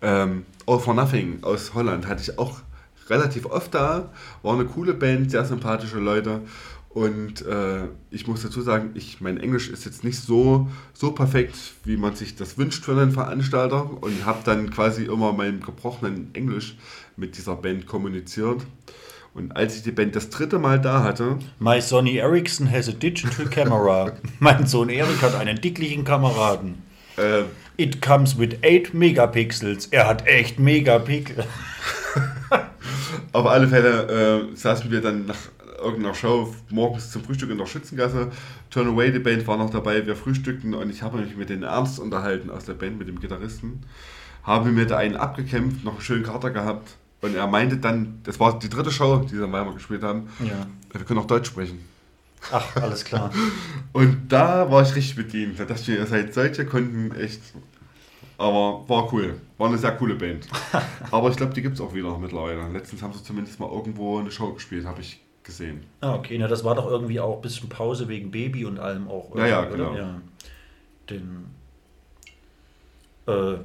[0.01, 2.59] Ähm, All for Nothing aus Holland hatte ich auch
[3.07, 4.11] relativ oft da.
[4.43, 6.41] War eine coole Band, sehr sympathische Leute.
[6.89, 11.55] Und äh, ich muss dazu sagen, ich, mein Englisch ist jetzt nicht so, so perfekt,
[11.85, 14.03] wie man sich das wünscht für einen Veranstalter.
[14.03, 16.75] Und habe dann quasi immer mein gebrochenen Englisch
[17.15, 18.61] mit dieser Band kommuniziert.
[19.33, 22.91] Und als ich die Band das dritte Mal da hatte, My Sonny Ericsson has a
[22.91, 24.11] digital camera.
[24.39, 26.83] mein Sohn Erik hat einen dicklichen Kameraden.
[27.17, 27.43] Äh,
[27.77, 29.87] It comes with 8 Megapixels.
[29.87, 31.45] Er hat echt Megapixel.
[33.31, 35.37] auf alle Fälle äh, saßen wir dann nach
[35.81, 38.31] irgendeiner Show morgens zum Frühstück in der Schützengasse.
[38.69, 41.63] Turn Away, die Band war noch dabei, wir frühstückten und ich habe mich mit den
[41.63, 43.81] Ernst unterhalten aus der Band, mit dem Gitarristen.
[44.43, 48.39] Habe mir da einen abgekämpft, noch einen schönen Kater gehabt und er meinte dann, das
[48.39, 50.65] war die dritte Show, die wir in Weimar gespielt haben, Ja.
[50.91, 51.79] wir können auch Deutsch sprechen.
[52.51, 53.31] Ach, alles klar.
[53.93, 55.59] Und da war ich richtig bedient.
[55.59, 57.39] Da dachte ich ihr seid solche, konnten echt.
[58.39, 59.39] Aber war cool.
[59.59, 60.47] War eine sehr coole Band.
[61.11, 62.67] Aber ich glaube, die gibt es auch wieder mittlerweile.
[62.69, 65.83] Letztens haben sie zumindest mal irgendwo eine Show gespielt, habe ich gesehen.
[66.01, 69.07] Ah, okay, na, das war doch irgendwie auch ein bisschen Pause wegen Baby und allem
[69.07, 69.35] auch.
[69.35, 69.91] Ja, ja, genau.
[69.91, 69.99] oder?
[69.99, 70.21] Ja.
[71.11, 71.45] Den,
[73.27, 73.57] äh,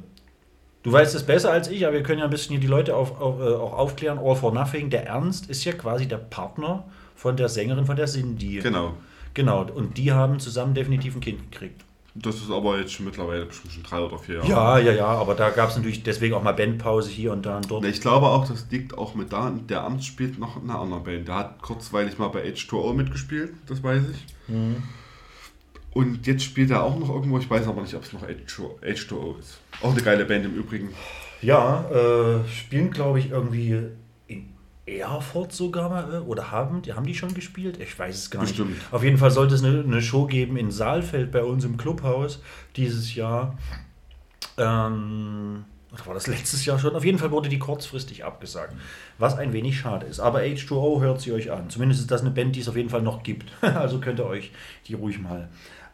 [0.86, 2.94] du weißt es besser als ich, aber wir können ja ein bisschen hier die Leute
[2.94, 4.18] auf, auf, äh, auch aufklären.
[4.18, 6.84] All for Nothing, der Ernst ist ja quasi der Partner
[7.16, 8.60] von der Sängerin, von der Cindy.
[8.60, 8.94] Genau.
[9.34, 11.82] Genau, und die haben zusammen definitiv ein Kind gekriegt.
[12.14, 14.48] Das ist aber jetzt schon mittlerweile bestimmt schon drei oder vier Jahre.
[14.48, 17.56] Ja, ja, ja, aber da gab es natürlich deswegen auch mal Bandpause hier und da
[17.56, 17.84] und dort.
[17.84, 19.52] Ich glaube auch, das liegt auch mit da.
[19.68, 21.28] Der Amt spielt noch in einer anderen Band.
[21.28, 24.54] Der hat kurzweilig mal bei H2O mitgespielt, das weiß ich.
[24.54, 24.84] Mhm.
[25.96, 28.82] Und jetzt spielt er auch noch irgendwo, ich weiß aber nicht, ob es noch H2O,
[28.82, 29.60] H2O ist.
[29.80, 30.90] Auch eine geile Band im Übrigen.
[31.40, 33.80] Ja, äh, spielen glaube ich irgendwie
[34.26, 34.52] in
[34.84, 37.80] Erfurt sogar mal äh, oder haben die, haben die schon gespielt?
[37.80, 38.72] Ich weiß es gar Bestimmt.
[38.72, 38.92] nicht.
[38.92, 42.42] Auf jeden Fall sollte es eine, eine Show geben in Saalfeld bei uns im Clubhaus
[42.76, 43.56] dieses Jahr.
[44.58, 46.94] Ähm, oder war das letztes Jahr schon?
[46.94, 48.74] Auf jeden Fall wurde die kurzfristig abgesagt,
[49.16, 50.20] was ein wenig schade ist.
[50.20, 51.70] Aber H2O hört sie euch an.
[51.70, 53.50] Zumindest ist das eine Band, die es auf jeden Fall noch gibt.
[53.62, 54.50] also könnt ihr euch
[54.88, 55.48] die ruhig mal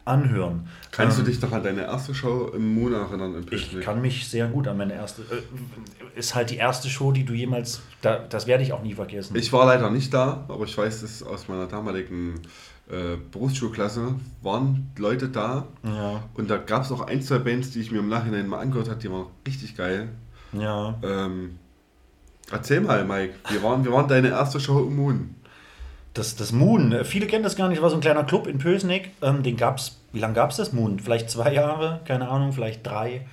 [0.05, 0.67] anhören.
[0.91, 3.35] Kannst Ähm, du dich noch an deine erste Show im Moon erinnern?
[3.35, 5.21] Im ich kann mich sehr gut an meine erste.
[5.23, 7.81] Äh, ist halt die erste Show, die du jemals.
[8.01, 9.35] Da, das werde ich auch nie vergessen.
[9.35, 12.35] Ich war leider nicht da, aber ich weiß, dass aus meiner damaligen
[12.89, 15.67] äh, Berufsschulklasse waren Leute da.
[15.83, 18.59] ja, Und da gab es auch ein, zwei Bands, die ich mir im Nachhinein mal
[18.59, 20.09] angehört habe, die waren richtig geil.
[20.51, 20.95] ja.
[21.01, 21.57] Ähm,
[22.51, 25.35] erzähl mal, Mike, wie waren, wie waren deine erste Show im Moon?
[26.13, 28.59] Das, das Moon, äh, viele kennen das gar nicht, war so ein kleiner Club in
[28.59, 29.11] Pösneck.
[29.21, 30.99] Ähm, den gab's, wie lange gab es das Moon?
[30.99, 33.25] Vielleicht zwei Jahre, keine Ahnung, vielleicht drei.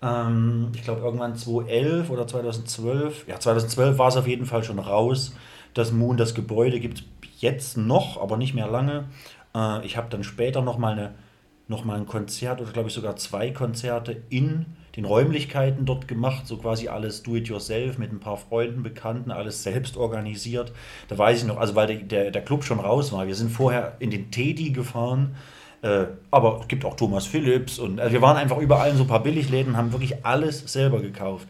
[0.00, 3.26] Ähm, ich glaube irgendwann 2011 oder 2012.
[3.26, 5.34] Ja, 2012 war es auf jeden Fall schon raus.
[5.74, 7.04] Das Moon, das Gebäude gibt es
[7.40, 9.04] jetzt noch, aber nicht mehr lange.
[9.54, 11.14] Äh, ich habe dann später nochmal
[11.66, 14.66] noch ein Konzert oder glaube ich sogar zwei Konzerte in
[14.96, 19.96] den Räumlichkeiten dort gemacht, so quasi alles do-it-yourself mit ein paar Freunden, Bekannten, alles selbst
[19.96, 20.72] organisiert.
[21.08, 23.26] Da weiß ich noch, also weil der, der, der Club schon raus war.
[23.26, 25.36] Wir sind vorher in den Teddy gefahren,
[25.82, 29.04] äh, aber es gibt auch Thomas Phillips und also wir waren einfach überall in so
[29.04, 31.46] ein paar Billigläden, haben wirklich alles selber gekauft.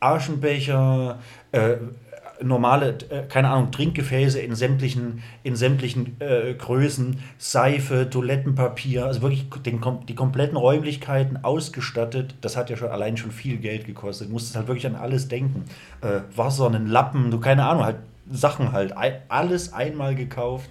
[0.00, 1.18] Aschenbecher,
[1.52, 1.76] äh,
[2.42, 9.48] normale, äh, keine Ahnung, Trinkgefäße in sämtlichen, in sämtlichen äh, Größen, Seife, Toilettenpapier, also wirklich
[9.64, 12.34] den, die kompletten Räumlichkeiten ausgestattet.
[12.40, 14.28] Das hat ja schon allein schon viel Geld gekostet.
[14.28, 15.64] Du musstest halt wirklich an alles denken.
[16.00, 17.96] Äh, Wasser, einen Lappen, du keine Ahnung, halt
[18.30, 18.94] Sachen halt.
[19.28, 20.70] Alles einmal gekauft,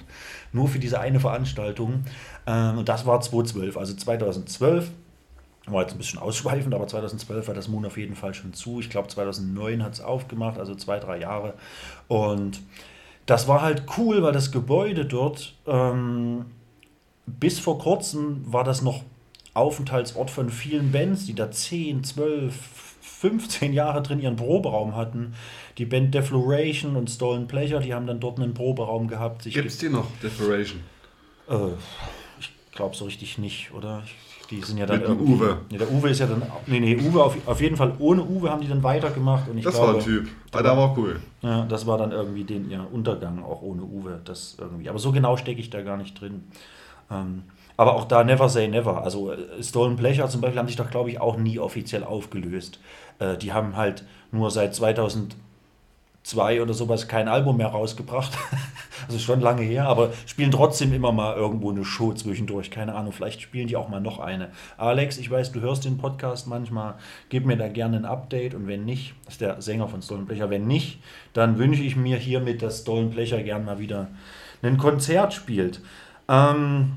[0.51, 2.03] nur für diese eine Veranstaltung.
[2.47, 4.91] Ähm, und das war 2012, also 2012
[5.66, 8.80] war jetzt ein bisschen ausschweifend, aber 2012 war das Moon auf jeden Fall schon zu.
[8.82, 11.53] Ich glaube, 2009 hat es aufgemacht, also zwei, drei Jahre.
[12.07, 12.59] Und
[13.26, 16.45] das war halt cool, weil das Gebäude dort, ähm,
[17.26, 19.03] bis vor kurzem war das noch
[19.53, 22.53] Aufenthaltsort von vielen Bands, die da 10, 12,
[23.01, 25.34] 15 Jahre drin ihren Proberaum hatten.
[25.78, 29.43] Die Band Defloration und Stolen Pleasure, die haben dann dort einen Proberaum gehabt.
[29.43, 30.82] Gibt es die noch, Decoration?
[31.49, 31.55] äh,
[32.39, 34.03] ich glaube so richtig nicht, oder?
[34.05, 34.16] Ich-
[34.50, 35.34] Die sind ja dann Mit irgendwie.
[35.34, 35.58] Uwe.
[35.72, 36.44] Nee, der Uwe ist ja dann.
[36.68, 39.50] Nee, nee, Uwe auf, auf jeden Fall ohne Uwe haben die dann weitergemacht.
[39.50, 40.28] Und ich Das glaube, war ein Typ.
[40.52, 41.20] Ah, der war cool.
[41.41, 44.20] Ja, das war dann irgendwie den ja, Untergang, auch ohne Uwe.
[44.26, 44.89] Das irgendwie.
[44.89, 46.44] Aber so genau stecke ich da gar nicht drin.
[47.10, 47.44] Ähm,
[47.78, 49.04] aber auch da Never Say Never.
[49.04, 52.80] Also äh, Stolen Pleasure zum Beispiel haben sich doch, glaube ich, auch nie offiziell aufgelöst.
[53.20, 54.76] Äh, die haben halt nur seit
[56.24, 58.32] 2002 oder sowas kein Album mehr rausgebracht.
[59.07, 62.71] also schon lange her, aber spielen trotzdem immer mal irgendwo eine Show zwischendurch.
[62.71, 64.49] Keine Ahnung, vielleicht spielen die auch mal noch eine.
[64.78, 66.95] Alex, ich weiß, du hörst den Podcast manchmal.
[67.30, 70.49] Gib mir da gerne ein Update und wenn nicht, ist der Sänger von Stolen Pleasure,
[70.49, 70.99] wenn nicht,
[71.34, 74.07] dann wünsche ich mir hiermit, dass Stolen Pleasure gern mal wieder
[74.61, 75.82] ein Konzert spielt.
[76.30, 76.93] Ähm,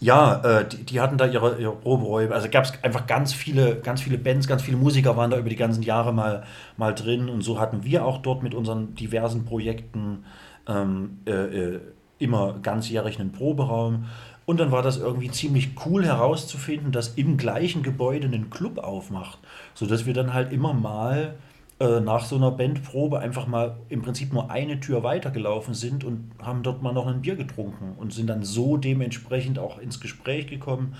[0.00, 2.34] ja, äh, die, die hatten da ihre, ihre Proberäume.
[2.34, 5.48] Also gab es einfach ganz viele, ganz viele Bands, ganz viele Musiker waren da über
[5.48, 6.44] die ganzen Jahre mal,
[6.76, 7.28] mal drin.
[7.28, 10.24] Und so hatten wir auch dort mit unseren diversen Projekten
[10.68, 11.80] ähm, äh, äh,
[12.18, 14.06] immer ganzjährig einen Proberaum.
[14.44, 19.38] Und dann war das irgendwie ziemlich cool herauszufinden, dass im gleichen Gebäude einen Club aufmacht.
[19.74, 21.34] Sodass wir dann halt immer mal
[21.78, 26.30] äh, nach so einer Bandprobe einfach mal im Prinzip nur eine Tür weitergelaufen sind und
[26.42, 30.46] haben dort mal noch ein Bier getrunken und sind dann so dementsprechend auch ins Gespräch
[30.46, 30.96] gekommen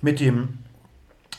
[0.00, 0.58] mit dem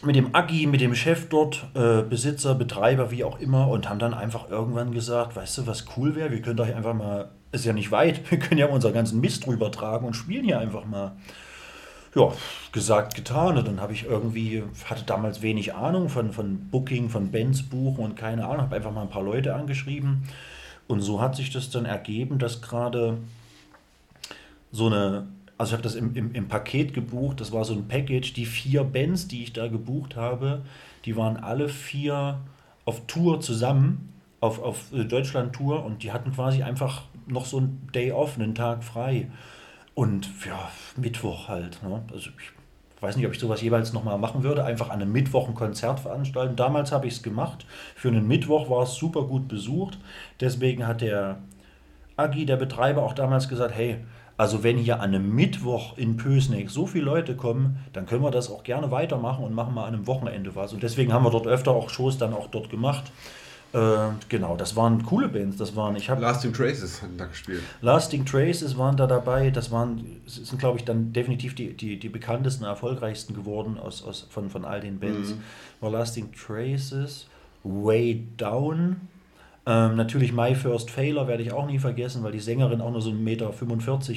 [0.03, 3.99] mit dem Agi, mit dem Chef dort, äh, Besitzer, Betreiber, wie auch immer, und haben
[3.99, 7.65] dann einfach irgendwann gesagt, weißt du, was cool wäre, wir können doch einfach mal, ist
[7.65, 10.85] ja nicht weit, wir können ja unseren ganzen Mist drüber tragen und spielen hier einfach
[10.85, 11.13] mal.
[12.15, 12.31] Ja,
[12.71, 13.57] gesagt, getan.
[13.57, 18.03] Und dann habe ich irgendwie, hatte damals wenig Ahnung von, von Booking, von Bands buchen
[18.03, 20.23] und keine Ahnung, habe einfach mal ein paar Leute angeschrieben.
[20.87, 23.17] Und so hat sich das dann ergeben, dass gerade
[24.71, 27.87] so eine also ich habe das im, im, im Paket gebucht, das war so ein
[27.87, 30.63] Package, die vier Bands, die ich da gebucht habe,
[31.05, 32.39] die waren alle vier
[32.85, 38.11] auf Tour zusammen, auf, auf Deutschland-Tour und die hatten quasi einfach noch so einen Day
[38.11, 39.29] off, einen Tag frei.
[39.95, 41.81] Und ja, Mittwoch halt.
[41.83, 42.01] Ne?
[42.11, 42.51] Also ich
[43.01, 45.99] weiß nicht, ob ich sowas jeweils nochmal machen würde, einfach an einem Mittwoch ein Konzert
[45.99, 46.55] veranstalten.
[46.55, 47.65] Damals habe ich es gemacht.
[47.95, 49.99] Für einen Mittwoch war es super gut besucht.
[50.39, 51.39] Deswegen hat der
[52.15, 53.97] Agi, der Betreiber, auch damals gesagt, hey,
[54.35, 58.31] also wenn hier an einem Mittwoch in Pösneck so viele Leute kommen, dann können wir
[58.31, 60.73] das auch gerne weitermachen und machen mal an einem Wochenende was.
[60.73, 63.11] Und deswegen haben wir dort öfter auch Shows dann auch dort gemacht.
[63.73, 65.57] Äh, genau, das waren coole Bands.
[65.57, 67.61] Das waren, ich Lasting Traces hatten da gespielt.
[67.81, 69.49] Lasting Traces waren da dabei.
[69.49, 74.27] Das waren, sind glaube ich dann definitiv die, die, die bekanntesten, erfolgreichsten geworden aus, aus,
[74.29, 75.31] von, von all den Bands.
[75.31, 75.43] Mhm.
[75.81, 77.27] War Lasting Traces,
[77.63, 78.97] Way Down,
[79.65, 83.01] ähm, natürlich My First Failure werde ich auch nie vergessen, weil die Sängerin auch nur
[83.01, 83.51] so 1,45 Meter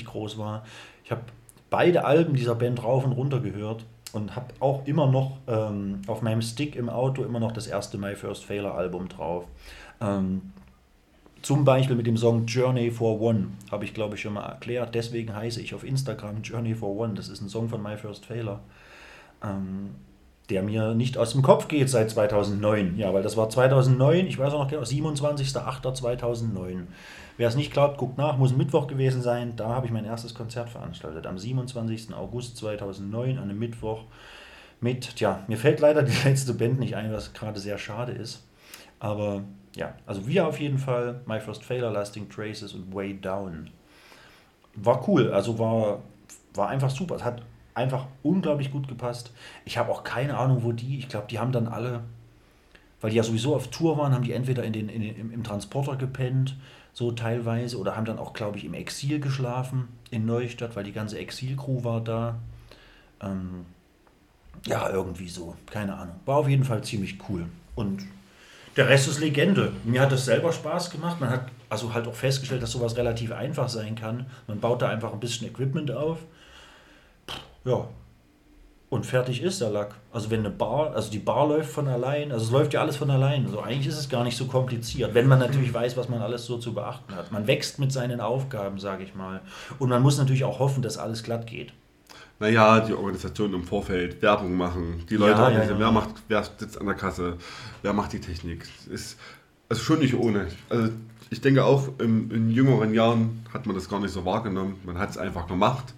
[0.05, 0.65] groß war.
[1.05, 1.23] Ich habe
[1.71, 3.85] beide Alben dieser Band rauf und runter gehört
[4.17, 7.99] und habe auch immer noch ähm, auf meinem Stick im Auto immer noch das erste
[7.99, 9.45] My First Failure Album drauf.
[10.01, 10.53] Ähm,
[11.43, 14.95] zum Beispiel mit dem Song Journey for One, habe ich glaube ich schon mal erklärt.
[14.95, 17.15] Deswegen heiße ich auf Instagram Journey for One.
[17.15, 18.61] Das ist ein Song von My First Failure.
[19.45, 19.91] Ähm,
[20.51, 22.97] der mir nicht aus dem Kopf geht seit 2009.
[22.97, 26.83] Ja, weil das war 2009, ich weiß auch noch genau, 27.08.2009.
[27.37, 29.57] Wer es nicht glaubt, guckt nach, muss Mittwoch gewesen sein.
[29.57, 31.27] Da habe ich mein erstes Konzert veranstaltet.
[31.27, 32.15] Am 27.
[32.15, 34.05] August 2009, an einem Mittwoch.
[34.81, 38.47] Mit, tja, mir fällt leider die letzte Band nicht ein, was gerade sehr schade ist.
[38.99, 39.43] Aber
[39.75, 43.71] ja, also wir auf jeden Fall, My First Failure, Lasting Traces und Way Down.
[44.75, 46.03] War cool, also war,
[46.55, 47.17] war einfach super.
[47.17, 47.43] Es hat
[47.75, 49.33] einfach unglaublich gut gepasst.
[49.67, 52.01] Ich habe auch keine Ahnung, wo die, ich glaube, die haben dann alle,
[53.03, 55.45] weil die ja sowieso auf Tour waren, haben die entweder in den, in im, im
[55.45, 56.57] Transporter gepennt,
[56.97, 60.93] so teilweise, oder haben dann auch, glaube ich, im Exil geschlafen in Neustadt, weil die
[60.93, 62.39] ganze Exilcrew war da.
[63.21, 63.67] Ähm,
[64.65, 66.17] ja, irgendwie so, keine Ahnung.
[66.25, 67.45] War auf jeden Fall ziemlich cool.
[67.75, 68.03] Und
[68.77, 69.75] der Rest ist Legende.
[69.85, 71.21] Mir hat es selber Spaß gemacht.
[71.21, 74.25] Man hat also halt auch festgestellt, dass sowas relativ einfach sein kann.
[74.47, 76.21] Man baut da einfach ein bisschen Equipment auf
[77.67, 77.89] ja.
[78.97, 79.95] Und fertig ist der Lack.
[80.11, 82.97] Also wenn eine Bar, also die Bar läuft von allein, also es läuft ja alles
[82.97, 83.45] von allein.
[83.45, 86.47] Also eigentlich ist es gar nicht so kompliziert, wenn man natürlich weiß, was man alles
[86.47, 87.31] so zu beachten hat.
[87.31, 89.43] Man wächst mit seinen Aufgaben, sage ich mal.
[89.79, 91.75] Und man muss natürlich auch hoffen, dass alles glatt geht.
[92.39, 95.79] Naja, die Organisation im Vorfeld, Werbung machen, die Leute, ja, ja, ja.
[95.79, 97.37] wer macht, wer sitzt an der Kasse,
[97.83, 98.67] wer macht die Technik.
[98.91, 99.19] Ist
[99.69, 100.47] also schon nicht ohne.
[100.71, 100.91] Also
[101.29, 104.77] ich denke auch, in, in jüngeren Jahren hat man das gar nicht so wahrgenommen.
[104.87, 105.93] Man hat es einfach gemacht.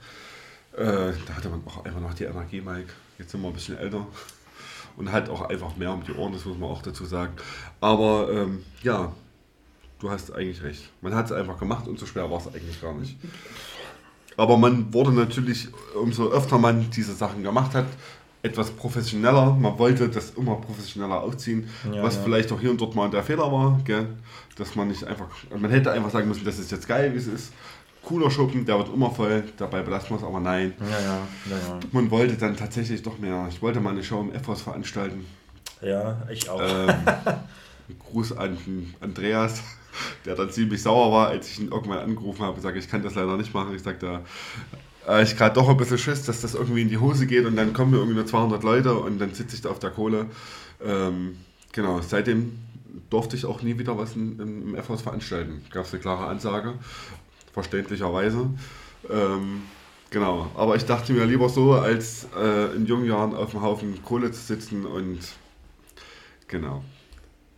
[0.78, 2.92] Äh, da hatte man auch einfach noch die Energie, Mike.
[3.18, 4.06] Jetzt sind wir ein bisschen älter
[4.96, 7.32] und halt auch einfach mehr um die Ohren, das muss man auch dazu sagen.
[7.80, 9.12] Aber ähm, ja,
[9.98, 10.90] du hast eigentlich recht.
[11.00, 13.16] Man hat es einfach gemacht und so schwer war es eigentlich gar nicht.
[14.36, 15.68] Aber man wurde natürlich,
[16.00, 17.86] umso öfter man diese Sachen gemacht hat,
[18.42, 19.50] etwas professioneller.
[19.54, 22.22] Man wollte das immer professioneller aufziehen, ja, was ja.
[22.22, 24.06] vielleicht auch hier und dort mal der Fehler war, gell?
[24.54, 27.26] dass man nicht einfach, man hätte einfach sagen müssen, das ist jetzt geil, wie es
[27.26, 27.52] ist
[28.08, 30.72] cooler Schuppen, der wird immer voll, dabei belassen wir es aber nein.
[30.80, 31.18] Ja, ja,
[31.50, 31.80] ja.
[31.92, 33.46] Man wollte dann tatsächlich doch mehr.
[33.50, 35.26] Ich wollte mal eine Show im FOS veranstalten.
[35.82, 36.60] Ja, ich auch.
[36.62, 36.94] Ähm,
[38.10, 38.56] Gruß an
[39.00, 39.62] Andreas,
[40.24, 43.02] der dann ziemlich sauer war, als ich ihn irgendwann angerufen habe und sage, ich kann
[43.02, 43.74] das leider nicht machen.
[43.74, 44.20] Ich sagte,
[45.06, 47.56] äh, ich gerade doch ein bisschen Schiss, dass das irgendwie in die Hose geht und
[47.56, 50.26] dann kommen wir irgendwie nur 200 Leute und dann sitze ich da auf der Kohle.
[50.82, 51.36] Ähm,
[51.72, 52.58] genau, seitdem
[53.10, 55.62] durfte ich auch nie wieder was im, im FOS veranstalten.
[55.70, 56.74] Gab es eine klare Ansage
[57.58, 58.50] verständlicherweise.
[59.10, 59.62] Ähm,
[60.10, 64.00] genau, aber ich dachte mir lieber so, als äh, in jungen Jahren auf dem Haufen
[64.04, 65.18] Kohle zu sitzen und
[66.46, 66.84] genau.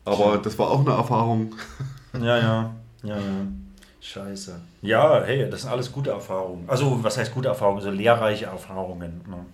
[0.07, 1.55] Aber das war auch eine Erfahrung.
[2.13, 2.75] Ja, ja,
[3.05, 3.47] ja, ja.
[4.01, 4.61] Scheiße.
[4.83, 6.65] Ja, hey, das sind alles gute Erfahrungen.
[6.69, 7.81] Also, was heißt gute Erfahrungen?
[7.81, 9.21] So lehrreiche Erfahrungen.
[9.29, 9.47] Ne?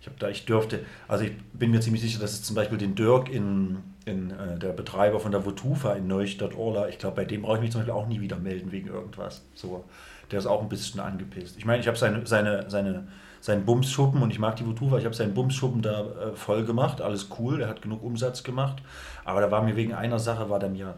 [0.00, 2.78] Ich habe da, ich dürfte, also ich bin mir ziemlich sicher, dass es zum Beispiel
[2.78, 7.24] den Dirk in, in äh, der Betreiber von der Votufa in Neustadt-Orla, ich glaube, bei
[7.24, 9.42] dem brauche ich mich zum Beispiel auch nie wieder melden wegen irgendwas.
[9.54, 9.84] So,
[10.30, 11.56] der ist auch ein bisschen angepisst.
[11.56, 13.08] Ich meine, ich habe seine, seine, seine,
[13.40, 17.00] seinen Bumsschuppen und ich mag die Votufa, ich habe seinen Bumsschuppen da äh, voll gemacht,
[17.00, 18.82] alles cool, er hat genug Umsatz gemacht,
[19.24, 20.94] aber da war mir wegen einer Sache, war der mir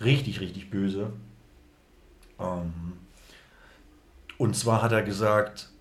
[0.00, 1.12] richtig, richtig böse.
[2.38, 2.94] Ähm,
[4.38, 5.71] und zwar hat er gesagt,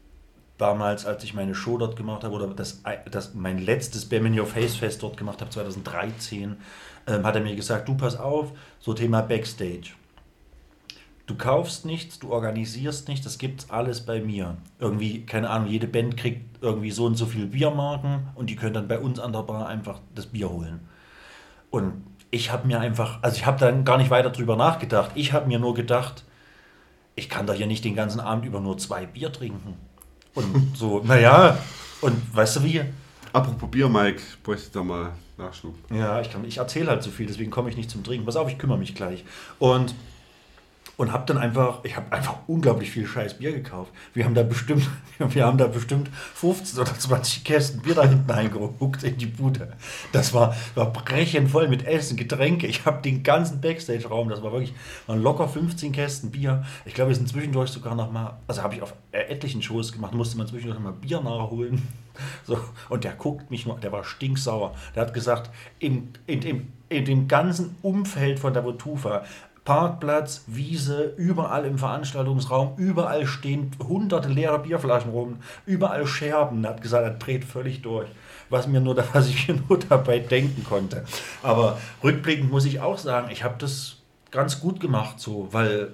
[0.61, 4.39] damals, als ich meine Show dort gemacht habe, oder das, das, mein letztes Bam in
[4.39, 6.57] Your Face Fest dort gemacht habe, 2013,
[7.07, 9.93] ähm, hat er mir gesagt, du pass auf, so Thema Backstage.
[11.25, 14.57] Du kaufst nichts, du organisierst nichts, das gibt's alles bei mir.
[14.79, 18.73] Irgendwie, keine Ahnung, jede Band kriegt irgendwie so und so viel Biermarken und die können
[18.73, 20.81] dann bei uns an der Bar einfach das Bier holen.
[21.69, 25.11] Und ich habe mir einfach, also ich habe dann gar nicht weiter drüber nachgedacht.
[25.15, 26.23] Ich habe mir nur gedacht,
[27.15, 29.75] ich kann doch hier nicht den ganzen Abend über nur zwei Bier trinken.
[30.35, 31.57] Und so, naja,
[32.01, 32.81] und weißt du wie?
[33.33, 35.75] Apropos Bier, Mike, bräuchte ich da mal Nachschub.
[35.93, 38.25] Ja, ich, kann- ich erzähle halt so viel, deswegen komme ich nicht zum Trinken.
[38.25, 39.23] Pass auf, ich kümmere mich gleich.
[39.59, 39.93] Und,
[41.01, 43.91] und habe dann einfach, ich habe einfach unglaublich viel scheiß Bier gekauft.
[44.13, 44.87] Wir haben da bestimmt,
[45.17, 49.73] wir haben da bestimmt 15 oder 20 Kästen Bier da hinten eingeruckt in die Bude.
[50.11, 52.67] Das war, war brechend voll mit Essen, Getränke.
[52.67, 54.75] Ich habe den ganzen Backstage-Raum, das war wirklich,
[55.07, 56.63] waren locker 15 Kästen Bier.
[56.85, 59.91] Ich glaube, wir sind zwischendurch sogar noch mal, also habe ich auf äh, etlichen Shows
[59.91, 61.81] gemacht, musste man zwischendurch noch mal Bier nachholen.
[62.45, 64.75] So, und der guckt mich nur, der war stinksauer.
[64.93, 65.49] Der hat gesagt,
[65.79, 69.23] im, in, dem, in dem ganzen Umfeld von der Votufa,
[69.63, 75.37] Parkplatz, Wiese, überall im Veranstaltungsraum, überall stehen hunderte leere Bierflaschen rum,
[75.67, 76.63] überall Scherben.
[76.63, 78.07] Er hat gesagt, er dreht völlig durch.
[78.49, 81.05] Was, mir nur, was ich mir nur dabei denken konnte.
[81.43, 83.97] Aber rückblickend muss ich auch sagen, ich habe das
[84.31, 85.93] ganz gut gemacht, so, weil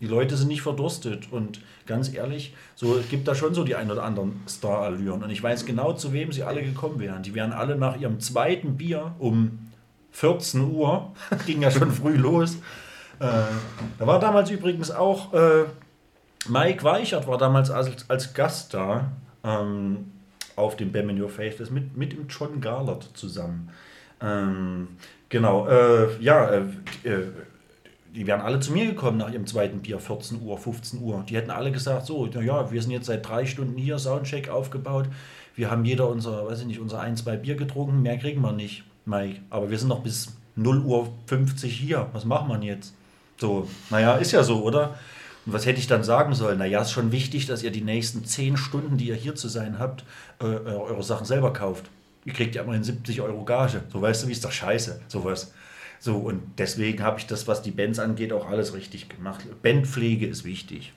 [0.00, 3.74] die Leute sind nicht verdurstet und ganz ehrlich, so es gibt da schon so die
[3.76, 7.22] ein oder anderen Star-Allüren und ich weiß genau, zu wem sie alle gekommen wären.
[7.22, 9.70] Die wären alle nach ihrem zweiten Bier um
[10.12, 11.12] 14 Uhr,
[11.46, 12.56] ging ja schon früh los.
[13.18, 13.24] Äh,
[13.98, 15.64] da war damals übrigens auch äh,
[16.48, 19.10] Mike Weichert war damals als, als Gast da
[19.44, 20.12] ähm,
[20.54, 23.70] auf dem Bam in Your Face mit, mit dem John Garlert zusammen.
[24.20, 24.88] Ähm,
[25.28, 26.60] genau, äh, ja, äh,
[27.04, 27.26] äh,
[28.14, 31.24] die wären alle zu mir gekommen nach ihrem zweiten Bier, 14 Uhr, 15 Uhr.
[31.28, 35.06] Die hätten alle gesagt, so, ja, wir sind jetzt seit drei Stunden hier, Soundcheck aufgebaut.
[35.54, 38.52] Wir haben jeder unser, weiß ich nicht, unser ein, zwei Bier getrunken, mehr kriegen wir
[38.52, 39.40] nicht, Mike.
[39.50, 42.08] Aber wir sind noch bis 0 Uhr 50 hier.
[42.12, 42.94] Was wir denn jetzt?
[43.38, 44.98] So, naja, ist ja so, oder?
[45.44, 46.58] Und was hätte ich dann sagen sollen?
[46.58, 49.78] Naja, ist schon wichtig, dass ihr die nächsten 10 Stunden, die ihr hier zu sein
[49.78, 50.04] habt,
[50.40, 51.84] äh, eure Sachen selber kauft.
[52.24, 53.82] Ihr kriegt ja immerhin 70 Euro Gage.
[53.92, 55.52] So weißt du, wie ist doch scheiße, sowas.
[56.00, 59.44] So, und deswegen habe ich das, was die Bands angeht, auch alles richtig gemacht.
[59.62, 60.92] Bandpflege ist wichtig.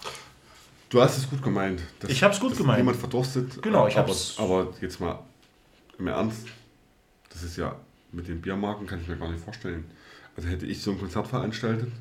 [0.89, 1.81] Du hast es gut gemeint.
[1.99, 2.79] dass- Ich hab's gut dass gemeint.
[2.79, 3.61] Niemand verdurstet.
[3.61, 5.19] Genau, ich aber, hab's- aber jetzt mal
[5.99, 6.47] im Ernst,
[7.31, 7.75] das ist ja
[8.11, 9.85] mit den Biermarken kann ich mir gar nicht vorstellen.
[10.35, 11.91] Also hätte ich so ein Konzert veranstaltet,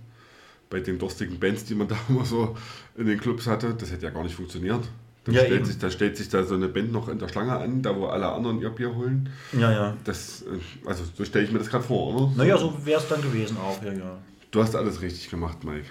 [0.70, 2.56] bei den durstigen Bands, die man da immer so
[2.96, 4.84] in den Clubs hatte, das hätte ja gar nicht funktioniert.
[5.24, 5.64] Da, Ja, stellt, eben.
[5.64, 8.06] sich, da stellt sich da so eine Band noch in der Schlange an, da wo
[8.06, 9.28] alle anderen ihr Bier holen.
[9.52, 9.96] Ja, ja.
[10.04, 12.32] Das, äh, also so stelle ich mir das gerade vor, oder?
[12.36, 14.18] Naja, so wäre es dann gewesen auch, ja, ja.
[14.50, 15.86] Du hast alles richtig gemacht, Mike.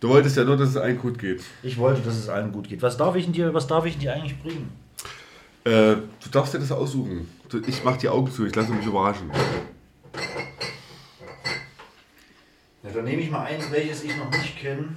[0.00, 1.42] Du wolltest ja nur, dass es allen gut geht.
[1.62, 2.80] Ich wollte, dass es allen gut geht.
[2.80, 4.70] Was darf ich dir, was darf ich dir eigentlich bringen?
[5.64, 7.28] Äh, du darfst dir das aussuchen.
[7.66, 9.30] Ich mach die Augen zu, ich lasse mich überraschen.
[12.82, 14.88] Ja, dann nehme ich mal eins, welches ich noch nicht kenne.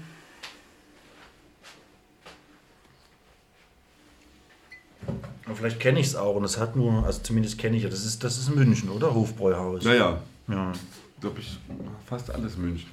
[5.45, 7.89] Aber vielleicht kenne ich es auch und es hat nur, also zumindest kenne ich ja,
[7.89, 9.13] das ist, das ist München, oder?
[9.13, 9.84] Hofbräuhaus.
[9.84, 10.71] Naja, Ja.
[11.19, 11.57] glaube ich,
[12.05, 12.89] fast alles München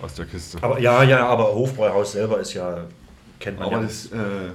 [0.00, 0.62] aus der Kiste.
[0.62, 2.86] Aber ja, ja, aber Hofbräuhaus selber ist ja,
[3.38, 3.82] kennt man Aber ja.
[3.82, 4.50] das äh,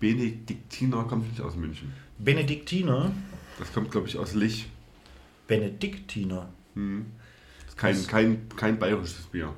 [0.00, 1.92] Benediktiner kommt nicht aus München.
[2.18, 3.12] Benediktiner?
[3.58, 4.68] Das kommt, glaube ich, aus Lich.
[5.46, 6.48] Benediktiner.
[6.74, 7.15] Ist
[7.76, 9.52] kein, kein, kein bayerisches Bier.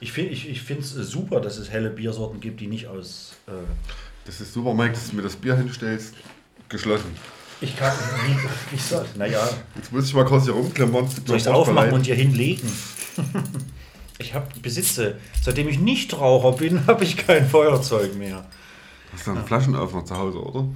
[0.00, 3.34] Ich finde es ich, ich find's super, dass es helle Biersorten gibt, die nicht aus.
[3.46, 3.52] Äh,
[4.24, 6.14] Das ist super, Mike, dass du mir das Bier hinstellst.
[6.68, 7.14] Geschlossen.
[7.60, 7.92] ich kann.
[8.26, 9.06] Wie, wie soll.
[9.16, 11.08] Naja, Jetzt muss ich mal kurz hier rumklimmern.
[11.08, 12.68] soll ich es aufmachen und hier hinlegen?
[14.18, 18.44] ich hab, besitze, seitdem ich Nichtraucher bin, habe ich kein Feuerzeug mehr.
[19.12, 20.68] Hast du einen Flaschenöffner zu Hause, oder?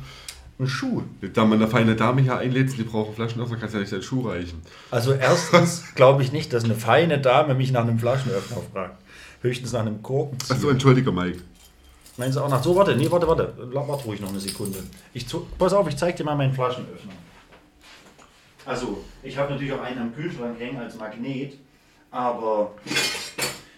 [0.60, 1.02] Ein Schuh.
[1.32, 3.92] Da man eine feine Dame hier einlädst, die braucht einen Flaschenöffner, kannst du ja nicht
[3.94, 4.60] deinen Schuh reichen.
[4.90, 9.00] Also erstens glaube ich nicht, dass eine feine Dame mich nach einem Flaschenöffner fragt.
[9.40, 10.56] Höchstens nach einem Korkenzieher.
[10.56, 11.40] Achso, entschuldige, Mike.
[12.18, 12.76] Meinen Sie auch nach so?
[12.76, 13.54] Warte, nee, warte, warte.
[13.72, 14.80] Warte ruhig noch eine Sekunde.
[15.14, 17.12] Ich zu, pass auf, ich zeig dir mal meinen Flaschenöffner.
[18.66, 21.54] Also, ich habe natürlich auch einen am Kühlschrank hängen als Magnet,
[22.10, 22.72] aber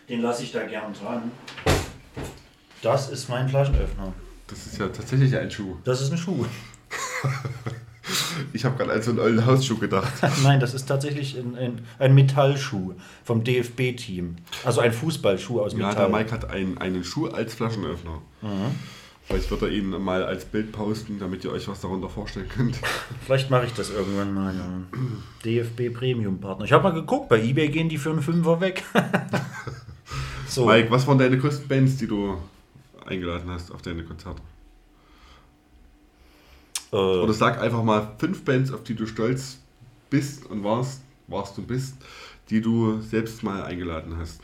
[0.09, 1.31] den lasse ich da gern dran.
[2.83, 4.13] Das ist mein Flaschenöffner.
[4.49, 5.77] Das ist ja tatsächlich ein Schuh.
[5.85, 6.45] Das ist ein Schuh.
[8.53, 10.13] Ich habe gerade an so einen alten Hausschuh gedacht.
[10.43, 12.95] Nein, das ist tatsächlich ein, ein, ein Metallschuh
[13.25, 14.37] vom DFB-Team.
[14.65, 16.09] Also ein Fußballschuh aus Ja, Metall.
[16.11, 18.21] der Mike hat einen, einen Schuh als Flaschenöffner.
[19.25, 22.77] Vielleicht wird er ihn mal als Bild posten, damit ihr euch was darunter vorstellen könnt.
[23.25, 24.53] Vielleicht mache ich das irgendwann mal.
[24.55, 24.65] Ja.
[25.45, 26.65] DFB Premium Partner.
[26.65, 28.83] Ich habe mal geguckt, bei eBay gehen die für einen Fünfer weg.
[30.49, 30.67] so.
[30.67, 32.37] Mike, was waren deine größten Bands, die du
[33.07, 34.43] eingeladen hast auf deine Konzerte?
[36.93, 39.59] Äh, Oder sag einfach mal fünf Bands, auf die du stolz
[40.11, 41.97] bist und warst, warst du bist,
[42.51, 44.41] die du selbst mal eingeladen hast.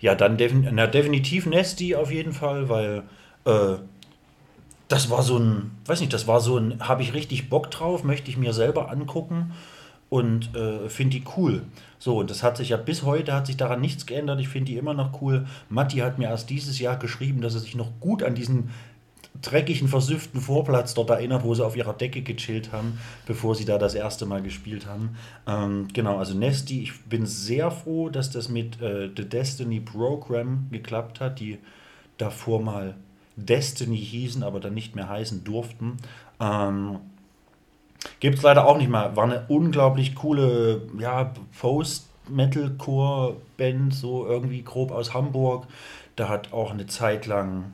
[0.00, 3.02] Ja, dann defin na, definitiv Nasty auf jeden Fall, weil
[3.44, 3.76] äh,
[4.88, 8.04] das war so ein, weiß nicht, das war so ein, habe ich richtig Bock drauf,
[8.04, 9.52] möchte ich mir selber angucken
[10.08, 11.62] und äh, finde die cool.
[11.98, 14.40] So, und das hat sich ja bis heute hat sich daran nichts geändert.
[14.40, 15.46] Ich finde die immer noch cool.
[15.68, 18.70] Matti hat mir erst dieses Jahr geschrieben, dass er sich noch gut an diesen
[19.40, 23.78] dreckigen, versüfften Vorplatz dort erinnert, wo sie auf ihrer Decke gechillt haben, bevor sie da
[23.78, 25.16] das erste Mal gespielt haben.
[25.46, 30.66] Ähm, genau, also Nesty, ich bin sehr froh, dass das mit äh, The Destiny Program
[30.70, 31.58] geklappt hat, die
[32.16, 32.94] davor mal
[33.36, 35.98] Destiny hießen, aber dann nicht mehr heißen durften.
[36.40, 36.98] Ähm,
[38.20, 39.16] Gibt es leider auch nicht mehr.
[39.16, 45.66] War eine unglaublich coole ja, Post-Metalcore-Band, so irgendwie grob aus Hamburg.
[46.16, 47.72] Da hat auch eine Zeit lang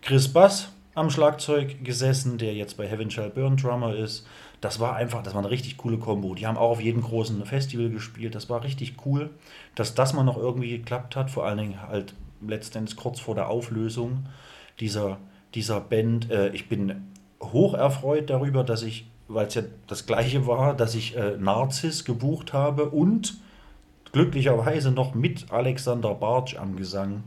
[0.00, 4.26] Chris Bass am Schlagzeug gesessen, der jetzt bei Heaven Shall Burn Drummer ist.
[4.60, 6.34] Das war einfach, das war eine richtig coole Kombo.
[6.34, 8.34] Die haben auch auf jedem großen Festival gespielt.
[8.34, 9.30] Das war richtig cool,
[9.74, 11.30] dass das mal noch irgendwie geklappt hat.
[11.30, 14.26] Vor allen Dingen halt letztendlich kurz vor der Auflösung
[14.80, 15.18] dieser,
[15.54, 16.30] dieser Band.
[16.30, 17.08] Äh, ich bin
[17.42, 22.04] hoch erfreut darüber, dass ich, weil es ja das gleiche war, dass ich äh, Narziss
[22.04, 23.36] gebucht habe und
[24.12, 27.24] glücklicherweise noch mit Alexander Bartsch am Gesang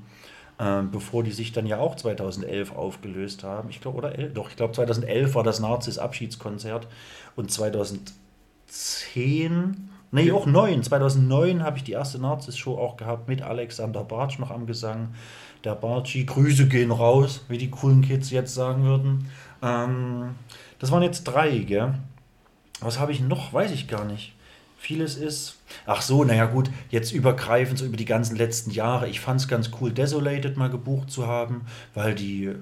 [0.60, 3.70] ähm, bevor die sich dann ja auch 2011 aufgelöst haben.
[3.70, 4.10] Ich glaube, oder?
[4.12, 6.88] Doch, ich glaube 2011 war das Nazis Abschiedskonzert
[7.36, 14.04] und 2010, nee, auch 9, 2009 habe ich die erste Nazis-Show auch gehabt mit Alexander
[14.04, 15.10] Bartsch noch am Gesang.
[15.64, 19.30] Der Bartschi, Grüße gehen raus, wie die coolen Kids jetzt sagen würden.
[19.62, 20.36] Ähm,
[20.80, 21.94] das waren jetzt drei, gell?
[22.80, 23.54] Was habe ich noch?
[23.54, 24.34] Weiß ich gar nicht.
[24.78, 25.58] Vieles ist.
[25.88, 29.10] Ach so, naja, gut, jetzt übergreifend, so über die ganzen letzten Jahre.
[29.10, 31.66] Ich fand es ganz cool, Desolated mal gebucht zu haben,
[31.96, 32.54] weil die,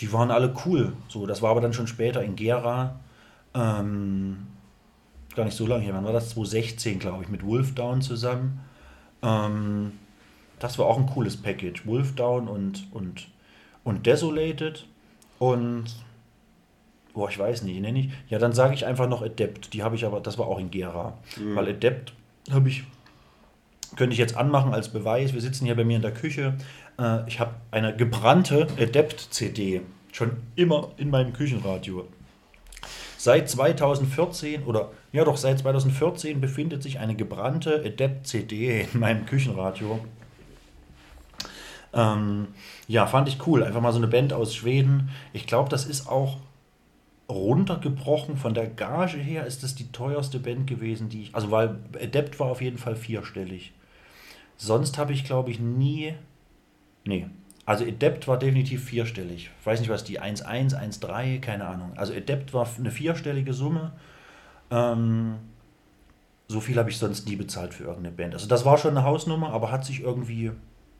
[0.00, 0.92] die waren alle cool.
[1.08, 3.00] So, das war aber dann schon später in Gera.
[3.52, 4.46] Ähm,
[5.34, 5.94] gar nicht so lange her.
[5.94, 6.30] Wann war das?
[6.30, 8.60] 2016, glaube ich, mit Wolfdown zusammen.
[9.22, 9.92] Ähm,
[10.60, 11.84] das war auch ein cooles Package.
[11.84, 13.28] Wolfdown und, und,
[13.82, 14.86] und Desolated.
[15.40, 15.84] Und
[17.18, 18.08] boah, ich weiß nicht, nenne ich.
[18.28, 19.74] Ja, dann sage ich einfach noch Adept.
[19.74, 21.18] Die habe ich aber, das war auch in Gera.
[21.36, 21.56] Mhm.
[21.56, 22.12] Weil Adept
[22.50, 22.84] habe ich,
[23.96, 25.34] könnte ich jetzt anmachen als Beweis.
[25.34, 26.54] Wir sitzen hier bei mir in der Küche.
[26.96, 29.80] Äh, ich habe eine gebrannte Adept-CD
[30.12, 32.06] schon immer in meinem Küchenradio.
[33.16, 39.98] Seit 2014 oder ja doch seit 2014 befindet sich eine gebrannte Adept-CD in meinem Küchenradio.
[41.92, 42.46] Ähm,
[42.86, 43.64] ja, fand ich cool.
[43.64, 45.10] Einfach mal so eine Band aus Schweden.
[45.32, 46.36] Ich glaube, das ist auch
[47.28, 51.34] runtergebrochen von der Gage her ist das die teuerste Band gewesen, die ich.
[51.34, 53.72] Also, weil Adept war auf jeden Fall vierstellig.
[54.56, 56.14] Sonst habe ich, glaube ich, nie.
[57.04, 57.26] Nee.
[57.66, 59.50] Also, Adept war definitiv vierstellig.
[59.60, 61.92] Ich weiß nicht, was die 1,1, 1,3, keine Ahnung.
[61.96, 63.92] Also, Adept war eine vierstellige Summe.
[64.70, 65.34] Ähm,
[66.48, 68.32] so viel habe ich sonst nie bezahlt für irgendeine Band.
[68.32, 70.50] Also, das war schon eine Hausnummer, aber hat sich irgendwie.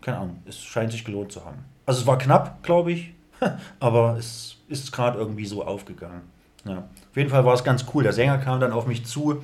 [0.02, 0.42] Keine Ahnung.
[0.44, 1.64] Es scheint sich gelohnt zu haben.
[1.86, 3.14] Also, es war knapp, glaube ich.
[3.80, 6.22] aber es ist gerade irgendwie so aufgegangen.
[6.64, 6.78] Ja.
[6.78, 8.02] Auf jeden Fall war es ganz cool.
[8.02, 9.42] Der Sänger kam dann auf mich zu.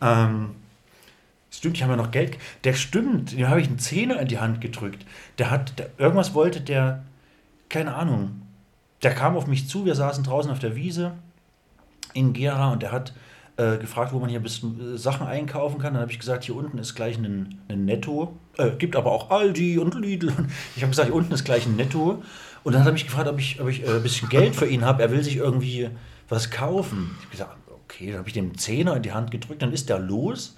[0.00, 0.50] Ähm,
[1.50, 2.38] stimmt, ich habe ja noch Geld.
[2.64, 5.06] Der stimmt, dem habe ich einen Zehner in die Hand gedrückt.
[5.38, 7.04] Der hat, der, irgendwas wollte der,
[7.68, 8.42] keine Ahnung.
[9.02, 11.12] Der kam auf mich zu, wir saßen draußen auf der Wiese
[12.14, 13.12] in Gera und der hat
[13.56, 15.94] äh, gefragt, wo man hier ein bisschen äh, Sachen einkaufen kann.
[15.94, 18.36] Dann habe ich gesagt, hier unten ist gleich ein, ein Netto.
[18.56, 20.32] Äh, gibt aber auch Aldi und Lidl.
[20.76, 22.22] Ich habe gesagt, hier unten ist gleich ein Netto.
[22.64, 24.66] Und dann hat er mich gefragt, ob ich, ob ich äh, ein bisschen Geld für
[24.66, 25.02] ihn habe.
[25.02, 25.90] Er will sich irgendwie
[26.28, 27.10] was kaufen.
[27.18, 29.62] Ich habe gesagt, okay, dann habe ich dem Zehner in die Hand gedrückt.
[29.62, 30.56] Dann ist er los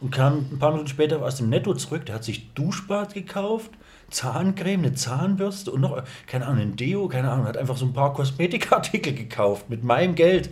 [0.00, 2.06] und kam ein paar Minuten später aus dem Netto zurück.
[2.06, 3.70] Der hat sich Duschbad gekauft,
[4.10, 7.46] Zahncreme, eine Zahnbürste und noch, keine Ahnung, ein Deo, keine Ahnung.
[7.46, 10.50] Hat einfach so ein paar Kosmetikartikel gekauft mit meinem Geld.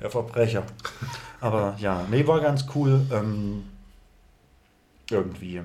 [0.00, 0.62] Der Verbrecher.
[1.40, 3.04] Aber ja, nee, war ganz cool.
[3.12, 3.64] Ähm,
[5.10, 5.60] irgendwie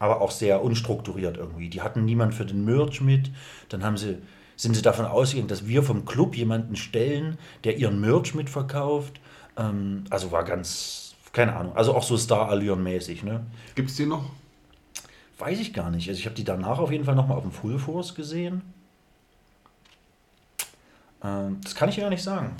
[0.00, 1.68] aber auch sehr unstrukturiert irgendwie.
[1.68, 3.30] Die hatten niemand für den Merch mit.
[3.68, 4.16] Dann haben sie,
[4.56, 9.20] sind sie davon ausgegangen, dass wir vom Club jemanden stellen, der ihren Merch mitverkauft.
[9.56, 13.22] Ähm, also war ganz, keine Ahnung, also auch so Star-Allüren-mäßig.
[13.22, 13.44] Ne?
[13.74, 14.24] Gibt es die noch?
[15.38, 16.08] Weiß ich gar nicht.
[16.08, 18.62] Also ich habe die danach auf jeden Fall nochmal auf dem Full Force gesehen.
[21.22, 22.56] Ähm, das kann ich ja gar nicht sagen.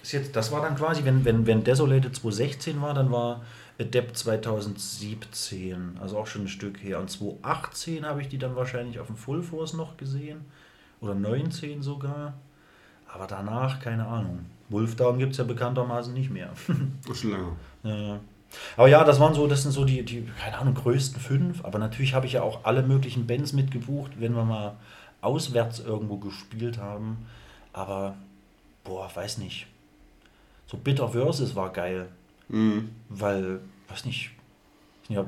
[0.00, 3.40] Das, jetzt, das war dann quasi, wenn, wenn, wenn Desolated 2016 war, dann war
[3.82, 7.00] Adept 2017, also auch schon ein Stück her.
[7.00, 10.44] Und 2018 habe ich die dann wahrscheinlich auf dem Full Force noch gesehen.
[11.00, 12.34] Oder 19 sogar.
[13.12, 14.46] Aber danach, keine Ahnung.
[14.68, 16.50] Wolfdown gibt es ja bekanntermaßen nicht mehr.
[17.02, 17.52] das ist schon lange.
[17.82, 18.20] Ja.
[18.76, 21.64] Aber ja, das waren so, das sind so die, die, keine Ahnung, größten fünf.
[21.64, 24.76] Aber natürlich habe ich ja auch alle möglichen Bands mitgebucht, wenn wir mal
[25.20, 27.26] auswärts irgendwo gespielt haben.
[27.72, 28.14] Aber,
[28.84, 29.66] boah, weiß nicht.
[30.66, 32.08] so Bitter Versus war geil.
[32.48, 32.90] Mhm.
[33.08, 33.60] Weil,
[33.92, 34.30] weiß nicht,
[35.08, 35.24] ja,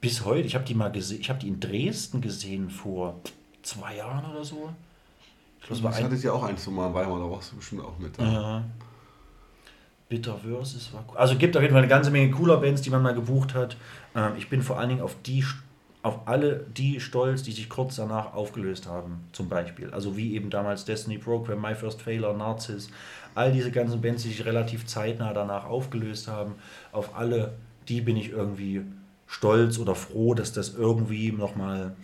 [0.00, 3.20] bis heute, ich habe die mal gesehen, ich habe die in Dresden gesehen vor
[3.62, 4.70] zwei Jahren oder so.
[5.60, 7.82] Ich glaube, es Das hattet ihr auch ein, Mal in Weimar, da warst du bestimmt
[7.82, 8.16] auch mit.
[8.18, 8.64] Ja.
[10.08, 11.18] Bitter Versus war cool.
[11.18, 13.76] Also gibt auf jeden Fall eine ganze Menge cooler Bands, die man mal gebucht hat.
[14.16, 15.44] Ähm, ich bin vor allen Dingen auf die
[16.02, 19.90] auf alle die stolz, die sich kurz danach aufgelöst haben, zum Beispiel.
[19.90, 22.90] Also wie eben damals Destiny Program, My First Failure, Narcis,
[23.34, 26.54] all diese ganzen Bands, die sich relativ zeitnah danach aufgelöst haben.
[26.92, 27.54] Auf alle
[27.88, 28.82] die bin ich irgendwie
[29.26, 31.94] stolz oder froh, dass das irgendwie nochmal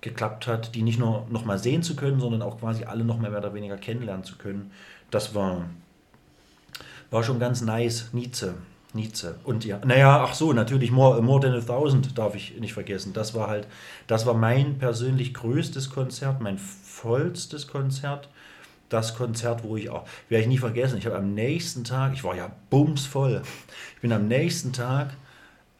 [0.00, 3.40] geklappt hat, die nicht nur nochmal sehen zu können, sondern auch quasi alle nochmal mehr
[3.40, 4.70] oder weniger kennenlernen zu können.
[5.10, 5.64] Das war,
[7.10, 8.10] war schon ganz nice.
[8.12, 8.54] Nietzsche.
[8.94, 9.34] Nietzsche.
[9.44, 13.12] Und ja, naja, ach so, natürlich More, More Than a Thousand darf ich nicht vergessen.
[13.12, 13.66] Das war halt,
[14.06, 18.28] das war mein persönlich größtes Konzert, mein vollstes Konzert.
[18.88, 22.24] Das Konzert, wo ich auch, werde ich nie vergessen, ich habe am nächsten Tag, ich
[22.24, 23.42] war ja bumsvoll,
[23.96, 25.10] ich bin am nächsten Tag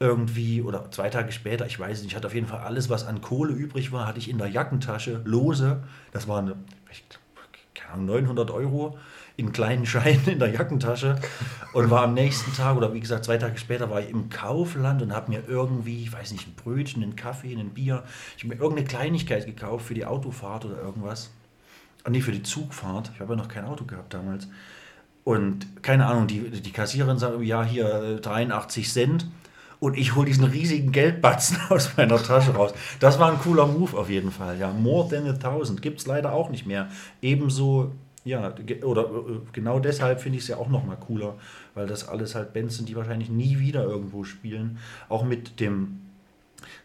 [0.01, 3.07] irgendwie, oder zwei Tage später, ich weiß nicht, ich hatte auf jeden Fall alles, was
[3.07, 5.83] an Kohle übrig war, hatte ich in der Jackentasche, lose,
[6.13, 6.55] das waren,
[6.91, 7.23] ich glaub,
[7.75, 8.99] keine Ahnung, 900 Euro
[9.39, 11.19] in kleinen Scheinen in der Jackentasche.
[11.73, 15.01] Und war am nächsten Tag oder wie gesagt zwei Tage später war ich im Kaufland
[15.01, 18.03] und habe mir irgendwie, ich weiß nicht, ein Brötchen, einen Kaffee, ein Bier,
[18.37, 21.31] ich habe mir irgendeine Kleinigkeit gekauft für die Autofahrt oder irgendwas.
[22.05, 23.11] Ah, nee, für die Zugfahrt.
[23.15, 24.49] Ich habe ja noch kein Auto gehabt damals.
[25.25, 29.27] Und keine Ahnung, die, die Kassiererin sagt, ja, hier äh, 83 Cent.
[29.81, 32.73] Und ich hole diesen riesigen Geldbatzen aus meiner Tasche raus.
[32.99, 34.59] Das war ein cooler Move auf jeden Fall.
[34.59, 36.89] Ja, More Than a Thousand gibt es leider auch nicht mehr.
[37.21, 37.93] Ebenso,
[38.25, 41.35] ja, oder äh, genau deshalb finde ich es ja auch nochmal cooler,
[41.75, 44.79] weil das alles halt Bands sind, die wahrscheinlich nie wieder irgendwo spielen.
[45.09, 46.08] Auch mit dem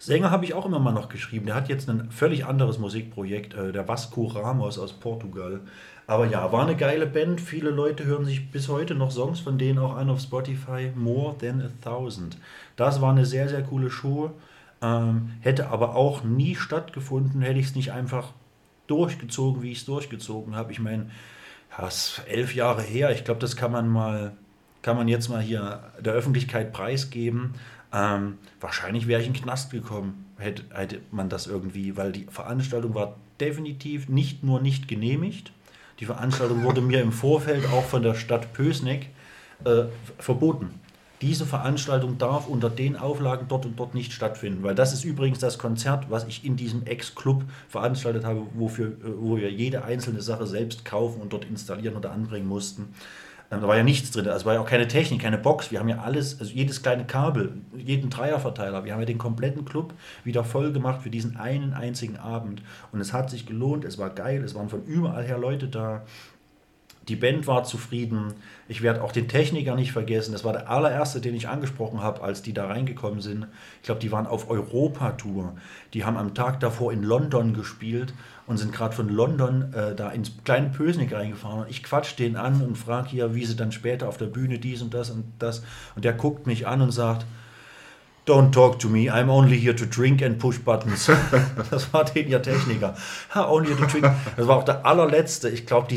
[0.03, 1.45] Sänger habe ich auch immer mal noch geschrieben.
[1.45, 5.61] Der hat jetzt ein völlig anderes Musikprojekt, äh, der Vasco Ramos aus Portugal.
[6.07, 7.39] Aber ja, war eine geile Band.
[7.39, 10.91] Viele Leute hören sich bis heute noch Songs von denen auch an auf Spotify.
[10.93, 12.37] More Than a Thousand.
[12.75, 14.31] Das war eine sehr, sehr coole Show.
[14.81, 18.33] Ähm, hätte aber auch nie stattgefunden, hätte ich es nicht einfach
[18.87, 20.73] durchgezogen, wie ich es durchgezogen habe.
[20.73, 21.11] Ich meine,
[21.77, 23.11] ja, es ist elf Jahre her.
[23.11, 24.33] Ich glaube, das kann man mal,
[24.81, 27.53] kann man jetzt mal hier der Öffentlichkeit preisgeben.
[27.93, 32.25] Ähm, wahrscheinlich wäre ich in den Knast gekommen, hätte, hätte man das irgendwie, weil die
[32.25, 35.51] Veranstaltung war definitiv nicht nur nicht genehmigt.
[35.99, 39.09] Die Veranstaltung wurde mir im Vorfeld auch von der Stadt Pösneck
[39.63, 39.83] äh,
[40.17, 40.79] verboten.
[41.21, 45.39] Diese Veranstaltung darf unter den Auflagen dort und dort nicht stattfinden, weil das ist übrigens
[45.39, 50.21] das Konzert, was ich in diesem Ex-Club veranstaltet habe, wofür, äh, wo wir jede einzelne
[50.21, 52.93] Sache selbst kaufen und dort installieren oder anbringen mussten.
[53.53, 55.71] Ähm, Da war ja nichts drin, also war ja auch keine Technik, keine Box.
[55.71, 58.85] Wir haben ja alles, also jedes kleine Kabel, jeden Dreierverteiler.
[58.85, 59.93] Wir haben ja den kompletten Club
[60.23, 62.61] wieder voll gemacht für diesen einen einzigen Abend.
[62.91, 66.03] Und es hat sich gelohnt, es war geil, es waren von überall her Leute da.
[67.09, 68.33] Die Band war zufrieden.
[68.69, 70.31] Ich werde auch den Techniker nicht vergessen.
[70.31, 73.47] Das war der allererste, den ich angesprochen habe, als die da reingekommen sind.
[73.81, 75.53] Ich glaube, die waren auf Europa-Tour.
[75.93, 78.13] Die haben am Tag davor in London gespielt
[78.45, 81.61] und sind gerade von London äh, da ins kleine Pösnick reingefahren.
[81.61, 84.59] Und ich quatsch den an und frage hier, wie sie dann später auf der Bühne
[84.59, 85.63] dies und das und das.
[85.95, 87.25] Und der guckt mich an und sagt,
[88.25, 91.11] Don't talk to me, I'm only here to drink and push buttons.
[91.69, 92.95] Das war den ihr Techniker.
[93.35, 94.09] Only here to drink.
[94.37, 95.49] Das war auch der allerletzte.
[95.49, 95.93] Ich glaube,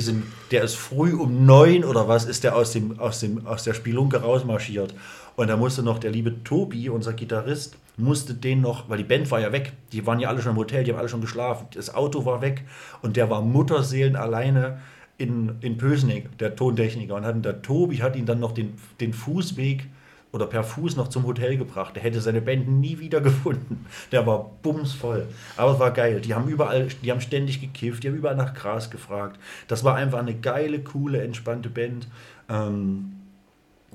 [0.51, 3.75] der ist früh um neun oder was, ist der aus, dem, aus, dem, aus der
[3.75, 4.93] Spielunke rausmarschiert.
[5.37, 9.31] Und da musste noch der liebe Tobi, unser Gitarrist, musste den noch, weil die Band
[9.31, 11.67] war ja weg, die waren ja alle schon im Hotel, die haben alle schon geschlafen,
[11.75, 12.65] das Auto war weg
[13.03, 14.79] und der war Mutterseelen alleine
[15.19, 17.15] in, in Pösneck, der Tontechniker.
[17.15, 19.87] Und hat, der Tobi hat ihn dann noch den, den Fußweg
[20.33, 21.97] oder per Fuß noch zum Hotel gebracht.
[21.97, 23.87] Der hätte seine Band nie wieder gefunden.
[24.13, 25.27] Der war bumsvoll.
[25.57, 26.21] Aber es war geil.
[26.21, 29.41] Die haben überall, die haben ständig gekifft, die haben überall nach Gras gefragt.
[29.69, 32.09] Das war einfach eine geile, coole, entspannte Band.
[32.49, 33.13] Ähm,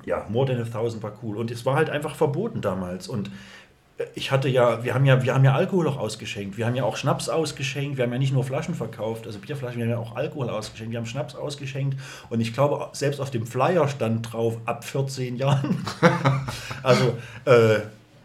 [0.04, 1.36] ja, More Than a Thousand war cool.
[1.36, 3.06] Und es war halt einfach verboten damals.
[3.06, 3.30] Und
[4.14, 6.56] ich hatte ja, wir haben ja, wir haben ja Alkohol auch ausgeschenkt.
[6.56, 7.96] Wir haben ja auch Schnaps ausgeschenkt.
[7.98, 10.92] Wir haben ja nicht nur Flaschen verkauft, also Bierflaschen, wir haben ja auch Alkohol ausgeschenkt.
[10.92, 11.98] Wir haben Schnaps ausgeschenkt.
[12.30, 15.84] Und ich glaube, selbst auf dem Flyer stand drauf, ab 14 Jahren.
[16.82, 17.80] also, äh,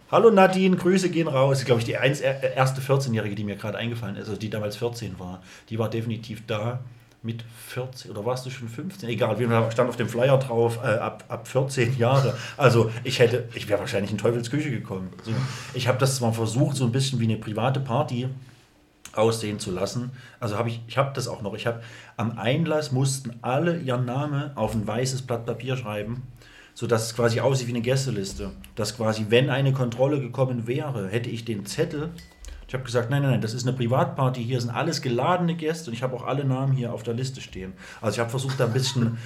[0.09, 1.63] hallo Nadine, Grüße gehen raus.
[1.65, 5.19] Glaube ich, die eins, erste 14-Jährige, die mir gerade eingefallen ist, also die damals 14
[5.19, 6.79] war, die war definitiv da
[7.23, 9.09] mit 14 oder warst du schon 15?
[9.09, 12.37] Egal, wir stand auf dem Flyer drauf, äh, ab, ab 14 Jahre.
[12.55, 15.09] Also ich hätte, ich wäre wahrscheinlich in Teufels Küche gekommen.
[15.23, 15.31] So,
[15.73, 18.29] ich habe das zwar versucht, so ein bisschen wie eine private Party
[19.13, 20.11] aussehen zu lassen.
[20.39, 21.55] Also habe ich, ich habe das auch noch.
[21.55, 21.81] Ich habe
[22.17, 26.23] am Einlass mussten alle ihren Namen auf ein weißes Blatt Papier schreiben,
[26.75, 28.51] sodass es quasi aussieht wie eine Gästeliste.
[28.75, 32.11] Dass quasi, wenn eine Kontrolle gekommen wäre, hätte ich den Zettel
[32.67, 35.89] ich habe gesagt, nein, nein, nein, das ist eine Privatparty, hier sind alles geladene Gäste
[35.89, 37.73] und ich habe auch alle Namen hier auf der Liste stehen.
[38.01, 39.17] Also ich habe versucht, da ein bisschen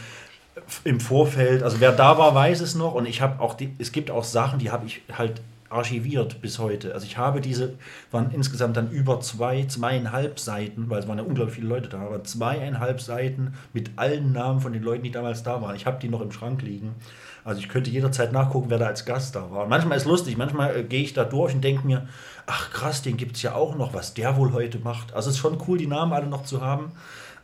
[0.83, 3.91] im Vorfeld, also wer da war, weiß es noch und ich habe auch, die, es
[3.91, 5.41] gibt auch Sachen, die habe ich halt
[5.71, 6.93] archiviert bis heute.
[6.93, 7.75] Also ich habe diese,
[8.11, 12.01] waren insgesamt dann über zwei, zweieinhalb Seiten, weil es waren ja unglaublich viele Leute da,
[12.01, 15.75] aber zweieinhalb Seiten mit allen Namen von den Leuten, die damals da waren.
[15.75, 16.95] Ich habe die noch im Schrank liegen.
[17.43, 19.63] Also ich könnte jederzeit nachgucken, wer da als Gast da war.
[19.63, 22.07] Und manchmal ist lustig, manchmal äh, gehe ich da durch und denke mir,
[22.45, 25.13] ach krass, den gibt es ja auch noch, was der wohl heute macht.
[25.13, 26.91] Also es ist schon cool, die Namen alle noch zu haben.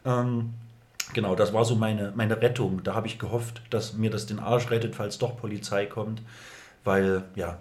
[0.05, 0.53] Ähm,
[1.13, 2.83] genau, das war so meine, meine Rettung.
[2.83, 6.21] Da habe ich gehofft, dass mir das den Arsch rettet, falls doch Polizei kommt.
[6.83, 7.59] Weil, ja,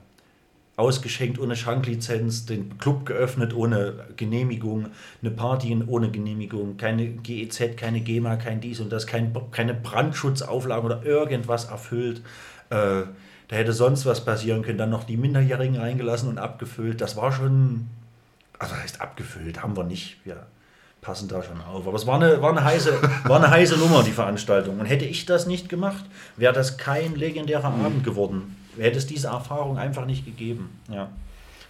[0.76, 4.88] ausgeschenkt ohne Schanklizenz, den Club geöffnet ohne Genehmigung,
[5.22, 10.84] eine Party ohne Genehmigung, keine GEZ, keine GEMA, kein dies und das, kein, keine Brandschutzauflagen
[10.84, 12.22] oder irgendwas erfüllt.
[12.70, 13.02] Äh,
[13.48, 14.78] da hätte sonst was passieren können.
[14.78, 17.00] Dann noch die Minderjährigen reingelassen und abgefüllt.
[17.00, 17.88] Das war schon,
[18.58, 20.18] also heißt abgefüllt, haben wir nicht.
[20.24, 20.46] Wir
[21.00, 21.86] passen da schon auf.
[21.86, 22.92] Aber es war eine, war eine, heiße,
[23.24, 24.80] war eine heiße Nummer, die Veranstaltung.
[24.80, 26.04] Und hätte ich das nicht gemacht,
[26.36, 30.78] wäre das kein legendärer Abend geworden hätte es diese Erfahrung einfach nicht gegeben.
[30.90, 31.08] Ja.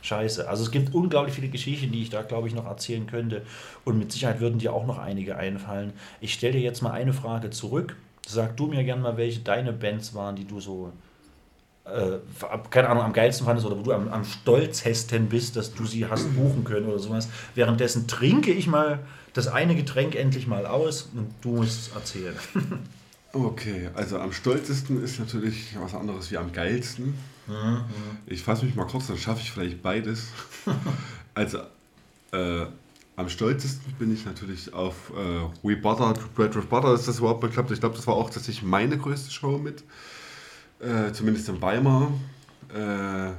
[0.03, 0.49] Scheiße.
[0.49, 3.43] Also es gibt unglaublich viele Geschichten, die ich da, glaube ich, noch erzählen könnte.
[3.85, 5.93] Und mit Sicherheit würden dir auch noch einige einfallen.
[6.21, 7.97] Ich stelle dir jetzt mal eine Frage zurück.
[8.27, 10.93] Sag du mir gerne mal, welche deine Bands waren, die du so,
[11.87, 12.19] äh,
[12.71, 16.07] keine Ahnung, am geilsten fandest oder wo du am, am stolzesten bist, dass du sie
[16.07, 17.29] hast buchen können oder sowas.
[17.55, 19.01] Währenddessen trinke ich mal
[19.35, 22.37] das eine Getränk endlich mal aus und du musst erzählen.
[23.33, 27.19] Okay, also am stolzesten ist natürlich was anderes wie am geilsten.
[27.47, 27.85] Mhm.
[28.25, 30.29] Ich fasse mich mal kurz, dann schaffe ich vielleicht beides.
[31.35, 31.59] also
[32.33, 32.65] äh,
[33.17, 37.43] am stolzesten bin ich natürlich auf äh, We Butter, Bread with Butter ist das überhaupt
[37.43, 37.71] geklappt.
[37.73, 39.85] Ich glaube, das war auch tatsächlich meine größte Show mit.
[40.81, 42.13] Äh, zumindest in Weimar.
[42.75, 43.33] Äh,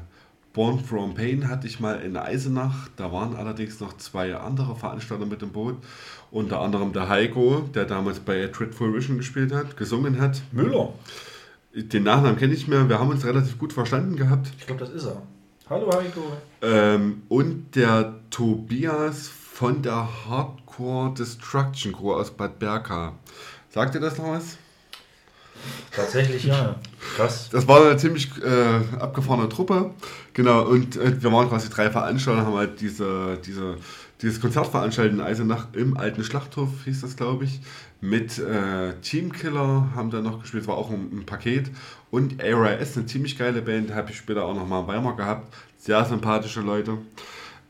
[0.54, 2.90] Born from Pain hatte ich mal in Eisenach.
[2.96, 5.76] Da waren allerdings noch zwei andere Veranstalter mit im Boot.
[6.32, 10.42] Unter anderem der Heiko, der damals bei Dreadful Vision gespielt hat, gesungen hat.
[10.52, 10.94] Müller.
[11.76, 12.90] Den Nachnamen kenne ich mehr.
[12.90, 14.52] Wir haben uns relativ gut verstanden gehabt.
[14.58, 15.22] Ich glaube, das ist er.
[15.70, 16.22] Hallo Heiko.
[16.64, 23.14] Ähm, und der Tobias von der Hardcore Destruction Crew aus Bad Berka.
[23.70, 24.58] Sagt ihr das noch was?
[25.92, 26.76] Tatsächlich, ja.
[27.16, 27.50] Krass.
[27.52, 29.92] Das war eine ziemlich äh, abgefahrene Truppe.
[30.34, 33.78] Genau, und äh, wir waren quasi drei Veranstalter, haben halt diese, diese,
[34.22, 37.60] dieses Konzert veranstaltet in Eisenach im alten Schlachthof, hieß das, glaube ich.
[38.02, 41.72] Mit äh, Teamkiller haben da noch gespielt, war auch ein, ein Paket.
[42.12, 45.54] Und ARS, eine ziemlich geile Band, habe ich später auch nochmal in Weimar gehabt.
[45.78, 47.00] Sehr sympathische Leute.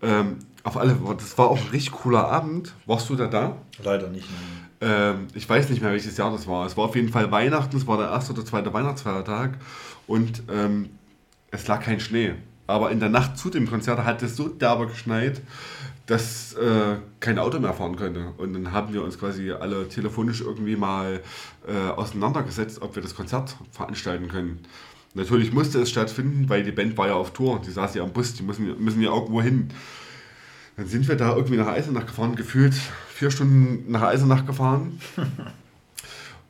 [0.01, 2.73] Ähm, auf alle, das war auch ein richtig cooler Abend.
[2.85, 3.55] Warst du da da?
[3.81, 4.29] Leider nicht.
[4.29, 4.66] Nein.
[4.79, 6.65] Ähm, ich weiß nicht mehr, welches Jahr das war.
[6.65, 9.57] Es war auf jeden Fall Weihnachten, es war der erste oder zweite Weihnachtsfeiertag
[10.05, 10.89] und ähm,
[11.51, 12.33] es lag kein Schnee.
[12.67, 15.41] Aber in der Nacht zu dem Konzert hat es so derbe geschneit,
[16.05, 18.33] dass äh, kein Auto mehr fahren könnte.
[18.37, 21.21] Und dann haben wir uns quasi alle telefonisch irgendwie mal
[21.67, 24.59] äh, auseinandergesetzt, ob wir das Konzert veranstalten können.
[25.13, 27.61] Natürlich musste es stattfinden, weil die Band war ja auf Tour.
[27.65, 29.69] Die saß ja am Bus, die müssen, müssen ja irgendwo hin.
[30.75, 32.75] Dann sind wir da irgendwie nach Eisenach gefahren, gefühlt
[33.17, 34.99] vier Stunden nach Eisenach gefahren.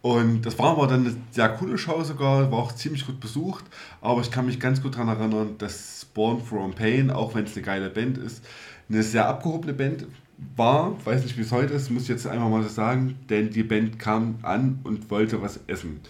[0.02, 3.64] Und das war aber dann eine sehr coole Show sogar, war auch ziemlich gut besucht.
[4.02, 7.56] Aber ich kann mich ganz gut daran erinnern, dass Born from Pain, auch wenn es
[7.56, 8.44] eine geile Band ist,
[8.90, 10.08] eine sehr abgehobene Band
[10.56, 10.94] war.
[11.06, 13.16] Weiß nicht, wie es heute ist, muss ich jetzt einfach mal so sagen.
[13.30, 16.02] Denn die Band kam an und wollte was essen.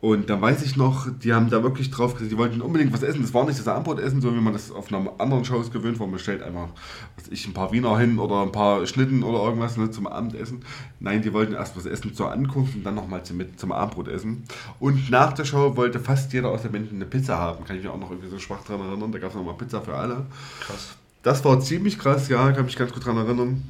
[0.00, 3.02] Und dann weiß ich noch, die haben da wirklich drauf gesagt, die wollten unbedingt was
[3.02, 3.22] essen.
[3.22, 6.06] Das war nicht das Abendbrotessen, so wie man das auf einer anderen Shows gewöhnt war.
[6.06, 6.68] Man stellt einfach,
[7.16, 10.64] was ich, ein paar Wiener hin oder ein paar Schnitten oder irgendwas ne, zum Abendessen.
[11.00, 14.44] Nein, die wollten erst was essen zur Ankunft und dann nochmal zum, zum Abendbrotessen.
[14.78, 17.64] Und nach der Show wollte fast jeder aus der Band eine Pizza haben.
[17.64, 19.10] Kann ich mich auch noch irgendwie so schwach dran erinnern.
[19.10, 20.26] Da gab es nochmal Pizza für alle.
[20.60, 20.96] Krass.
[21.24, 23.62] Das war ziemlich krass, ja, kann mich ganz gut dran erinnern.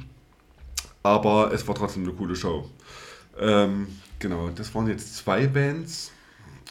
[1.01, 2.69] Aber es war trotzdem eine coole Show.
[3.39, 3.87] Ähm,
[4.19, 6.11] genau, das waren jetzt zwei Bands.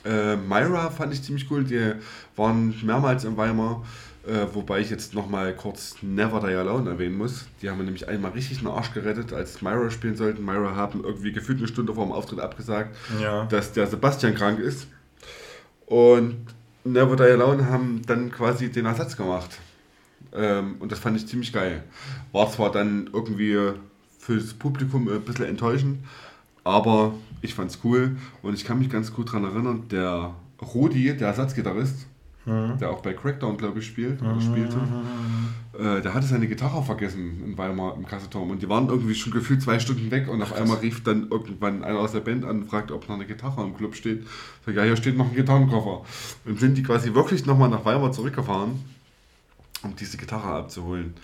[0.04, 1.92] Äh, Myra fand ich ziemlich cool, die
[2.36, 3.84] waren mehrmals in Weimar.
[4.26, 7.46] Äh, wobei ich jetzt nochmal kurz Never Die Alone erwähnen muss.
[7.62, 10.44] Die haben mir nämlich einmal richtig einen Arsch gerettet, als Myra spielen sollten.
[10.44, 13.46] Myra haben irgendwie gefühlt eine Stunde vor dem Auftritt abgesagt, ja.
[13.46, 14.86] dass der Sebastian krank ist.
[15.86, 16.46] Und
[16.84, 19.58] Never Die Alone haben dann quasi den Ersatz gemacht.
[20.34, 21.84] Ähm, und das fand ich ziemlich geil.
[22.32, 23.56] War zwar dann irgendwie
[24.18, 26.04] fürs Publikum ein bisschen enttäuschend,
[26.64, 31.28] aber ich fand's cool und ich kann mich ganz gut daran erinnern, der Rudi, der
[31.28, 32.06] Ersatzgitarrist,
[32.46, 32.78] mhm.
[32.78, 34.40] der auch bei Crackdown, glaube ich, spielt oder mhm.
[34.40, 34.78] spielte,
[35.78, 39.32] äh, der hatte seine Gitarre vergessen in Weimar im Kasseturm und die waren irgendwie schon
[39.32, 42.62] gefühlt zwei Stunden weg und auf einmal rief dann irgendwann einer aus der Band an
[42.62, 44.22] und fragte, ob noch eine Gitarre im Club steht.
[44.22, 44.26] Ich
[44.66, 46.04] sag, ja, hier steht noch ein Gitarrenkoffer.
[46.44, 48.72] Und sind die quasi wirklich nochmal nach Weimar zurückgefahren,
[49.82, 51.14] um diese Gitarre abzuholen.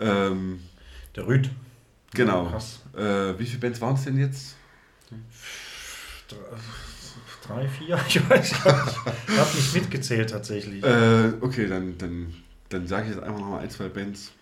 [0.00, 0.60] Ähm,
[1.14, 1.50] der Rüd.
[2.14, 2.46] Genau.
[2.96, 4.56] Äh, wie viele Bands waren es denn jetzt?
[7.46, 7.98] Drei, vier?
[8.08, 8.66] Ich weiß nicht.
[9.28, 10.82] Ich habe nicht mitgezählt tatsächlich.
[10.82, 12.34] Äh, okay, dann, dann,
[12.68, 14.32] dann sage ich jetzt einfach noch mal ein, zwei Bands.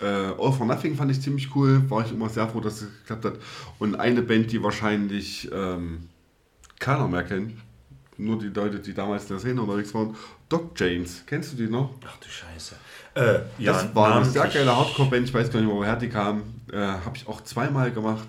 [0.00, 2.88] Äh, All for Nothing fand ich ziemlich cool, war ich immer sehr froh, dass es
[3.00, 3.34] geklappt hat.
[3.78, 6.08] Und eine Band, die wahrscheinlich ähm,
[6.78, 7.54] keiner mehr kennt,
[8.16, 10.16] nur die Leute, die damals in der Szene unterwegs waren,
[10.48, 11.22] Doc James.
[11.26, 11.94] Kennst du die noch?
[12.06, 12.74] Ach du Scheiße.
[13.14, 16.42] Äh, ja, das war eine sehr geile Hardcore-Band, ich weiß gar nicht, woher die kam.
[16.72, 18.26] Äh, Habe ich auch zweimal gemacht.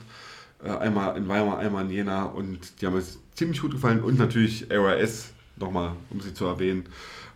[0.63, 3.03] Äh, einmal in Weimar, einmal in Jena und die haben mir
[3.33, 4.01] ziemlich gut gefallen.
[4.01, 6.85] Und natürlich ARS, nochmal, um sie zu erwähnen,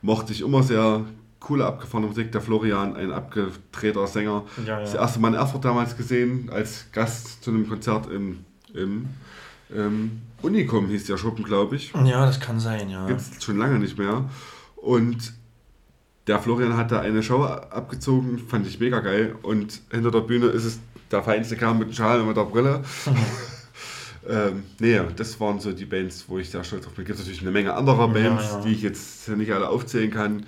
[0.01, 1.05] mochte ich immer sehr
[1.39, 2.31] coole, abgefahrene Musik.
[2.31, 4.43] Der Florian, ein abgedrehter Sänger.
[4.65, 4.79] Ja, ja.
[4.81, 8.43] Das erste Mal in Erfurt damals gesehen, als Gast zu einem Konzert im,
[8.73, 9.07] im,
[9.69, 11.93] im Unicum hieß der Schuppen, glaube ich.
[11.93, 13.05] Ja, das kann sein, ja.
[13.07, 14.29] Gibt es schon lange nicht mehr.
[14.75, 15.33] Und
[16.27, 19.35] der Florian hat da eine Show abgezogen, fand ich mega geil.
[19.41, 20.79] Und hinter der Bühne ist es
[21.13, 22.83] der feinste Kerl mit dem Schal und mit der Brille.
[24.29, 27.03] ähm, nee, das waren so die Bands, wo ich sehr stolz drauf bin.
[27.03, 28.61] Es gibt natürlich eine Menge anderer Bands, ja.
[28.61, 30.45] die ich jetzt nicht alle aufzählen kann,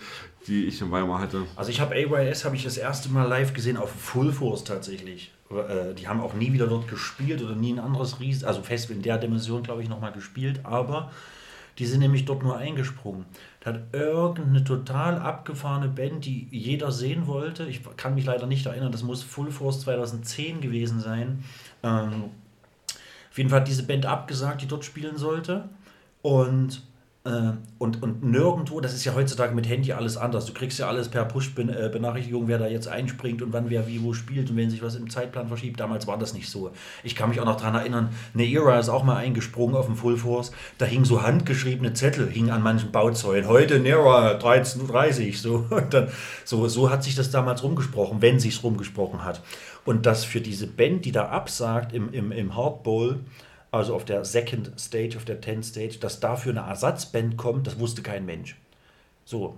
[0.48, 1.44] die ich in Weimar hatte.
[1.56, 5.32] Also ich habe AYS habe ich das erste Mal live gesehen auf Full Force tatsächlich.
[5.50, 8.98] Äh, Die haben auch nie wieder dort gespielt oder nie ein anderes Ries, also Festival
[8.98, 11.12] in der Dimension glaube ich nochmal gespielt, aber
[11.78, 13.26] die sind nämlich dort nur eingesprungen.
[13.66, 17.66] Hat irgendeine total abgefahrene Band, die jeder sehen wollte.
[17.66, 21.44] Ich kann mich leider nicht erinnern, das muss Full Force 2010 gewesen sein.
[21.82, 22.26] Ähm,
[23.32, 25.68] auf jeden Fall hat diese Band abgesagt, die dort spielen sollte.
[26.22, 26.84] Und,
[27.26, 30.46] und, und nirgendwo, das ist ja heutzutage mit Handy alles anders.
[30.46, 34.14] Du kriegst ja alles per Push-Benachrichtigung, wer da jetzt einspringt und wann wer wie wo
[34.14, 35.80] spielt und wenn sich was im Zeitplan verschiebt.
[35.80, 36.70] Damals war das nicht so.
[37.04, 40.18] Ich kann mich auch noch daran erinnern, Neira ist auch mal eingesprungen auf dem Full
[40.18, 40.52] Force.
[40.78, 43.48] Da hingen so handgeschriebene Zettel, hingen an manchen Bauzäunen.
[43.48, 45.34] Heute Neira 13.30 Uhr.
[45.34, 45.66] So,
[46.46, 49.42] so, so hat sich das damals rumgesprochen, wenn sich's rumgesprochen hat.
[49.84, 53.20] Und das für diese Band, die da absagt im, im, im Hard Bowl,
[53.76, 57.80] also auf der Second Stage, auf der 10 Stage, dass dafür eine Ersatzband kommt, das
[57.80, 58.56] wusste kein Mensch.
[59.26, 59.58] So.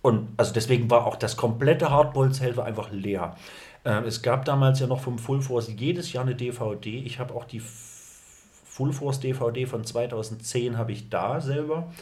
[0.00, 3.36] Und also deswegen war auch das komplette Hardball-Zelt einfach leer.
[3.84, 6.98] Ähm, es gab damals ja noch vom Full Force jedes Jahr eine DVD.
[6.98, 11.92] Ich habe auch die Full Force DVD von 2010 habe ich da selber.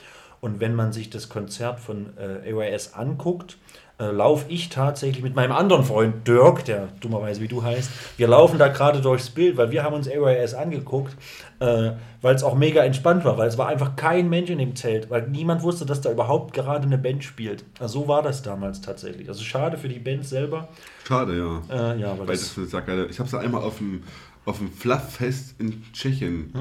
[0.42, 3.56] Und wenn man sich das Konzert von äh, AYS anguckt,
[3.98, 8.28] äh, laufe ich tatsächlich mit meinem anderen Freund Dirk, der dummerweise wie du heißt, wir
[8.28, 11.16] laufen da gerade durchs Bild, weil wir haben uns AYS angeguckt,
[11.60, 14.77] äh, weil es auch mega entspannt war, weil es war einfach kein Mensch in dem
[14.77, 17.64] Zelt, weil niemand wusste, dass da überhaupt gerade eine Band spielt.
[17.78, 19.28] Also so war das damals tatsächlich.
[19.28, 20.68] Also schade für die Band selber.
[21.05, 21.93] Schade, ja.
[21.94, 22.66] Äh, ja, Weil das, das.
[23.10, 24.02] Ich habe es einmal auf dem,
[24.44, 26.52] auf dem Flufffest in Tschechien.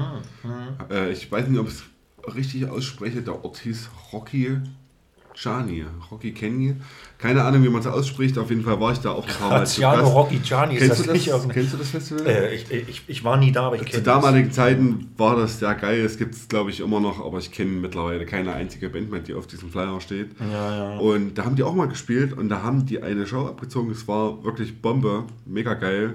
[0.42, 0.50] Hm,
[0.90, 3.20] Äh, ich weiß nicht, ob ich es richtig ausspreche.
[3.20, 4.58] Der Ort hieß Rocky
[5.36, 5.84] Chani.
[6.10, 6.74] Rocky Kenny.
[7.18, 8.38] Keine Ahnung, wie man es ausspricht.
[8.38, 10.02] Auf jeden Fall war ich da auch ein paar Mal zu Gast.
[10.14, 12.26] Rocky Gianni ist Kennst das du das, nicht irgendein- kennst du das Festival?
[12.26, 14.14] äh, ich, ich, ich war nie da, aber ich Zu kenne das.
[14.14, 16.00] damaligen Zeiten war das sehr geil.
[16.04, 19.20] Es gibt es, glaube ich, immer noch, aber ich kenne mittlerweile keine einzige Band mehr,
[19.20, 20.30] die auf diesem Flyer steht.
[20.40, 20.98] Ja, ja.
[20.98, 23.90] Und da haben die auch mal gespielt und da haben die eine Show abgezogen.
[23.90, 26.14] Es war wirklich Bombe, mega geil.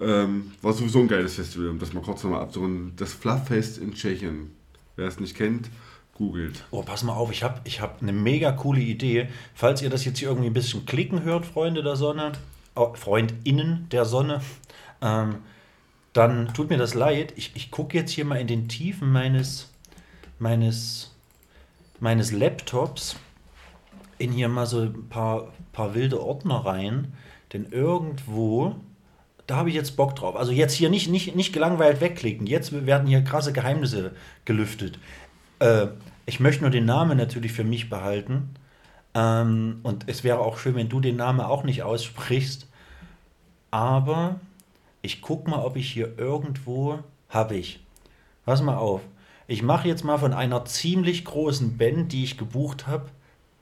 [0.00, 2.92] Ähm, war sowieso ein geiles Festival, um das mal kurz nochmal abzurunden.
[2.96, 4.50] Das Flufffest in Tschechien.
[4.96, 5.70] Wer es nicht kennt,
[6.14, 6.64] googelt.
[6.70, 9.28] Oh, pass mal auf, ich habe ich hab eine mega coole Idee.
[9.54, 12.32] Falls ihr das jetzt hier irgendwie ein bisschen klicken hört, Freunde der Sonne,
[12.74, 14.40] oh, FreundInnen der Sonne,
[15.02, 15.36] ähm,
[16.12, 17.32] dann tut mir das leid.
[17.36, 19.72] Ich, ich gucke jetzt hier mal in den Tiefen meines,
[20.38, 21.12] meines,
[21.98, 23.16] meines Laptops
[24.18, 27.12] in hier mal so ein paar, paar wilde Ordner rein.
[27.52, 28.76] Denn irgendwo,
[29.46, 30.36] da habe ich jetzt Bock drauf.
[30.36, 32.46] Also jetzt hier nicht, nicht, nicht gelangweilt wegklicken.
[32.46, 34.14] Jetzt werden hier krasse Geheimnisse
[34.44, 34.98] gelüftet.
[35.58, 35.88] Äh,
[36.26, 38.54] ich möchte nur den Namen natürlich für mich behalten.
[39.14, 42.68] Ähm, und es wäre auch schön, wenn du den Namen auch nicht aussprichst.
[43.70, 44.40] Aber
[45.02, 46.98] ich gucke mal, ob ich hier irgendwo
[47.28, 47.84] habe ich.
[48.44, 49.02] Pass mal auf.
[49.46, 53.10] Ich mache jetzt mal von einer ziemlich großen Band, die ich gebucht habe,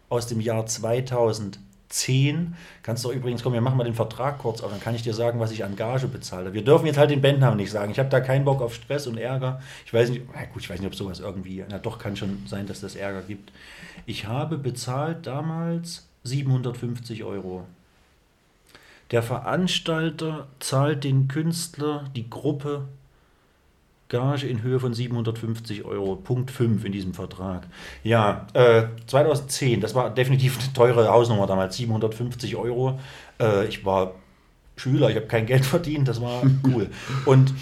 [0.09, 0.66] aus dem Jahr
[1.93, 2.55] 2010.
[2.82, 5.14] Kannst du übrigens, komm, wir machen mal den Vertrag kurz auf, dann kann ich dir
[5.14, 6.52] sagen, was ich an Gage bezahle.
[6.52, 7.93] Wir dürfen jetzt halt den Bandnamen nicht sagen.
[7.93, 9.60] Ich habe da keinen Bock auf Stress und Ärger.
[9.86, 12.43] Ich weiß nicht, na gut, ich weiß nicht, ob sowas irgendwie, na doch, kann schon
[12.47, 13.52] sein, dass das Ärger gibt.
[14.06, 17.66] Ich habe bezahlt damals 750 Euro.
[19.10, 22.89] Der Veranstalter zahlt den Künstler, die Gruppe,
[24.12, 26.16] Gage in Höhe von 750 Euro.
[26.16, 27.66] Punkt 5 in diesem Vertrag.
[28.05, 33.01] Ja, äh, 2010, das war definitiv eine teure Hausnummer damals, 750 Euro.
[33.40, 34.12] Äh, ich war
[34.76, 36.90] Schüler, ich habe kein Geld verdient, das war cool.
[37.24, 37.55] Und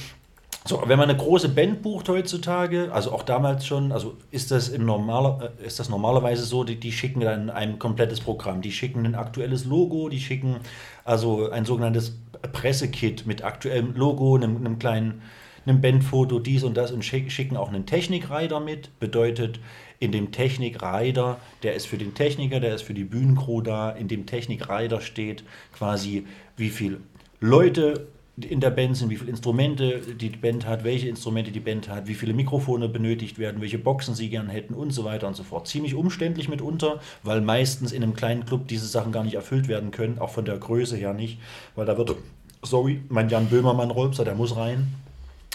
[0.66, 4.68] so, wenn man eine große Band bucht heutzutage, also auch damals schon, also ist das
[4.68, 8.60] im normaler, äh, ist das normalerweise so, die, die schicken dann ein komplettes Programm.
[8.60, 10.56] Die schicken ein aktuelles Logo, die schicken
[11.04, 12.18] also ein sogenanntes
[12.52, 15.22] Pressekit mit aktuellem Logo, einem, einem kleinen
[15.66, 18.98] einem Bandfoto dies und das und schicken auch einen Technikreiter mit.
[19.00, 19.60] Bedeutet,
[19.98, 24.08] in dem Technikreiter, der ist für den Techniker, der ist für die Bühnencrew da, in
[24.08, 26.26] dem Technikreiter steht quasi,
[26.56, 26.98] wie viele
[27.40, 28.06] Leute
[28.36, 32.06] in der Band sind, wie viele Instrumente die Band hat, welche Instrumente die Band hat,
[32.06, 35.42] wie viele Mikrofone benötigt werden, welche Boxen sie gern hätten und so weiter und so
[35.42, 35.68] fort.
[35.68, 39.90] Ziemlich umständlich mitunter, weil meistens in einem kleinen Club diese Sachen gar nicht erfüllt werden
[39.90, 41.38] können, auch von der Größe her nicht,
[41.74, 42.14] weil da wird,
[42.62, 44.94] sorry, mein Jan Böhmermann Rolpser, der muss rein,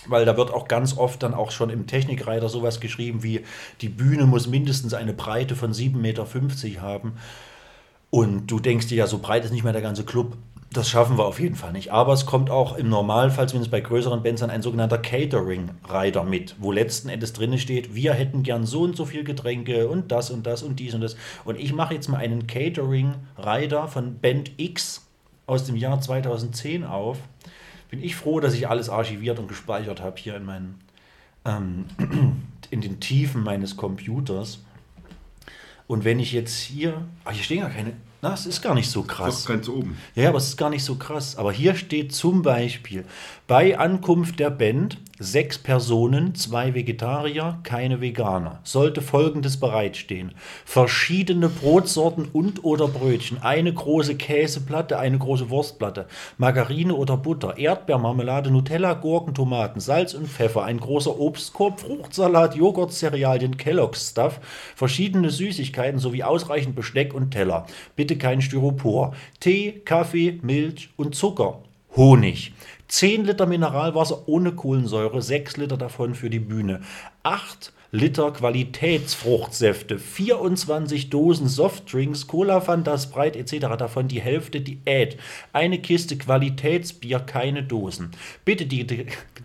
[0.07, 3.41] weil da wird auch ganz oft dann auch schon im Technikreiter sowas geschrieben wie,
[3.81, 7.13] die Bühne muss mindestens eine Breite von 7,50 Meter haben.
[8.09, 10.37] Und du denkst dir ja, so breit ist nicht mehr der ganze Club.
[10.71, 11.91] Das schaffen wir auf jeden Fall nicht.
[11.91, 16.71] Aber es kommt auch im Normalfall, zumindest bei größeren Bands, ein sogenannter Catering-Rider mit, wo
[16.71, 20.45] letzten Endes drin steht, wir hätten gern so und so viel Getränke und das und
[20.45, 21.15] das und dies und das.
[21.43, 25.05] Und ich mache jetzt mal einen Catering-Rider von Band X
[25.45, 27.17] aus dem Jahr 2010 auf.
[27.95, 30.75] Bin ich froh, dass ich alles archiviert und gespeichert habe hier in meinen
[31.45, 31.85] ähm,
[32.69, 34.59] in den Tiefen meines Computers.
[35.87, 38.89] Und wenn ich jetzt hier, ach, hier stehen gar keine na, es ist gar nicht
[38.89, 39.43] so krass.
[39.43, 39.95] Doch, ganz oben.
[40.15, 41.35] Ja, aber es ist gar nicht so krass.
[41.35, 43.05] Aber hier steht zum Beispiel,
[43.45, 48.59] bei Ankunft der Band sechs Personen, zwei Vegetarier, keine Veganer.
[48.63, 50.33] Sollte folgendes bereitstehen.
[50.65, 58.51] Verschiedene Brotsorten und oder Brötchen, eine große Käseplatte, eine große Wurstplatte, Margarine oder Butter, Erdbeermarmelade,
[58.51, 64.39] Nutella, Gurken, Tomaten, Salz und Pfeffer, ein großer Obstkorb, Fruchtsalat, Joghurt, Cerealien, Kellogg's Stuff,
[64.75, 67.67] verschiedene Süßigkeiten sowie ausreichend Besteck und Teller.
[67.95, 69.13] Bitte kein Styropor.
[69.39, 71.59] Tee, Kaffee, Milch und Zucker.
[71.95, 72.51] Honig.
[72.87, 76.81] 10 Liter Mineralwasser ohne Kohlensäure, 6 Liter davon für die Bühne.
[77.23, 83.77] 8 Liter Qualitätsfruchtsäfte, 24 Dosen Softdrinks, Cola, Fanta, Sprite etc.
[83.77, 85.17] Davon die Hälfte Diät.
[85.53, 88.11] Eine Kiste Qualitätsbier, keine Dosen.
[88.43, 88.85] Bitte die,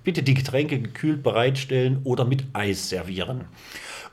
[0.03, 3.45] bitte die Getränke gekühlt bereitstellen oder mit Eis servieren.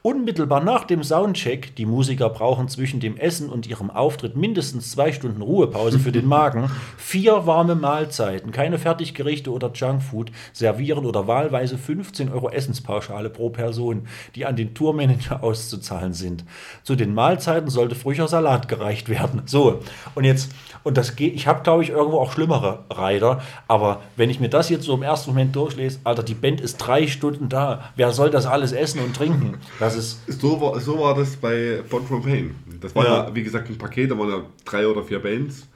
[0.07, 5.11] Unmittelbar nach dem Soundcheck, die Musiker brauchen zwischen dem Essen und ihrem Auftritt mindestens zwei
[5.11, 11.77] Stunden Ruhepause für den Magen, vier warme Mahlzeiten, keine Fertiggerichte oder Junkfood, servieren oder wahlweise
[11.77, 16.45] 15 Euro Essenspauschale pro Person, die an den Tourmanager auszuzahlen sind.
[16.83, 19.41] Zu den Mahlzeiten sollte frischer Salat gereicht werden.
[19.45, 19.81] So,
[20.15, 20.53] und jetzt,
[20.83, 24.47] und das geht, ich habe glaube ich irgendwo auch schlimmere Reiter, aber wenn ich mir
[24.47, 28.13] das jetzt so im ersten Moment durchlese, Alter, die Band ist drei Stunden da, wer
[28.13, 29.57] soll das alles essen und trinken?
[29.81, 30.19] Das ist.
[30.27, 32.55] So war, so war das bei Born from Pain.
[32.81, 33.27] Das war ja.
[33.27, 35.67] ja, wie gesagt, ein Paket, da waren ja drei oder vier Bands.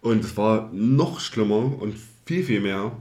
[0.00, 2.92] Und es war noch schlimmer und viel, viel mehr.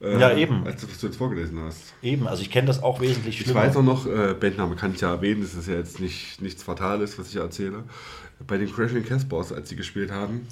[0.00, 0.66] Äh, ja, eben.
[0.66, 1.94] Als du, was du jetzt vorgelesen hast.
[2.02, 3.60] Eben, also ich kenne das auch wesentlich schlimmer.
[3.60, 6.40] Ich weiß auch noch, äh, Bandname kann ich ja erwähnen, das ist ja jetzt nicht,
[6.40, 7.84] nichts Fatales, was ich erzähle.
[8.46, 10.46] Bei den Crashing Caspers, als sie gespielt haben,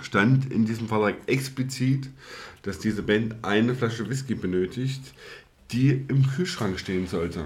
[0.00, 2.08] stand in diesem Vertrag explizit,
[2.62, 5.02] dass diese Band eine Flasche Whisky benötigt,
[5.72, 7.44] die im Kühlschrank stehen sollte.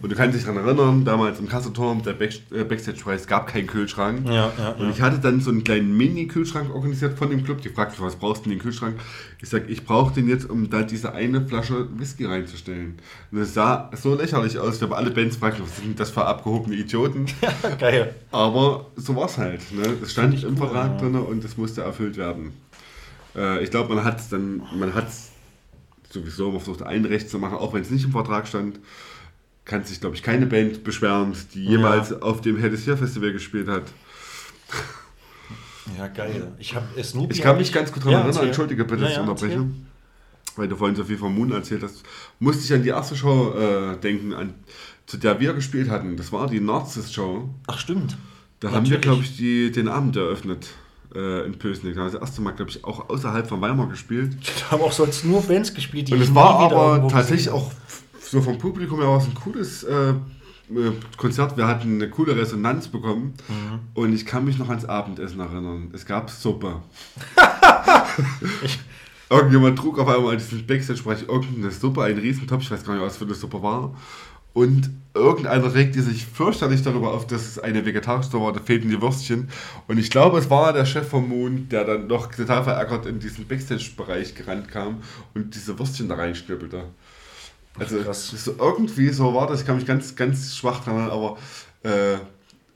[0.00, 3.66] Und du kannst dich daran erinnern, damals im Kasseturm, der Back äh, Backstage-Preis gab keinen
[3.66, 4.26] Kühlschrank.
[4.26, 7.60] Ja, ja, und ich hatte dann so einen kleinen Mini-Kühlschrank organisiert von dem Club.
[7.60, 8.98] Die fragten, was brauchst du in den Kühlschrank?
[9.42, 12.98] Ich sage, ich brauche den jetzt, um da diese eine Flasche Whisky reinzustellen.
[13.30, 14.76] Und es sah so lächerlich aus.
[14.76, 17.26] Ich habe alle Bands fragten, was sind das für abgehobene Idioten?
[17.78, 18.14] Geil.
[18.30, 19.60] Aber so war es halt.
[19.72, 19.96] Ne?
[20.00, 20.98] Das stand im cool, Vertrag ja.
[20.98, 22.52] drin und das musste erfüllt werden.
[23.36, 25.32] Äh, ich glaube, man hat es dann, man hat es
[26.10, 28.80] sowieso immer versucht, ein Recht zu machen, auch wenn es nicht im Vertrag stand.
[29.64, 32.18] Kann sich, glaube ich, keine Band beschweren, die jemals ja.
[32.20, 33.84] auf dem Hades Here Festival gespielt hat.
[35.98, 36.52] Ja, geil.
[36.58, 39.18] Ich, hab, Snoopy ich kann mich ganz gut daran ja, erinnern, entschuldige bitte, dass ich
[39.18, 39.66] unterbreche.
[40.56, 42.02] Weil du vorhin so viel vom Moon erzählt hast.
[42.40, 44.54] Musste ich an die erste Show äh, denken, an,
[45.06, 46.16] zu der wir gespielt hatten.
[46.16, 47.48] Das war die Narcissus Show.
[47.66, 48.16] Ach, stimmt.
[48.60, 48.74] Da Natürlich.
[48.74, 50.68] haben wir, glaube ich, die, den Abend eröffnet
[51.18, 51.94] äh, in Pösnig.
[51.94, 54.36] Da haben wir das erste Mal, glaube ich, auch außerhalb von Weimar gespielt.
[54.60, 57.72] Da haben auch sonst nur Bands gespielt, die Und es war aber tatsächlich auch
[58.20, 60.14] so vom Publikum her war es ein cooles äh, äh,
[61.16, 61.56] Konzert.
[61.56, 63.34] Wir hatten eine coole Resonanz bekommen.
[63.48, 63.78] Mhm.
[63.94, 65.90] Und ich kann mich noch ans Abendessen erinnern.
[65.94, 66.82] Es gab Suppe.
[69.30, 72.62] Irgendjemand trug auf einmal diesen Backstage-Bereich irgendeine Suppe, einen Riesentopf.
[72.62, 73.94] Ich weiß gar nicht, was für eine Suppe war.
[74.52, 79.00] Und irgendeiner regte sich fürchterlich darüber auf, dass es eine vegetarische war, da fehlten die
[79.00, 79.48] Würstchen.
[79.86, 83.18] Und ich glaube, es war der Chef vom Moon, der dann noch total verärgert in
[83.18, 85.02] diesen Backstage-Bereich gerannt kam
[85.34, 86.84] und diese Würstchen da reinschnippelte.
[87.78, 91.38] Also so irgendwie so war das, ich kann mich ganz, ganz schwach dran erinnern, aber
[91.84, 92.18] äh,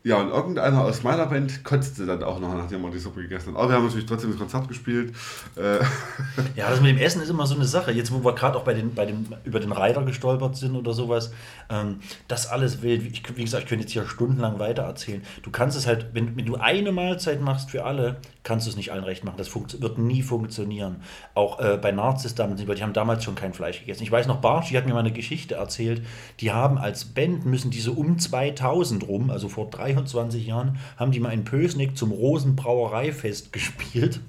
[0.04, 3.48] Ja, und irgendeiner aus meiner Band kotzte dann auch noch, nachdem wir die Suppe gegessen
[3.48, 3.56] haben.
[3.56, 5.14] Aber wir haben natürlich trotzdem das Konzert gespielt.
[5.56, 5.78] Äh,
[6.56, 7.92] Ja, das mit dem Essen ist immer so eine Sache.
[7.92, 10.92] Jetzt, wo wir gerade auch bei den, bei den, über den Reiter gestolpert sind oder
[10.92, 11.32] sowas,
[11.70, 13.02] ähm, das alles wild.
[13.02, 15.22] Ich, wie gesagt, ich könnte jetzt hier stundenlang weiter erzählen.
[15.42, 18.76] Du kannst es halt, wenn, wenn du eine Mahlzeit machst für alle, kannst du es
[18.76, 19.36] nicht allen recht machen.
[19.38, 20.96] Das wird nie funktionieren.
[21.34, 24.02] Auch äh, bei Nazis damals, die haben damals schon kein Fleisch gegessen.
[24.02, 26.02] Ich weiß noch, Bartsch, die hat mir mal eine Geschichte erzählt.
[26.40, 31.12] Die haben als Band, müssen die so um 2000 rum, also vor 23 Jahren, haben
[31.12, 34.20] die mal in Pösnick zum Rosenbrauereifest gespielt.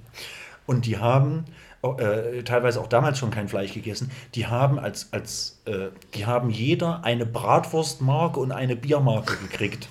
[0.65, 1.45] Und die haben
[1.83, 4.11] äh, teilweise auch damals schon kein Fleisch gegessen.
[4.35, 9.89] Die haben als, als äh, die haben jeder eine Bratwurstmarke und eine Biermarke gekriegt.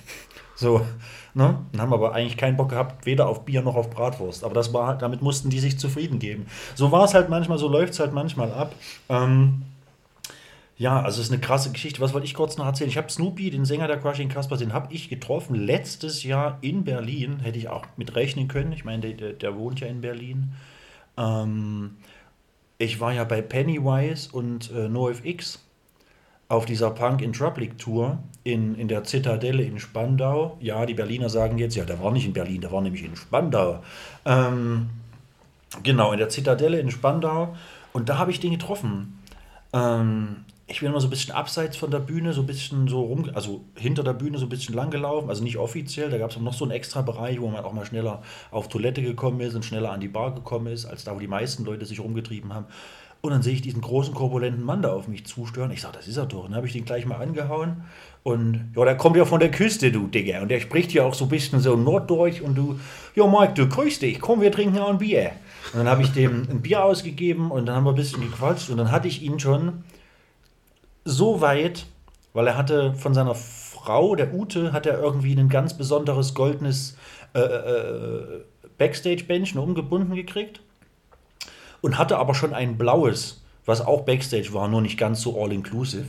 [0.55, 0.81] So,
[1.33, 1.59] ne?
[1.71, 4.43] Und haben aber eigentlich keinen Bock gehabt, weder auf Bier noch auf Bratwurst.
[4.43, 6.47] Aber das war halt, damit mussten die sich zufrieden geben.
[6.75, 8.73] So war es halt manchmal, so läuft es halt manchmal ab.
[9.09, 9.63] Ähm,
[10.83, 12.01] ja, also es ist eine krasse Geschichte.
[12.01, 12.89] Was wollte ich kurz noch erzählen?
[12.89, 16.83] Ich habe Snoopy, den Sänger der Crushing Caspers, den habe ich getroffen letztes Jahr in
[16.83, 17.39] Berlin.
[17.39, 18.73] Hätte ich auch mit rechnen können.
[18.73, 20.51] Ich meine, der, der, der wohnt ja in Berlin.
[21.15, 21.95] Ähm,
[22.79, 25.63] ich war ja bei Pennywise und äh, NoFX
[26.49, 30.57] auf dieser Punk in Trouble Tour in, in der Zitadelle in Spandau.
[30.59, 33.15] Ja, die Berliner sagen jetzt, ja, der war nicht in Berlin, der war nämlich in
[33.15, 33.81] Spandau.
[34.25, 34.89] Ähm,
[35.81, 37.55] genau, in der Zitadelle in Spandau.
[37.93, 39.17] Und da habe ich den getroffen.
[39.71, 43.01] Ähm, ich bin immer so ein bisschen abseits von der Bühne, so ein bisschen so
[43.01, 46.09] rum, also hinter der Bühne so ein bisschen lang gelaufen, also nicht offiziell.
[46.09, 49.01] Da gab es noch so einen extra Bereich, wo man auch mal schneller auf Toilette
[49.01, 51.85] gekommen ist und schneller an die Bar gekommen ist, als da, wo die meisten Leute
[51.85, 52.67] sich rumgetrieben haben.
[53.25, 55.71] Und dann sehe ich diesen großen, korpulenten Mann da auf mich zustören.
[55.71, 56.39] Ich sage, das ist er doch.
[56.39, 57.83] Und dann habe ich den gleich mal angehauen.
[58.21, 60.41] Und ja, der kommt ja von der Küste, du Digga.
[60.41, 62.41] Und der spricht ja auch so ein bisschen so Norddeutsch.
[62.41, 62.79] Und du,
[63.15, 64.19] ja, Mike, du grüß dich.
[64.19, 65.31] Komm, wir trinken ja ein Bier.
[65.71, 68.69] Und dann habe ich dem ein Bier ausgegeben und dann haben wir ein bisschen gequatscht.
[68.69, 69.83] Und dann hatte ich ihn schon
[71.05, 71.85] so weit,
[72.33, 76.97] weil er hatte von seiner Frau, der Ute, hat er irgendwie ein ganz besonderes goldenes
[77.33, 78.43] äh, äh,
[78.77, 80.61] Backstage-Bändchen umgebunden gekriegt
[81.81, 86.07] und hatte aber schon ein blaues, was auch Backstage war, nur nicht ganz so all-inclusive.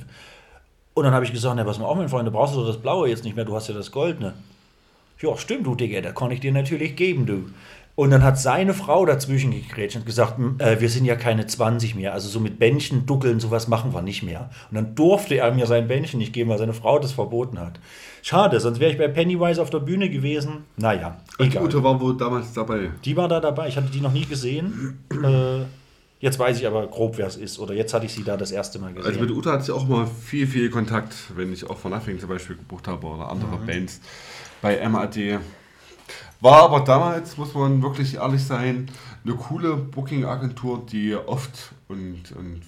[0.94, 2.78] Und dann habe ich gesagt, na, was mal auf, mein Freund, du brauchst doch das
[2.78, 4.34] Blaue jetzt nicht mehr, du hast ja das Goldene.
[5.20, 7.50] Ja, stimmt, du Digga, da kann ich dir natürlich geben, du.
[7.96, 11.46] Und dann hat seine Frau dazwischen gegrätscht und gesagt, "M, äh, wir sind ja keine
[11.46, 14.50] 20 mehr, also so mit Bändchen duckeln, sowas machen wir nicht mehr.
[14.70, 17.78] Und dann durfte er mir sein Bändchen nicht geben, weil seine Frau das verboten hat.
[18.22, 20.64] Schade, sonst wäre ich bei Pennywise auf der Bühne gewesen.
[20.76, 21.62] Naja, die egal.
[21.64, 22.90] Ute war wohl damals dabei.
[23.04, 24.98] Die war da dabei, ich hatte die noch nie gesehen.
[25.24, 25.64] Äh,
[26.18, 27.58] jetzt weiß ich aber grob, wer es ist.
[27.60, 29.06] Oder jetzt hatte ich sie da das erste Mal gesehen.
[29.08, 32.18] Also mit Ute hatte ich auch mal viel, viel Kontakt, wenn ich auch von Nothing
[32.18, 33.66] zum Beispiel gebucht habe oder andere Mhm.
[33.66, 34.00] Bands
[34.62, 35.38] bei MAD.
[36.44, 38.90] War aber damals, muss man wirklich ehrlich sein,
[39.24, 42.60] eine coole Booking-Agentur, die oft und, und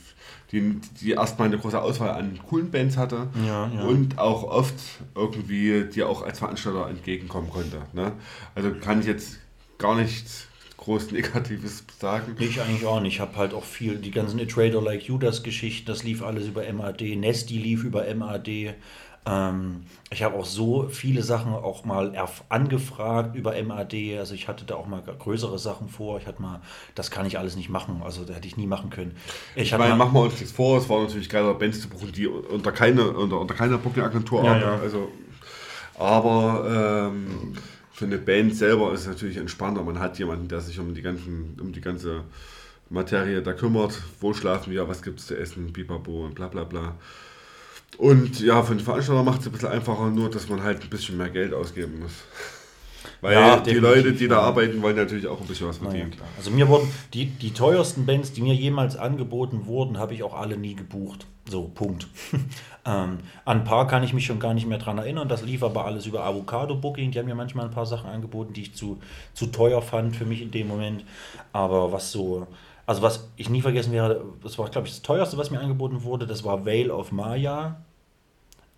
[0.50, 3.82] die, die erstmal eine große Auswahl an coolen Bands hatte Ja, ja.
[3.82, 4.74] und auch oft
[5.14, 7.82] irgendwie dir auch als Veranstalter entgegenkommen konnte.
[7.92, 8.12] Ne?
[8.54, 9.40] Also kann ich jetzt
[9.76, 10.46] gar nichts
[10.78, 12.34] groß Negatives sagen.
[12.38, 13.16] Ich eigentlich auch nicht.
[13.16, 16.46] Ich habe halt auch viel, die ganzen A Trader Like Judas Geschichten, das lief alles
[16.46, 17.02] über MAD.
[17.16, 18.74] Nesty lief über MAD.
[19.28, 22.12] Ähm, ich habe auch so viele Sachen auch mal
[22.48, 23.94] angefragt über MAD.
[24.18, 26.18] Also ich hatte da auch mal größere Sachen vor.
[26.18, 26.60] Ich hatte mal,
[26.94, 28.02] das kann ich alles nicht machen.
[28.04, 29.16] Also da hätte ich nie machen können.
[29.56, 31.88] Ich, Ich meine, mal- machen wir uns nichts vor, es war natürlich geiler Bands zu
[31.88, 34.66] buchen, die unter keine, unter, unter keiner Booking-Agentur Ja, arbeiten.
[34.66, 34.78] ja.
[34.80, 35.08] Also,
[35.98, 37.54] aber ähm,
[37.92, 39.82] für eine Band selber ist es natürlich entspannter.
[39.82, 42.22] Man hat jemanden, der sich um die, ganzen, um die ganze
[42.90, 44.00] Materie da kümmert.
[44.20, 46.94] Wo schlafen wir, was gibt es zu essen, pipapo und bla bla bla.
[47.98, 50.90] Und ja, für den Veranstalter macht es ein bisschen einfacher, nur dass man halt ein
[50.90, 52.12] bisschen mehr Geld ausgeben muss.
[53.20, 54.40] Weil Ja, die Leute, die da ja.
[54.42, 56.10] arbeiten, wollen natürlich auch ein bisschen was ja, verdienen.
[56.10, 56.28] klar.
[56.36, 60.34] Also mir wurden die, die teuersten Bands, die mir jemals angeboten wurden, habe ich auch
[60.34, 61.26] alle nie gebucht.
[61.48, 62.08] So, Punkt.
[62.84, 65.28] ähm, an ein paar kann ich mich schon gar nicht mehr dran erinnern.
[65.28, 67.12] Das lief aber alles über Avocado Booking.
[67.12, 68.98] Die haben mir manchmal ein paar Sachen angeboten, die ich zu,
[69.32, 71.04] zu teuer fand für mich in dem Moment.
[71.52, 72.48] Aber was so,
[72.86, 76.04] also was ich nie vergessen werde, das war, glaube ich, das teuerste, was mir angeboten
[76.04, 77.80] wurde, das war Veil of Maya.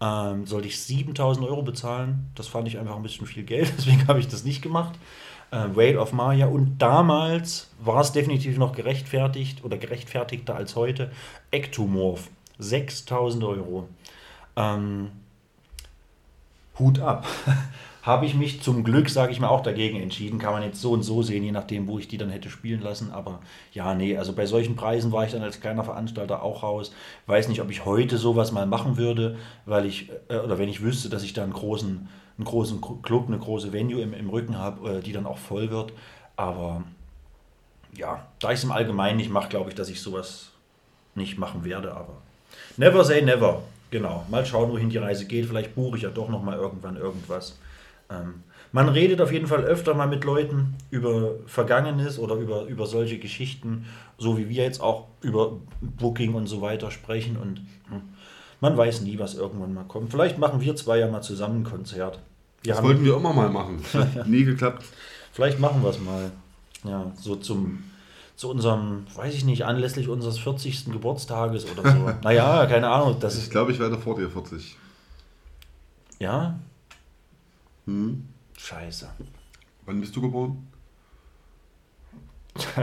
[0.01, 2.31] Ähm, sollte ich 7000 Euro bezahlen.
[2.37, 4.95] Das fand ich einfach ein bisschen viel Geld, deswegen habe ich das nicht gemacht.
[5.51, 11.11] Äh, Whale of Maya und damals war es definitiv noch gerechtfertigt oder gerechtfertigter als heute.
[11.51, 12.29] Ectomorph,
[12.59, 13.89] 6000 Euro.
[14.57, 15.11] Ähm,
[16.79, 17.27] Hut ab.
[18.03, 20.39] Habe ich mich zum Glück, sage ich mal, auch dagegen entschieden.
[20.39, 22.81] Kann man jetzt so und so sehen, je nachdem, wo ich die dann hätte spielen
[22.81, 23.11] lassen.
[23.11, 23.41] Aber
[23.73, 26.93] ja, nee, also bei solchen Preisen war ich dann als kleiner Veranstalter auch raus.
[27.27, 30.83] Weiß nicht, ob ich heute sowas mal machen würde, weil ich, äh, oder wenn ich
[30.83, 32.09] wüsste, dass ich da einen großen,
[32.39, 35.71] einen großen Club, eine große Venue im, im Rücken habe, äh, die dann auch voll
[35.71, 35.93] wird.
[36.37, 36.85] Aber
[37.97, 40.51] ja, da ich es im Allgemeinen nicht mache, glaube ich, dass ich sowas
[41.17, 41.95] nicht machen werde.
[41.95, 42.15] Aber
[42.77, 43.63] never say never.
[43.91, 44.25] Genau.
[44.31, 45.47] Mal schauen, wohin die Reise geht.
[45.47, 47.57] Vielleicht buche ich ja doch noch mal irgendwann irgendwas.
[48.11, 52.87] Ähm, man redet auf jeden Fall öfter mal mit Leuten über Vergangenes oder über, über
[52.87, 53.87] solche Geschichten,
[54.19, 57.37] so wie wir jetzt auch über Booking und so weiter sprechen.
[57.37, 57.59] Und
[57.89, 58.03] hm,
[58.61, 60.11] man weiß nie, was irgendwann mal kommt.
[60.11, 62.19] Vielleicht machen wir zwei ja mal zusammen ein Konzert.
[62.63, 63.81] Wir Das wollten wir immer mal machen.
[63.95, 64.85] Hat nie geklappt.
[65.33, 66.31] Vielleicht machen wir es mal.
[66.85, 67.85] Ja, so zum
[68.37, 70.93] zu unserem, weiß ich nicht, anlässlich unseres 40.
[70.93, 72.11] Geburtstages oder so.
[72.23, 73.17] naja, keine Ahnung.
[73.19, 73.51] Das Ich ist.
[73.51, 74.77] glaube, ich werde vor dir 40.
[76.21, 76.57] Ja?
[77.89, 78.23] Hm?
[78.59, 79.09] Scheiße.
[79.87, 80.69] Wann bist du geboren?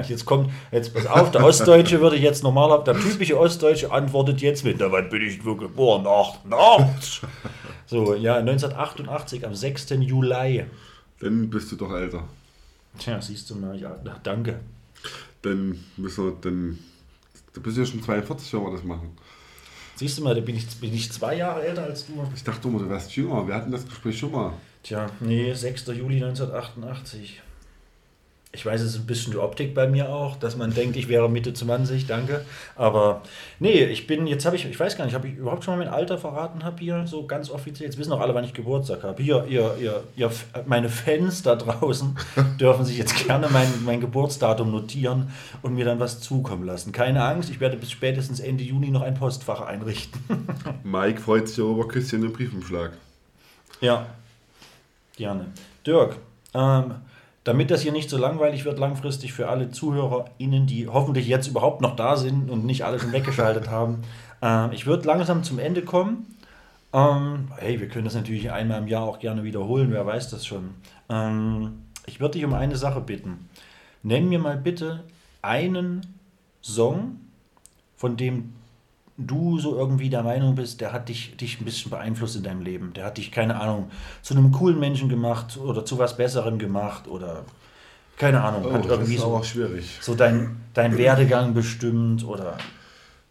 [0.08, 4.64] Jetzt kommt, jetzt pass auf, der Ostdeutsche würde jetzt normaler, der typische Ostdeutsche antwortet jetzt
[4.64, 6.06] mit, na, wann bin ich wo geboren?
[6.08, 7.22] Ach, nachts.
[7.88, 9.92] So, ja, 1988 am 6.
[10.00, 10.66] Juli.
[11.20, 12.24] Dann bist du doch älter.
[12.98, 14.60] Tja, siehst du mal, ja, na, danke.
[15.44, 16.80] Dann müssen wir dann.
[17.54, 19.16] Du bist ja schon 42, wenn wir das machen.
[19.98, 22.14] Siehst du mal, da bin ich, bin ich zwei Jahre älter als du.
[22.36, 23.48] Ich dachte immer, du wärst jünger.
[23.48, 24.54] Wir hatten das Gespräch schon mal.
[24.86, 25.88] Tja, nee, 6.
[25.88, 27.42] Juli 1988.
[28.52, 31.08] Ich weiß, es ist ein bisschen die Optik bei mir auch, dass man denkt, ich
[31.08, 32.46] wäre Mitte 20, danke.
[32.76, 33.24] Aber
[33.60, 35.84] nee, ich bin, jetzt habe ich, ich weiß gar nicht, habe ich überhaupt schon mal
[35.84, 37.90] mein Alter verraten habe hier, so ganz offiziell.
[37.90, 39.24] Jetzt wissen auch alle, wann ich Geburtstag habe.
[39.24, 40.32] Hier, ihr, ihr, ihr,
[40.68, 42.16] meine Fans da draußen
[42.60, 45.32] dürfen sich jetzt gerne mein, mein Geburtsdatum notieren
[45.64, 46.92] und mir dann was zukommen lassen.
[46.92, 50.22] Keine Angst, ich werde bis spätestens Ende Juni noch ein Postfach einrichten.
[50.84, 52.92] Mike freut sich über Küsschen im Briefumschlag.
[53.82, 54.06] Ja,
[55.16, 55.48] gerne.
[55.86, 56.18] Dirk,
[56.54, 56.96] ähm,
[57.44, 61.82] damit das hier nicht so langweilig wird, langfristig für alle ZuhörerInnen, die hoffentlich jetzt überhaupt
[61.82, 64.02] noch da sind und nicht alle schon weggeschaltet haben,
[64.42, 66.36] ähm, ich würde langsam zum Ende kommen.
[66.94, 70.46] Ähm, hey, wir können das natürlich einmal im Jahr auch gerne wiederholen, wer weiß das
[70.46, 70.72] schon.
[71.10, 73.50] Ähm, ich würde dich um eine Sache bitten.
[74.02, 75.04] Nenn mir mal bitte
[75.42, 76.06] einen
[76.62, 77.20] Song,
[77.96, 78.54] von dem
[79.18, 82.62] du so irgendwie der Meinung bist, der hat dich, dich ein bisschen beeinflusst in deinem
[82.62, 82.92] Leben.
[82.94, 83.90] Der hat dich, keine Ahnung,
[84.22, 87.46] zu einem coolen Menschen gemacht oder zu was Besserem gemacht oder
[88.18, 89.98] keine Ahnung, Oh, hat das irgendwie so, auch schwierig.
[90.02, 92.58] so dein, dein Werdegang bestimmt oder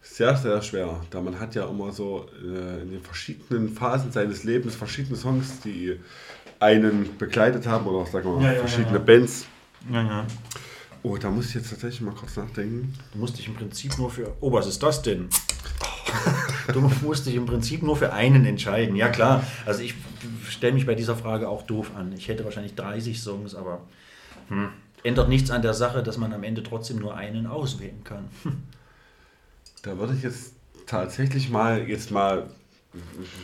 [0.01, 1.01] Sehr, sehr schwer.
[1.09, 5.59] Da man hat ja immer so äh, in den verschiedenen Phasen seines Lebens verschiedene Songs,
[5.61, 5.99] die
[6.59, 9.03] einen begleitet haben oder auch, sagen wir mal, Ja, ja, verschiedene ja.
[9.03, 9.45] Bands.
[9.91, 10.25] ja, ja.
[11.03, 12.91] Oh, da muss ich jetzt tatsächlich mal kurz nachdenken.
[13.13, 14.33] Du musst dich im Prinzip nur für.
[14.41, 15.29] Oh, was ist das denn?
[16.73, 18.95] Du musst dich im Prinzip nur für einen entscheiden.
[18.95, 19.43] Ja, klar.
[19.65, 19.93] Also, ich
[20.49, 22.11] stelle mich bei dieser Frage auch doof an.
[22.13, 23.81] Ich hätte wahrscheinlich 30 Songs, aber
[24.49, 24.69] hm,
[25.03, 28.25] ändert nichts an der Sache, dass man am Ende trotzdem nur einen auswählen kann.
[29.83, 30.53] Da würde ich jetzt
[30.87, 32.49] tatsächlich mal, jetzt mal,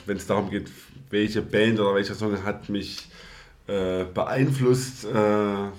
[0.07, 0.71] wenn es darum geht,
[1.11, 3.09] welche Band oder welcher Song hat mich
[3.67, 5.69] äh, beeinflusst, äh,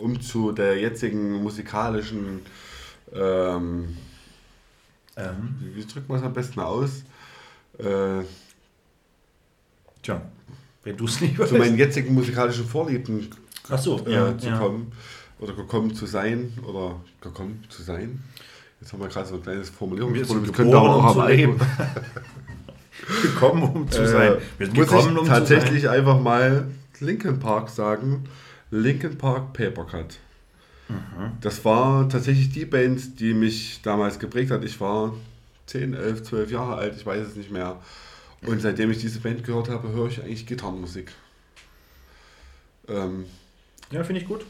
[0.00, 2.40] um zu der jetzigen musikalischen,
[3.14, 3.96] ähm,
[5.16, 7.04] Ähm, wie drückt man es am besten aus,
[7.78, 8.24] äh,
[10.02, 10.20] tja,
[10.82, 13.30] wenn du es lieber zu meinen jetzigen musikalischen Vorlieben
[13.68, 14.58] Ach so, äh, ja, zu ja.
[14.58, 14.92] kommen
[15.38, 18.22] oder gekommen zu sein oder gekommen zu sein.
[18.80, 20.42] Jetzt haben wir gerade so ein kleines Formulierungsproblem.
[20.42, 21.60] Wir sind geboren, auch um am zu leben.
[23.22, 24.34] Gekommen, um zu sein.
[24.34, 25.98] Äh, Wir sind muss gekommen, ich um tatsächlich sein.
[25.98, 26.68] einfach mal
[27.00, 28.24] Linkin Park sagen.
[28.70, 30.18] Linkin Park Papercut.
[31.40, 34.64] Das war tatsächlich die Band, die mich damals geprägt hat.
[34.64, 35.14] Ich war
[35.66, 37.76] 10, 11, 12 Jahre alt, ich weiß es nicht mehr.
[38.46, 41.12] Und seitdem ich diese Band gehört habe, höre ich eigentlich Gitarrenmusik.
[42.88, 43.24] Ähm,
[43.90, 44.44] Ja, finde ich gut.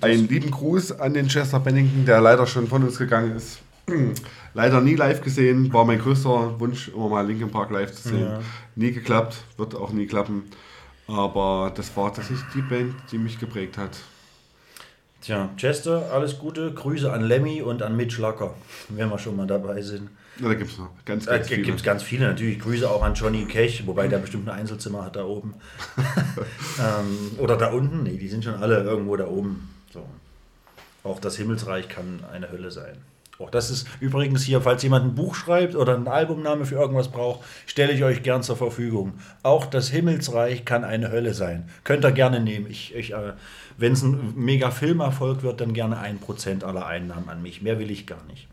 [0.00, 3.58] einen lieben Gruß an den Chester Bennington, der leider schon von uns gegangen ist.
[4.54, 8.20] leider nie live gesehen, war mein größter Wunsch, immer mal Linkin Park live zu sehen.
[8.20, 8.40] Ja.
[8.76, 10.44] Nie geklappt, wird auch nie klappen.
[11.08, 13.98] Aber das war tatsächlich die Band, die mich geprägt hat.
[15.20, 16.72] Tja, Chester, alles Gute.
[16.72, 18.54] Grüße an Lemmy und an Mitch Lacker,
[18.88, 20.08] wenn wir schon mal dabei sind.
[20.38, 21.76] Na, da gibt es noch ganz, Da ganz gibt viele.
[21.76, 22.58] es ganz viele natürlich.
[22.58, 25.54] Grüße auch an Johnny Kech, wobei der bestimmt ein Einzelzimmer hat da oben.
[26.78, 28.04] ähm, oder da unten.
[28.04, 29.68] Nee, die sind schon alle irgendwo da oben.
[29.92, 30.06] So.
[31.04, 32.96] Auch das Himmelsreich kann eine Hölle sein.
[33.40, 37.08] Auch das ist übrigens hier, falls jemand ein Buch schreibt oder einen Albumname für irgendwas
[37.08, 39.14] braucht, stelle ich euch gern zur Verfügung.
[39.42, 41.68] Auch das Himmelsreich kann eine Hölle sein.
[41.84, 42.66] Könnt ihr gerne nehmen.
[42.68, 43.32] Ich, ich, äh,
[43.78, 47.62] Wenn es ein mega Filmerfolg wird, dann gerne ein Prozent aller Einnahmen an mich.
[47.62, 48.46] Mehr will ich gar nicht.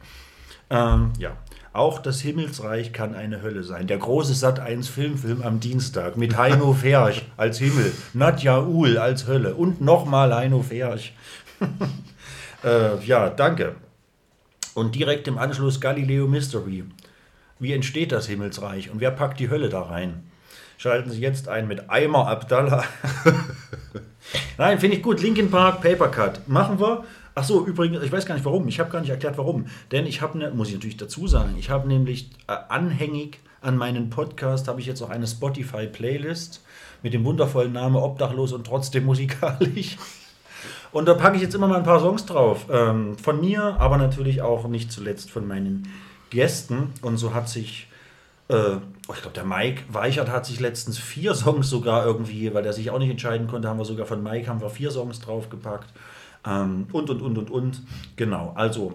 [0.69, 1.35] Ähm, ja.
[1.73, 3.85] Auch das Himmelsreich kann eine Hölle sein.
[3.85, 9.27] Der große Sat 1 Filmfilm am Dienstag mit Heino Ferch als Himmel, Nadja Uhl als
[9.27, 11.13] Hölle und nochmal Heino Ferch.
[12.63, 13.75] äh, ja, danke.
[14.77, 16.83] Und direkt im Anschluss Galileo Mystery.
[17.57, 20.29] Wie entsteht das Himmelsreich und wer packt die Hölle da rein?
[20.77, 22.83] Schalten Sie jetzt ein mit Eimer Abdallah.
[24.59, 25.19] Nein, finde ich gut.
[25.19, 26.47] Linkin Park, Papercut.
[26.47, 27.05] Machen wir.
[27.33, 28.67] Ach so, übrigens, ich weiß gar nicht warum.
[28.67, 29.65] Ich habe gar nicht erklärt, warum.
[29.91, 33.77] Denn ich habe, ne, muss ich natürlich dazu sagen, ich habe nämlich äh, anhängig an
[33.77, 36.63] meinen Podcast habe ich jetzt auch eine Spotify-Playlist
[37.01, 39.97] mit dem wundervollen Namen Obdachlos und trotzdem musikalisch.
[40.91, 42.65] Und da packe ich jetzt immer mal ein paar Songs drauf.
[42.71, 45.91] Ähm, von mir, aber natürlich auch nicht zuletzt von meinen
[46.29, 46.93] Gästen.
[47.01, 47.87] Und so hat sich,
[48.49, 52.63] äh, oh, ich glaube, der Mike Weichert hat sich letztens vier Songs sogar irgendwie, weil
[52.63, 55.19] der sich auch nicht entscheiden konnte, haben wir sogar von Mike haben wir vier Songs
[55.19, 55.93] draufgepackt.
[56.45, 57.81] Ähm, und, und, und, und, und.
[58.15, 58.93] Genau, also,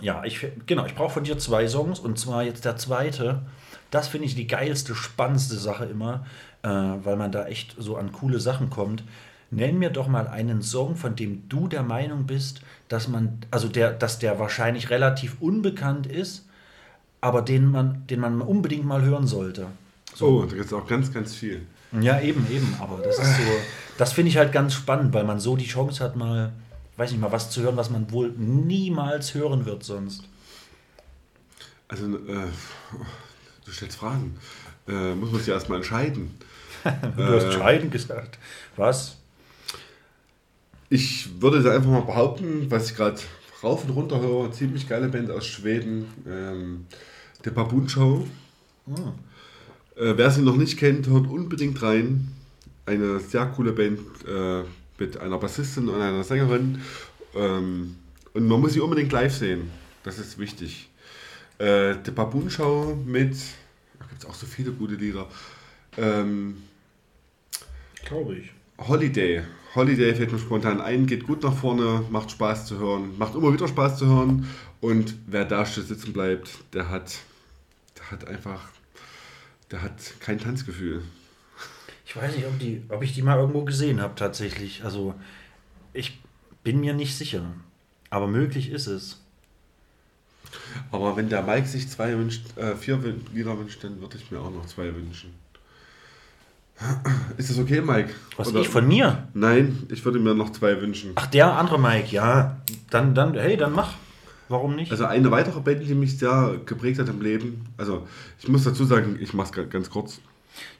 [0.00, 1.98] ja, ich, genau, ich brauche von dir zwei Songs.
[1.98, 3.42] Und zwar jetzt der zweite.
[3.90, 6.26] Das finde ich die geilste, spannendste Sache immer,
[6.62, 9.02] äh, weil man da echt so an coole Sachen kommt.
[9.50, 13.68] Nenn mir doch mal einen Song, von dem du der Meinung bist, dass man, also
[13.68, 16.46] der, dass der wahrscheinlich relativ unbekannt ist,
[17.20, 19.66] aber den man, den man unbedingt mal hören sollte.
[20.14, 21.62] So, da gibt es auch ganz, ganz viel.
[22.00, 22.76] Ja, eben, eben.
[22.80, 23.42] Aber das ist so,
[23.96, 26.52] das finde ich halt ganz spannend, weil man so die Chance hat, mal,
[26.96, 30.24] weiß nicht mal, was zu hören, was man wohl niemals hören wird sonst.
[31.88, 32.48] Also, äh,
[33.64, 34.36] du stellst Fragen.
[34.86, 36.34] Äh, muss man sich erstmal entscheiden.
[36.84, 38.38] du hast entscheiden gesagt.
[38.76, 39.17] Was?
[40.90, 43.20] Ich würde da einfach mal behaupten, was ich gerade
[43.62, 46.86] rauf und runter höre, ziemlich geile Band aus Schweden, ähm,
[47.44, 48.26] der Baboon Show.
[48.90, 49.12] Ah.
[50.00, 52.28] Äh, wer sie noch nicht kennt, hört unbedingt rein.
[52.86, 54.62] Eine sehr coole Band äh,
[54.98, 56.80] mit einer Bassistin und einer Sängerin.
[57.34, 57.96] Ähm,
[58.32, 59.70] und man muss sie unbedingt live sehen.
[60.04, 60.88] Das ist wichtig.
[61.58, 63.36] Äh, der Baboon Show mit,
[63.98, 65.26] da gibt es auch so viele gute Lieder.
[65.98, 66.62] Ähm,
[68.04, 68.52] Glaube ich.
[68.78, 69.42] Holiday.
[69.78, 73.52] Holiday fällt mir spontan ein, geht gut nach vorne, macht Spaß zu hören, macht immer
[73.52, 74.48] wieder Spaß zu hören.
[74.80, 77.20] Und wer da still sitzen bleibt, der hat,
[77.96, 78.70] der hat einfach,
[79.70, 81.02] der hat kein Tanzgefühl.
[82.04, 84.82] Ich weiß nicht, ob, die, ob ich die mal irgendwo gesehen habe tatsächlich.
[84.82, 85.14] Also
[85.92, 86.20] ich
[86.64, 87.44] bin mir nicht sicher.
[88.10, 89.20] Aber möglich ist es.
[90.90, 92.98] Aber wenn der Mike sich zwei wünscht, äh, vier
[93.32, 95.32] Lieder wünscht, dann würde ich mir auch noch zwei wünschen.
[97.36, 98.10] Ist das okay, Mike?
[98.36, 99.28] Was Oder- ich von mir?
[99.34, 101.12] Nein, ich würde mir noch zwei wünschen.
[101.16, 102.58] Ach, der andere Mike, ja.
[102.90, 103.94] Dann, dann, hey, dann mach.
[104.48, 104.90] Warum nicht?
[104.90, 107.66] Also eine weitere Band, die mich sehr geprägt hat im Leben.
[107.76, 108.06] Also
[108.38, 110.20] ich muss dazu sagen, ich mache es ganz kurz.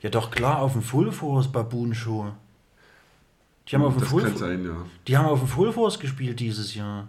[0.00, 2.32] ja, doch klar, auf dem Full Force Baboon Show.
[3.68, 4.76] Die haben auf dem Das Full kann sein, ja.
[5.06, 7.08] Die haben auf dem Full Force gespielt dieses Jahr.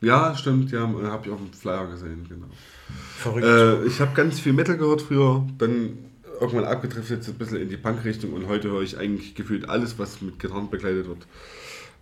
[0.00, 2.46] Ja, stimmt, ja, habe ich auf dem Flyer gesehen, genau.
[3.18, 3.44] Verrückt.
[3.46, 5.98] Äh, ich habe ganz viel Metal gehört früher, dann
[6.40, 9.98] irgendwann abgedriftet so ein bisschen in die Punk-Richtung und heute höre ich eigentlich gefühlt alles,
[9.98, 11.26] was mit Gitarren begleitet wird.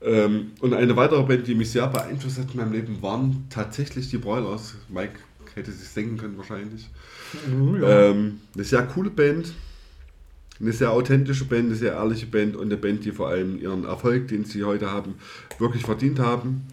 [0.03, 4.11] Ähm, und eine weitere Band, die mich sehr beeinflusst hat in meinem Leben, waren tatsächlich
[4.11, 4.75] die Broilers.
[4.89, 5.19] Mike
[5.55, 6.89] hätte sich denken können wahrscheinlich.
[7.51, 9.53] Ähm, eine sehr coole Band,
[10.61, 13.85] eine sehr authentische Band, eine sehr ehrliche Band und eine Band, die vor allem ihren
[13.85, 15.15] Erfolg, den sie heute haben,
[15.59, 16.67] wirklich verdient haben.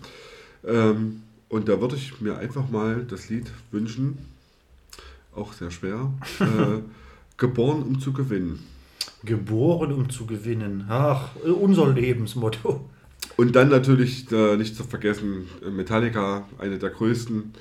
[0.66, 4.18] Ähm, und da würde ich mir einfach mal das Lied wünschen,
[5.34, 6.80] auch sehr schwer, äh,
[7.38, 8.66] Geboren um zu gewinnen.
[9.24, 10.86] Geboren, um zu gewinnen.
[10.90, 12.90] Ach, unser Lebensmotto.
[13.38, 17.54] Und dann natürlich äh, nicht zu vergessen Metallica, eine der größten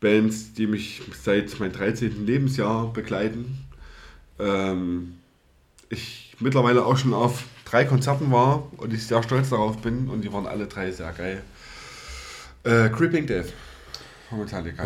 [0.00, 2.24] Bands, die mich seit meinem 13.
[2.24, 3.66] Lebensjahr begleiten.
[4.38, 5.14] Ähm,
[5.90, 10.22] ich mittlerweile auch schon auf drei Konzerten war und ich sehr stolz darauf bin und
[10.22, 11.42] die waren alle drei sehr geil.
[12.64, 13.52] Äh, Creeping Death
[14.28, 14.84] von Metallica.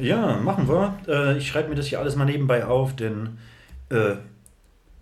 [0.00, 0.98] Ja, machen wir.
[1.06, 3.38] Äh, ich schreibe mir das hier alles mal nebenbei auf, denn
[3.90, 4.16] äh,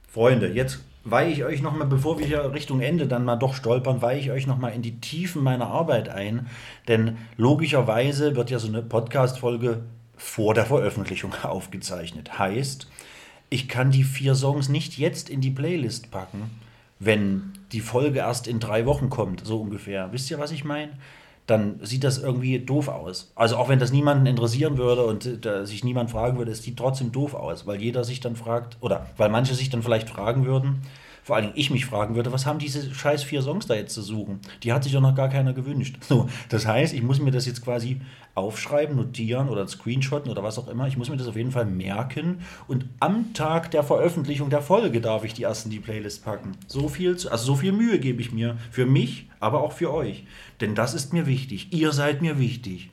[0.08, 4.02] Freunde, jetzt weihe ich euch nochmal, bevor wir hier Richtung Ende dann mal doch stolpern,
[4.02, 6.46] weihe ich euch nochmal in die Tiefen meiner Arbeit ein.
[6.88, 9.82] Denn logischerweise wird ja so eine Podcast-Folge
[10.16, 12.38] vor der Veröffentlichung aufgezeichnet.
[12.38, 12.88] Heißt,
[13.50, 16.50] ich kann die vier Songs nicht jetzt in die Playlist packen,
[16.98, 20.12] wenn die Folge erst in drei Wochen kommt, so ungefähr.
[20.12, 20.92] Wisst ihr, was ich meine?
[21.46, 23.32] Dann sieht das irgendwie doof aus.
[23.34, 26.78] Also auch wenn das niemanden interessieren würde und äh, sich niemand fragen würde, es sieht
[26.78, 30.46] trotzdem doof aus, weil jeder sich dann fragt, oder weil manche sich dann vielleicht fragen
[30.46, 30.82] würden,
[31.24, 33.94] vor allen Dingen ich mich fragen würde, was haben diese scheiß vier Songs da jetzt
[33.94, 34.40] zu suchen?
[34.62, 35.96] Die hat sich doch noch gar keiner gewünscht.
[36.06, 38.00] So, das heißt, ich muss mir das jetzt quasi
[38.34, 40.86] aufschreiben, notieren oder screenshotten oder was auch immer.
[40.86, 45.00] Ich muss mir das auf jeden Fall merken und am Tag der Veröffentlichung der Folge
[45.00, 46.52] darf ich die ersten die Playlist packen.
[46.66, 49.92] So viel, zu, also so viel Mühe gebe ich mir für mich, aber auch für
[49.92, 50.24] euch.
[50.60, 51.72] Denn das ist mir wichtig.
[51.72, 52.90] Ihr seid mir wichtig.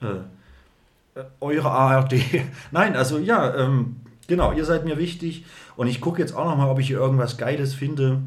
[0.00, 0.18] Äh,
[1.14, 2.14] äh, eure ARD.
[2.70, 3.96] Nein, also ja, ähm,
[4.26, 5.44] genau, ihr seid mir wichtig.
[5.76, 8.20] Und ich gucke jetzt auch noch mal, ob ich hier irgendwas Geiles finde.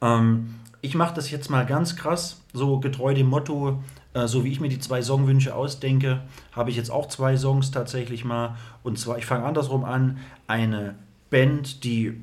[0.00, 3.82] Ähm, ich mache das jetzt mal ganz krass, so getreu dem Motto,
[4.14, 6.22] äh, so wie ich mir die zwei Songwünsche ausdenke,
[6.52, 8.56] habe ich jetzt auch zwei Songs tatsächlich mal.
[8.82, 10.96] Und zwar, ich fange andersrum an, eine
[11.30, 12.22] Band, die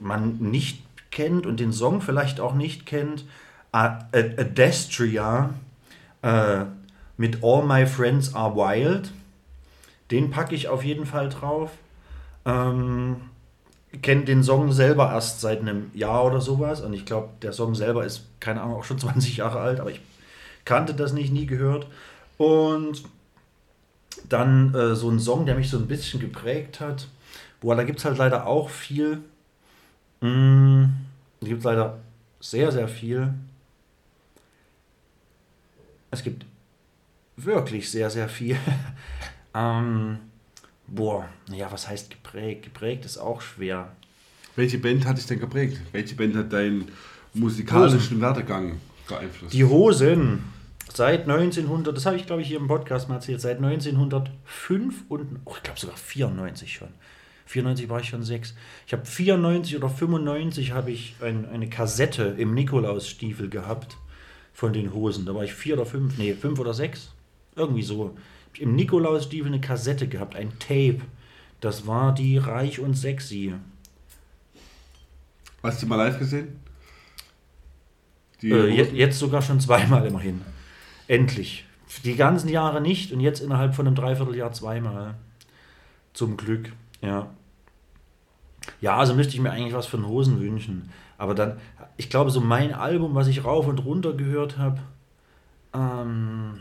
[0.00, 3.24] man nicht kennt und den Song vielleicht auch nicht kennt,
[3.70, 5.50] Adestria
[6.22, 6.64] äh,
[7.16, 9.12] mit All My Friends Are Wild.
[10.12, 11.70] Den packe ich auf jeden Fall drauf.
[12.44, 13.16] Ähm,
[14.00, 16.80] kenne den Song selber erst seit einem Jahr oder sowas.
[16.80, 19.90] Und ich glaube, der Song selber ist, keine Ahnung, auch schon 20 Jahre alt, aber
[19.90, 20.00] ich
[20.64, 21.86] kannte das nicht, nie gehört.
[22.38, 23.02] Und
[24.28, 27.08] dann äh, so ein Song, der mich so ein bisschen geprägt hat.
[27.60, 29.22] Boah, da gibt es halt leider auch viel.
[30.20, 30.84] Mm,
[31.40, 31.98] gibt es leider
[32.40, 33.32] sehr, sehr viel.
[36.10, 36.44] Es gibt
[37.36, 38.56] wirklich sehr, sehr viel.
[39.54, 40.18] ähm,
[40.86, 42.64] boah, naja, was heißt geprägt?
[42.64, 43.92] Geprägt ist auch schwer.
[44.56, 45.80] Welche Band hat dich denn geprägt?
[45.92, 46.88] Welche Band hat deinen
[47.34, 49.54] musikalischen Werdegang beeinflusst?
[49.54, 50.44] Die Hosen.
[50.92, 55.40] Seit 1900, das habe ich glaube ich hier im Podcast mal erzählt, seit 1905 und,
[55.46, 56.88] oh, ich glaube sogar 94 schon.
[57.46, 58.54] 94 war ich schon sechs.
[58.86, 63.96] Ich habe 94 oder 95 habe ich ein, eine Kassette im Nikolausstiefel gehabt
[64.52, 65.26] von den Hosen.
[65.26, 67.12] Da war ich vier oder fünf, nee, fünf oder sechs.
[67.56, 68.16] Irgendwie so.
[68.58, 71.00] Im Nikolausstiefel eine Kassette gehabt, ein Tape.
[71.60, 73.54] Das war die Reich und Sexy.
[75.62, 76.60] Hast du die mal live gesehen?
[78.42, 78.96] Äh, je, Hosen?
[78.96, 80.42] jetzt sogar schon zweimal immerhin.
[81.06, 81.64] Endlich.
[82.04, 85.14] Die ganzen Jahre nicht und jetzt innerhalb von einem Dreivierteljahr zweimal.
[86.12, 87.28] Zum Glück, ja.
[88.80, 90.90] Ja, also müsste ich mir eigentlich was von Hosen wünschen.
[91.18, 91.58] Aber dann,
[91.96, 94.80] ich glaube, so mein Album, was ich rauf und runter gehört habe,
[95.74, 96.60] ähm,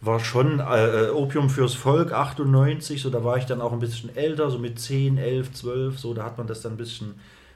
[0.00, 3.00] war schon äh, äh, Opium fürs Volk 98.
[3.00, 5.98] So, da war ich dann auch ein bisschen älter, so mit 10, 11, 12.
[5.98, 7.14] So, da hat man das dann ein bisschen,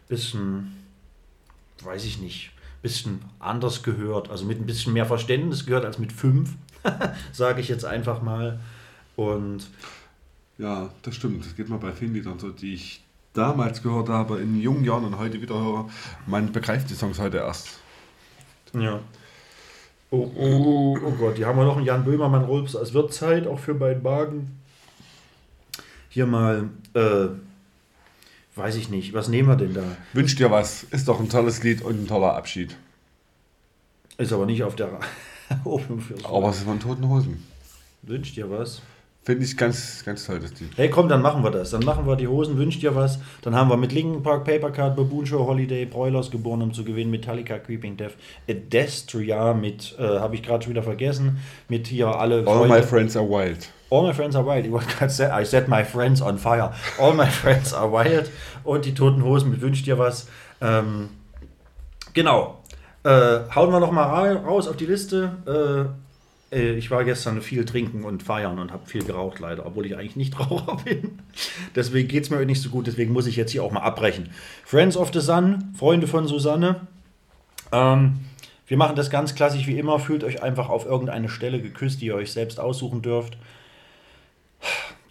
[0.09, 0.77] bisschen
[1.83, 2.53] weiß ich nicht,
[2.83, 4.31] bisschen anders gehört.
[4.31, 6.55] Also mit ein bisschen mehr Verständnis gehört als mit fünf,
[7.33, 8.61] sage ich jetzt einfach mal.
[9.17, 9.67] Und
[10.59, 11.45] Ja, das stimmt.
[11.45, 13.03] Das geht mir bei vielen Liedern so, die ich
[13.33, 15.89] damals gehört habe, in jungen Jahren und heute wieder höre.
[16.27, 17.79] Man begreift die Songs heute erst.
[18.75, 19.01] ja.
[20.13, 22.75] Oh, oh, oh Gott, die haben wir noch einen Jan Böhmermann Rolps.
[22.75, 24.59] Es wird Zeit, auch für meinen Magen.
[26.09, 27.29] Hier mal, äh,
[28.57, 29.85] weiß ich nicht, was nehmen wir denn da?
[30.13, 30.83] Wünsch dir was.
[30.83, 32.77] Ist doch ein tolles Lied und ein toller Abschied.
[34.19, 34.99] Ist aber nicht auf der
[35.65, 37.47] Open fürs Aber es ist von Toten Hosen.
[38.03, 38.83] Wünscht dir was?
[39.23, 40.71] Finde ich ganz, ganz toll, das Lied.
[40.77, 41.71] Hey, komm, dann machen wir das.
[41.71, 43.19] Dann machen wir die Hosen, wünscht dir was.
[43.43, 47.11] Dann haben wir mit Linkin Park, Papercard, Baboon Show, Holiday, Broilers geboren, um zu gewinnen.
[47.11, 48.13] Metallica, Creeping Death,
[48.49, 51.39] Adestria mit, äh, habe ich gerade schon wieder vergessen,
[51.69, 52.39] mit hier alle.
[52.39, 53.69] All Freunde- my friends are wild.
[53.91, 54.65] All my friends are wild.
[54.65, 56.73] Ich wollte gerade sagen, I set my friends on fire.
[56.99, 58.31] All my friends are wild.
[58.65, 60.29] Und die Toten Hosen mit Wünsch dir was.
[60.63, 61.11] Ähm,
[62.15, 62.63] genau.
[63.05, 63.11] Äh,
[63.55, 65.33] hauen wir noch mal ra- raus auf die Liste.
[65.47, 66.10] Äh,
[66.53, 69.97] äh, ich war gestern viel trinken und feiern und habe viel geraucht leider, obwohl ich
[69.97, 71.19] eigentlich nicht Raucher bin.
[71.75, 74.31] Deswegen geht es mir nicht so gut, deswegen muss ich jetzt hier auch mal abbrechen.
[74.65, 76.87] Friends of the Sun, Freunde von Susanne.
[77.73, 78.21] Ähm,
[78.67, 79.99] wir machen das ganz klassisch wie immer.
[79.99, 83.37] Fühlt euch einfach auf irgendeine Stelle geküsst, die ihr euch selbst aussuchen dürft.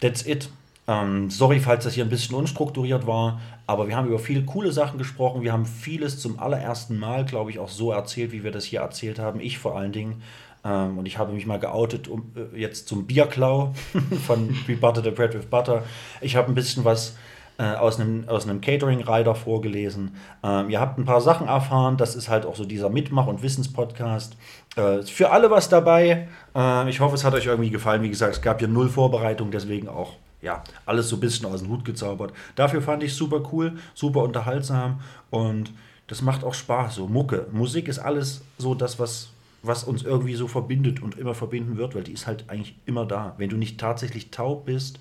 [0.00, 0.48] That's it.
[0.88, 4.72] Ähm, sorry, falls das hier ein bisschen unstrukturiert war, aber wir haben über viele coole
[4.72, 5.42] Sachen gesprochen.
[5.42, 8.80] Wir haben vieles zum allerersten Mal, glaube ich, auch so erzählt, wie wir das hier
[8.80, 9.40] erzählt haben.
[9.40, 10.22] Ich vor allen Dingen.
[10.64, 13.72] Ähm, und ich habe mich mal geoutet um, äh, jetzt zum Bierklau
[14.26, 15.84] von Be Butter the Bread with Butter.
[16.20, 17.16] Ich habe ein bisschen was
[17.58, 20.16] äh, aus einem, aus einem Catering-Rider vorgelesen.
[20.42, 21.96] Ähm, ihr habt ein paar Sachen erfahren.
[21.96, 24.36] Das ist halt auch so dieser Mitmach- und Wissenspodcast.
[24.76, 26.28] Äh, für alle was dabei.
[26.54, 28.02] Äh, ich hoffe, es hat euch irgendwie gefallen.
[28.02, 31.60] Wie gesagt, es gab hier null Vorbereitung, deswegen auch ja, alles so ein bisschen aus
[31.60, 32.32] dem Hut gezaubert.
[32.54, 35.00] Dafür fand ich super cool, super unterhaltsam
[35.30, 35.72] und
[36.06, 36.94] das macht auch Spaß.
[36.94, 39.30] So Mucke, Musik ist alles so das, was,
[39.62, 43.06] was uns irgendwie so verbindet und immer verbinden wird, weil die ist halt eigentlich immer
[43.06, 43.34] da.
[43.38, 44.98] Wenn du nicht tatsächlich taub bist,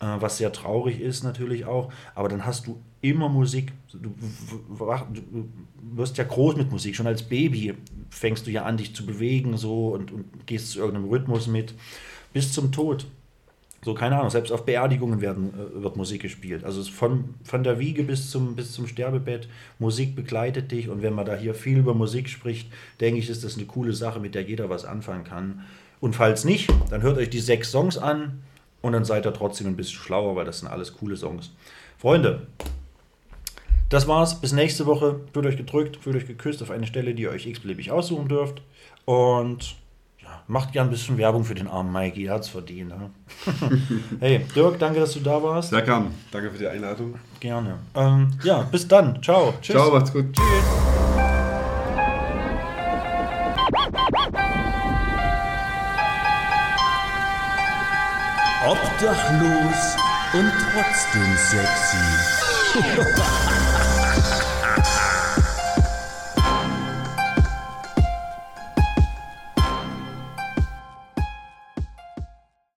[0.00, 3.72] äh, was sehr traurig ist natürlich auch, aber dann hast du immer Musik.
[3.92, 5.48] Du, du
[5.94, 6.94] wirst ja groß mit Musik.
[6.96, 7.74] Schon als Baby
[8.10, 11.74] fängst du ja an, dich zu bewegen so und, und gehst zu irgendeinem Rhythmus mit.
[12.32, 13.06] Bis zum Tod.
[13.84, 16.64] So, keine Ahnung, selbst auf Beerdigungen werden, äh, wird Musik gespielt.
[16.64, 19.48] Also von, von der Wiege bis zum, bis zum Sterbebett,
[19.78, 20.88] Musik begleitet dich.
[20.88, 22.70] Und wenn man da hier viel über Musik spricht,
[23.00, 25.64] denke ich, ist das eine coole Sache, mit der jeder was anfangen kann.
[26.00, 28.42] Und falls nicht, dann hört euch die sechs Songs an
[28.82, 31.52] und dann seid ihr trotzdem ein bisschen schlauer, weil das sind alles coole Songs.
[31.98, 32.46] Freunde,
[33.88, 34.40] das war's.
[34.40, 35.20] Bis nächste Woche.
[35.32, 38.62] Fühlt euch gedrückt, fühlt euch geküsst auf eine Stelle, die ihr euch x-beliebig aussuchen dürft.
[39.04, 39.76] Und
[40.48, 42.26] macht gern ein bisschen Werbung für den armen Mikey.
[42.26, 42.90] Er hat's verdient.
[42.90, 43.10] Ne?
[44.20, 45.70] hey, Dirk, danke, dass du da warst.
[45.70, 46.12] Sehr gern.
[46.30, 47.14] Danke für die Einladung.
[47.40, 47.78] Gerne.
[47.94, 49.22] Ähm, ja, bis dann.
[49.22, 49.54] Ciao.
[49.60, 49.76] Tschüss.
[49.76, 50.32] Ciao, macht's gut.
[50.32, 50.44] Tschüss.
[58.66, 59.96] Obdachlos
[60.32, 61.96] und trotzdem sexy.